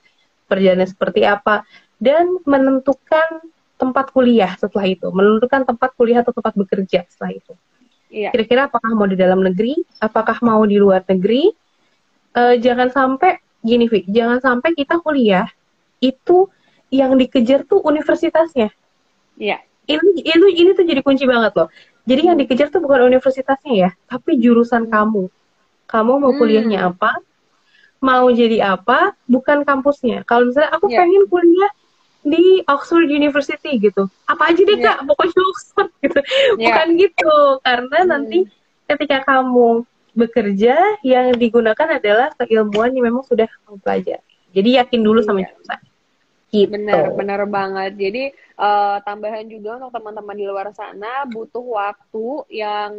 berjalannya 0.48 0.88
seperti 0.88 1.28
apa 1.28 1.68
dan 2.00 2.40
menentukan 2.48 3.44
tempat 3.76 4.08
kuliah 4.08 4.56
setelah 4.56 4.88
itu. 4.88 5.12
Menentukan 5.12 5.68
tempat 5.68 5.92
kuliah 6.00 6.24
atau 6.24 6.32
tempat 6.32 6.56
bekerja 6.56 7.04
setelah 7.12 7.36
itu. 7.36 7.52
Yeah. 8.12 8.28
kira-kira 8.28 8.68
apakah 8.68 8.92
mau 8.92 9.08
di 9.08 9.16
dalam 9.16 9.40
negeri 9.40 9.72
apakah 10.00 10.36
mau 10.44 10.64
di 10.64 10.76
luar 10.76 11.00
negeri? 11.08 11.48
Uh, 12.32 12.56
jangan 12.56 12.88
sampai 12.88 13.40
gini 13.60 13.88
Vi 13.88 14.08
jangan 14.08 14.40
sampai 14.40 14.72
kita 14.72 14.96
kuliah 15.04 15.44
itu 16.02 16.48
yang 16.92 17.16
dikejar 17.16 17.64
tuh 17.64 17.80
universitasnya. 17.80 18.68
Iya. 19.40 19.64
Ini 19.88 20.22
ini 20.22 20.46
ini 20.62 20.70
tuh 20.76 20.84
jadi 20.84 21.00
kunci 21.00 21.24
banget 21.24 21.56
loh. 21.56 21.68
Jadi 22.04 22.20
yang 22.28 22.36
dikejar 22.36 22.68
tuh 22.68 22.84
bukan 22.84 23.08
universitasnya 23.08 23.72
ya, 23.72 23.90
tapi 24.06 24.36
jurusan 24.36 24.92
kamu. 24.92 25.32
Kamu 25.88 26.12
mau 26.20 26.32
kuliahnya 26.36 26.84
hmm. 26.84 26.90
apa? 26.94 27.10
Mau 28.02 28.28
jadi 28.30 28.76
apa? 28.76 29.16
Bukan 29.26 29.64
kampusnya. 29.64 30.22
Kalau 30.28 30.52
misalnya 30.52 30.70
aku 30.76 30.86
yeah. 30.92 31.00
pengen 31.02 31.24
kuliah 31.26 31.72
di 32.22 32.62
Oxford 32.70 33.10
University 33.10 33.78
gitu. 33.82 34.06
Apa 34.30 34.54
aja 34.54 34.62
deh 34.62 34.78
yeah. 34.78 35.00
kak, 35.00 35.08
pokoknya 35.08 35.40
Oxford 35.50 35.90
gitu. 36.04 36.20
Yeah. 36.20 36.70
Bukan 36.70 36.86
gitu, 37.00 37.34
karena 37.66 37.98
hmm. 37.98 38.08
nanti 38.10 38.38
ketika 38.86 39.16
kamu 39.26 39.86
bekerja 40.12 40.76
yang 41.00 41.32
digunakan 41.40 41.88
adalah 41.88 42.28
keilmuan 42.36 42.92
yang 42.92 43.08
memang 43.08 43.24
sudah 43.24 43.48
kamu 43.48 43.80
pelajari. 43.80 44.32
Jadi 44.52 44.70
yakin 44.76 45.00
dulu 45.00 45.24
sama 45.24 45.40
iya. 45.40 45.48
jurusan. 45.48 45.80
Gitu. 46.52 46.68
Bener, 46.68 47.16
bener 47.16 47.40
banget. 47.48 47.96
Jadi 47.96 48.28
uh, 48.60 49.00
tambahan 49.08 49.48
juga 49.48 49.80
untuk 49.80 49.96
teman-teman 49.96 50.36
di 50.36 50.44
luar 50.44 50.68
sana 50.76 51.24
butuh 51.24 51.64
waktu 51.64 52.44
yang 52.52 52.92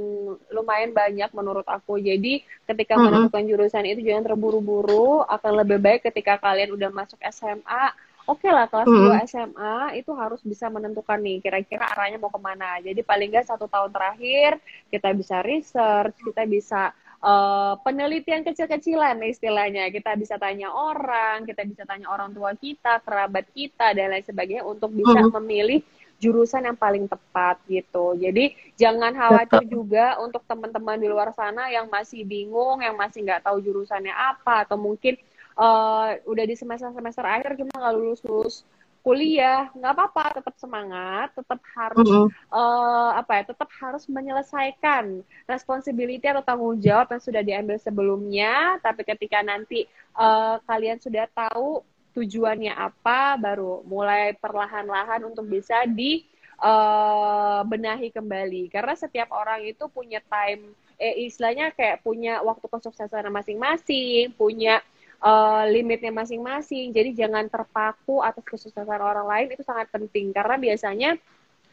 lumayan 0.50 0.90
banyak 0.90 1.30
menurut 1.38 1.62
aku. 1.70 2.02
Jadi 2.02 2.42
ketika 2.66 2.98
mm 2.98 3.00
-hmm. 3.00 3.06
menentukan 3.14 3.46
jurusan 3.46 3.86
itu 3.86 4.02
jangan 4.02 4.34
terburu-buru. 4.34 5.22
Akan 5.30 5.54
lebih 5.54 5.78
baik 5.78 6.02
ketika 6.02 6.42
kalian 6.42 6.74
udah 6.74 6.90
masuk 6.90 7.22
SMA. 7.30 7.94
Oke 8.26 8.50
okay 8.50 8.52
lah 8.56 8.66
kelas 8.66 8.90
mm 8.90 8.98
-hmm. 8.98 9.22
2 9.22 9.30
SMA 9.30 9.76
itu 10.02 10.12
harus 10.18 10.42
bisa 10.42 10.66
menentukan 10.74 11.22
nih 11.22 11.38
kira-kira 11.38 11.94
arahnya 11.94 12.18
mau 12.18 12.34
ke 12.34 12.42
mana. 12.42 12.82
Jadi 12.82 13.06
paling 13.06 13.30
nggak 13.38 13.54
satu 13.54 13.70
tahun 13.70 13.94
terakhir 13.94 14.58
kita 14.90 15.14
bisa 15.14 15.46
research, 15.46 16.18
kita 16.26 16.42
bisa 16.50 16.90
uh, 17.24 17.80
penelitian 17.82 18.44
kecil-kecilan 18.44 19.18
istilahnya. 19.24 19.88
Kita 19.90 20.14
bisa 20.20 20.36
tanya 20.36 20.70
orang, 20.70 21.48
kita 21.48 21.64
bisa 21.64 21.88
tanya 21.88 22.12
orang 22.12 22.36
tua 22.36 22.52
kita, 22.54 23.00
kerabat 23.02 23.48
kita 23.56 23.96
dan 23.96 24.12
lain 24.12 24.26
sebagainya 24.28 24.68
untuk 24.68 24.92
bisa 24.92 25.24
uh-huh. 25.24 25.34
memilih 25.40 25.80
jurusan 26.20 26.64
yang 26.68 26.78
paling 26.80 27.08
tepat 27.08 27.60
gitu. 27.68 28.16
Jadi 28.16 28.56
jangan 28.80 29.12
khawatir 29.12 29.68
juga 29.68 30.20
untuk 30.24 30.44
teman-teman 30.48 30.96
di 31.00 31.08
luar 31.12 31.36
sana 31.36 31.68
yang 31.68 31.92
masih 31.92 32.24
bingung, 32.24 32.80
yang 32.80 32.96
masih 32.96 33.24
nggak 33.28 33.44
tahu 33.44 33.60
jurusannya 33.60 34.14
apa 34.14 34.64
atau 34.64 34.80
mungkin 34.80 35.20
uh, 35.58 36.16
udah 36.24 36.46
di 36.48 36.56
semester 36.56 36.90
semester 36.96 37.26
akhir 37.26 37.60
cuma 37.60 37.74
nggak 37.76 37.96
lulus 37.96 38.22
lulus 38.24 38.56
kuliah 39.04 39.68
nggak 39.76 39.94
apa-apa 40.00 40.40
tetap 40.40 40.56
semangat 40.56 41.36
tetap 41.36 41.60
harus 41.76 42.08
mm 42.08 42.16
-hmm. 42.24 42.28
uh, 42.56 43.12
apa 43.20 43.32
ya 43.36 43.44
tetap 43.52 43.70
harus 43.84 44.08
menyelesaikan 44.08 45.20
responsibility 45.44 46.24
atau 46.24 46.40
tanggung 46.40 46.80
jawab 46.80 47.12
yang 47.12 47.20
sudah 47.20 47.44
diambil 47.44 47.76
sebelumnya 47.84 48.80
tapi 48.80 49.04
ketika 49.04 49.44
nanti 49.44 49.84
uh, 50.16 50.56
kalian 50.64 51.04
sudah 51.04 51.28
tahu 51.36 51.84
tujuannya 52.16 52.72
apa 52.72 53.36
baru 53.36 53.84
mulai 53.84 54.40
perlahan-lahan 54.40 55.28
untuk 55.28 55.52
bisa 55.52 55.84
di 55.84 56.24
uh, 56.64 57.60
benahi 57.68 58.08
kembali 58.08 58.72
karena 58.72 58.96
setiap 58.96 59.36
orang 59.36 59.68
itu 59.68 59.84
punya 59.92 60.24
time 60.32 60.72
eh 60.96 61.28
istilahnya 61.28 61.76
kayak 61.76 62.00
punya 62.06 62.40
waktu 62.40 62.72
kesuksesan 62.72 63.28
masing-masing 63.34 64.32
punya 64.40 64.80
uh, 65.24 65.64
limitnya 65.72 66.12
masing-masing. 66.12 66.92
Jadi 66.92 67.16
jangan 67.16 67.48
terpaku 67.48 68.20
atas 68.20 68.44
kesuksesan 68.44 69.00
orang 69.00 69.26
lain 69.26 69.48
itu 69.56 69.64
sangat 69.64 69.88
penting 69.90 70.36
karena 70.36 70.60
biasanya 70.60 71.10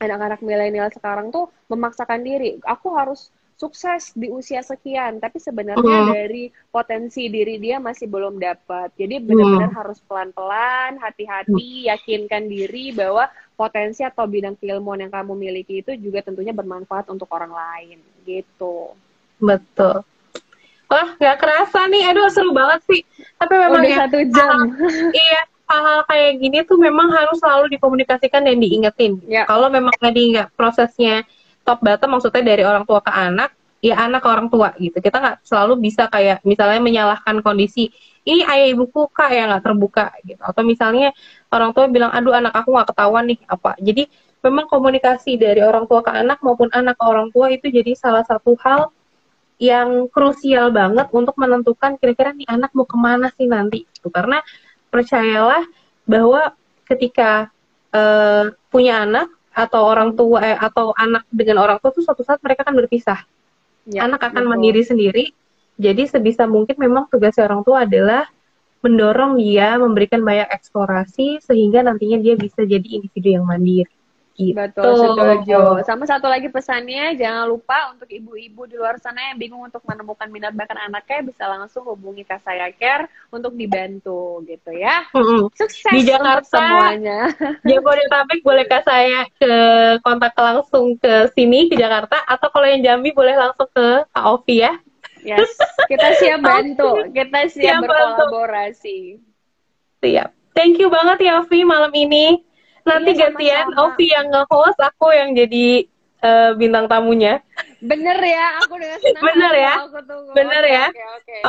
anak-anak 0.00 0.40
milenial 0.40 0.88
sekarang 0.94 1.28
tuh 1.28 1.52
memaksakan 1.68 2.24
diri. 2.24 2.56
Aku 2.64 2.94
harus 2.96 3.28
sukses 3.60 4.16
di 4.16 4.32
usia 4.32 4.64
sekian, 4.64 5.20
tapi 5.20 5.36
sebenarnya 5.36 6.08
mm. 6.08 6.10
dari 6.16 6.48
potensi 6.72 7.28
diri 7.28 7.60
dia 7.60 7.76
masih 7.76 8.08
belum 8.08 8.40
dapat. 8.40 8.96
Jadi 8.96 9.20
benar-benar 9.20 9.68
mm. 9.68 9.76
harus 9.76 9.98
pelan-pelan, 10.08 10.96
hati-hati, 10.96 11.84
mm. 11.84 11.86
yakinkan 11.92 12.48
diri 12.48 12.96
bahwa 12.96 13.28
potensi 13.60 14.00
atau 14.00 14.24
bidang 14.24 14.56
keilmuan 14.56 15.04
yang 15.04 15.12
kamu 15.12 15.36
miliki 15.36 15.84
itu 15.84 15.92
juga 16.00 16.24
tentunya 16.24 16.56
bermanfaat 16.56 17.12
untuk 17.12 17.28
orang 17.36 17.52
lain, 17.52 18.00
gitu. 18.24 18.96
Betul. 19.36 20.08
Wah, 20.90 21.08
nggak 21.14 21.36
kerasa 21.38 21.86
nih. 21.86 22.02
Aduh, 22.10 22.26
seru 22.34 22.50
banget 22.50 22.82
sih. 22.90 23.00
Tapi 23.38 23.54
memang 23.54 23.82
Udah 23.86 23.90
ya, 23.94 23.98
satu 24.04 24.18
jam. 24.34 24.58
Hal, 24.74 25.14
iya, 25.22 25.40
hal-hal 25.70 26.00
kayak 26.10 26.30
gini 26.42 26.58
tuh 26.66 26.78
memang 26.82 27.14
harus 27.14 27.38
selalu 27.38 27.78
dikomunikasikan 27.78 28.42
dan 28.42 28.58
diingetin. 28.58 29.22
Ya. 29.30 29.46
Kalau 29.46 29.70
memang 29.70 29.94
tadi 30.02 30.34
nggak 30.34 30.58
prosesnya 30.58 31.22
top 31.62 31.78
bottom, 31.86 32.18
maksudnya 32.18 32.42
dari 32.42 32.66
orang 32.66 32.82
tua 32.82 32.98
ke 32.98 33.12
anak, 33.14 33.54
ya 33.78 34.02
anak 34.02 34.26
ke 34.26 34.28
orang 34.28 34.48
tua 34.50 34.74
gitu. 34.82 34.98
Kita 34.98 35.22
nggak 35.22 35.36
selalu 35.46 35.78
bisa 35.78 36.10
kayak 36.10 36.42
misalnya 36.42 36.82
menyalahkan 36.82 37.38
kondisi 37.38 37.94
ini 38.26 38.44
ayah 38.44 38.68
ibuku 38.68 39.08
kak 39.14 39.30
ya 39.30 39.46
nggak 39.46 39.64
terbuka 39.64 40.10
gitu. 40.26 40.42
Atau 40.42 40.66
misalnya 40.66 41.14
orang 41.54 41.70
tua 41.70 41.86
bilang, 41.86 42.10
aduh 42.10 42.34
anak 42.34 42.52
aku 42.52 42.74
nggak 42.74 42.90
ketahuan 42.90 43.30
nih 43.30 43.38
apa. 43.46 43.78
Jadi 43.78 44.10
memang 44.42 44.66
komunikasi 44.66 45.38
dari 45.38 45.62
orang 45.62 45.86
tua 45.86 46.02
ke 46.02 46.10
anak 46.12 46.42
maupun 46.42 46.66
anak 46.74 46.98
ke 46.98 47.04
orang 47.06 47.28
tua 47.30 47.52
itu 47.52 47.70
jadi 47.70 47.94
salah 47.96 48.26
satu 48.26 48.58
hal 48.60 48.90
yang 49.60 50.08
krusial 50.08 50.72
banget 50.72 51.12
untuk 51.12 51.36
menentukan 51.36 52.00
kira-kira 52.00 52.32
nih 52.32 52.48
anak 52.48 52.72
mau 52.72 52.88
ke 52.88 52.96
mana 52.96 53.28
sih 53.36 53.44
nanti 53.44 53.84
itu 53.84 54.08
karena 54.08 54.40
percayalah 54.88 55.68
bahwa 56.08 56.56
ketika 56.88 57.52
uh, 57.92 58.48
punya 58.72 59.04
anak 59.04 59.28
atau 59.52 59.84
orang 59.84 60.16
tua 60.16 60.40
eh, 60.40 60.56
atau 60.56 60.96
anak 60.96 61.28
dengan 61.28 61.60
orang 61.60 61.76
tua 61.76 61.92
tuh 61.92 62.00
suatu 62.00 62.24
saat 62.24 62.40
mereka 62.40 62.64
akan 62.64 62.80
berpisah. 62.80 63.20
Ya, 63.84 64.08
anak 64.08 64.24
akan 64.24 64.48
betul. 64.48 64.50
mandiri 64.56 64.82
sendiri. 64.82 65.24
Jadi 65.76 66.08
sebisa 66.08 66.48
mungkin 66.48 66.80
memang 66.80 67.12
tugasnya 67.12 67.44
orang 67.44 67.60
tua 67.60 67.84
adalah 67.84 68.28
mendorong 68.80 69.36
dia 69.36 69.76
memberikan 69.76 70.24
banyak 70.24 70.48
eksplorasi 70.48 71.44
sehingga 71.44 71.84
nantinya 71.84 72.16
dia 72.16 72.32
bisa 72.36 72.64
jadi 72.64 72.84
individu 72.96 73.36
yang 73.36 73.44
mandiri 73.44 73.99
Gitu. 74.40 74.56
Betul, 74.56 74.96
setuju. 74.96 75.84
Sama 75.84 76.08
satu 76.08 76.26
lagi 76.32 76.48
pesannya, 76.48 77.12
jangan 77.20 77.44
lupa 77.44 77.92
untuk 77.92 78.08
ibu-ibu 78.08 78.64
di 78.64 78.80
luar 78.80 78.96
sana 78.96 79.32
yang 79.32 79.36
bingung 79.36 79.60
untuk 79.60 79.84
menemukan 79.84 80.28
minat 80.32 80.56
bakat 80.56 80.80
anaknya, 80.80 81.20
bisa 81.28 81.44
langsung 81.44 81.84
hubungi 81.84 82.24
Kak 82.24 82.40
Saya 82.40 82.72
Care 82.72 83.12
untuk 83.28 83.52
dibantu 83.52 84.40
gitu 84.48 84.72
ya. 84.72 85.04
Mm-hmm. 85.12 85.52
Sukses 85.52 85.92
di 85.92 86.08
Jakarta, 86.08 86.40
untuk 86.40 86.56
semuanya. 86.56 87.20
Jabodetabek 87.68 88.40
boleh 88.40 88.64
Kak 88.64 88.82
saya 88.88 89.28
ke 89.36 89.52
kontak 90.00 90.32
langsung 90.40 90.96
ke 90.96 91.28
sini 91.36 91.68
ke 91.68 91.76
Jakarta, 91.76 92.24
atau 92.24 92.48
kalau 92.48 92.66
yang 92.66 92.80
Jambi 92.80 93.12
boleh 93.12 93.36
langsung 93.36 93.68
ke 93.68 94.08
Kak 94.08 94.24
Ovi 94.24 94.64
ya. 94.64 94.72
Yes, 95.20 95.52
kita 95.84 96.16
siap 96.16 96.40
bantu, 96.48 97.12
kita 97.12 97.44
siap, 97.52 97.84
siap 97.84 97.84
berkolaborasi. 97.84 99.20
Siap. 100.00 100.32
Thank 100.56 100.80
you 100.80 100.88
banget 100.88 101.28
ya 101.28 101.44
Ovi 101.44 101.60
malam 101.62 101.92
ini. 101.92 102.49
Nanti 102.84 103.10
iya, 103.12 103.20
gantian 103.28 103.66
Ovi 103.76 104.06
yang 104.08 104.26
nge-host, 104.32 104.78
aku 104.80 105.12
yang 105.12 105.36
jadi 105.36 105.84
uh, 106.24 106.50
bintang 106.56 106.88
tamunya. 106.88 107.40
Bener 107.80 108.18
ya, 108.20 108.60
aku 108.60 108.76
dengan 108.76 108.98
senang 109.00 109.22
Bener 109.26 109.52
ya, 109.56 109.74
bener 110.36 110.64
ya. 110.64 110.86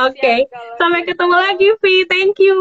Oke, 0.04 0.20
okay, 0.20 0.38
sampai 0.80 1.04
gitu. 1.04 1.16
ketemu 1.16 1.36
lagi 1.36 1.68
Vi, 1.80 1.94
thank 2.08 2.36
you. 2.40 2.60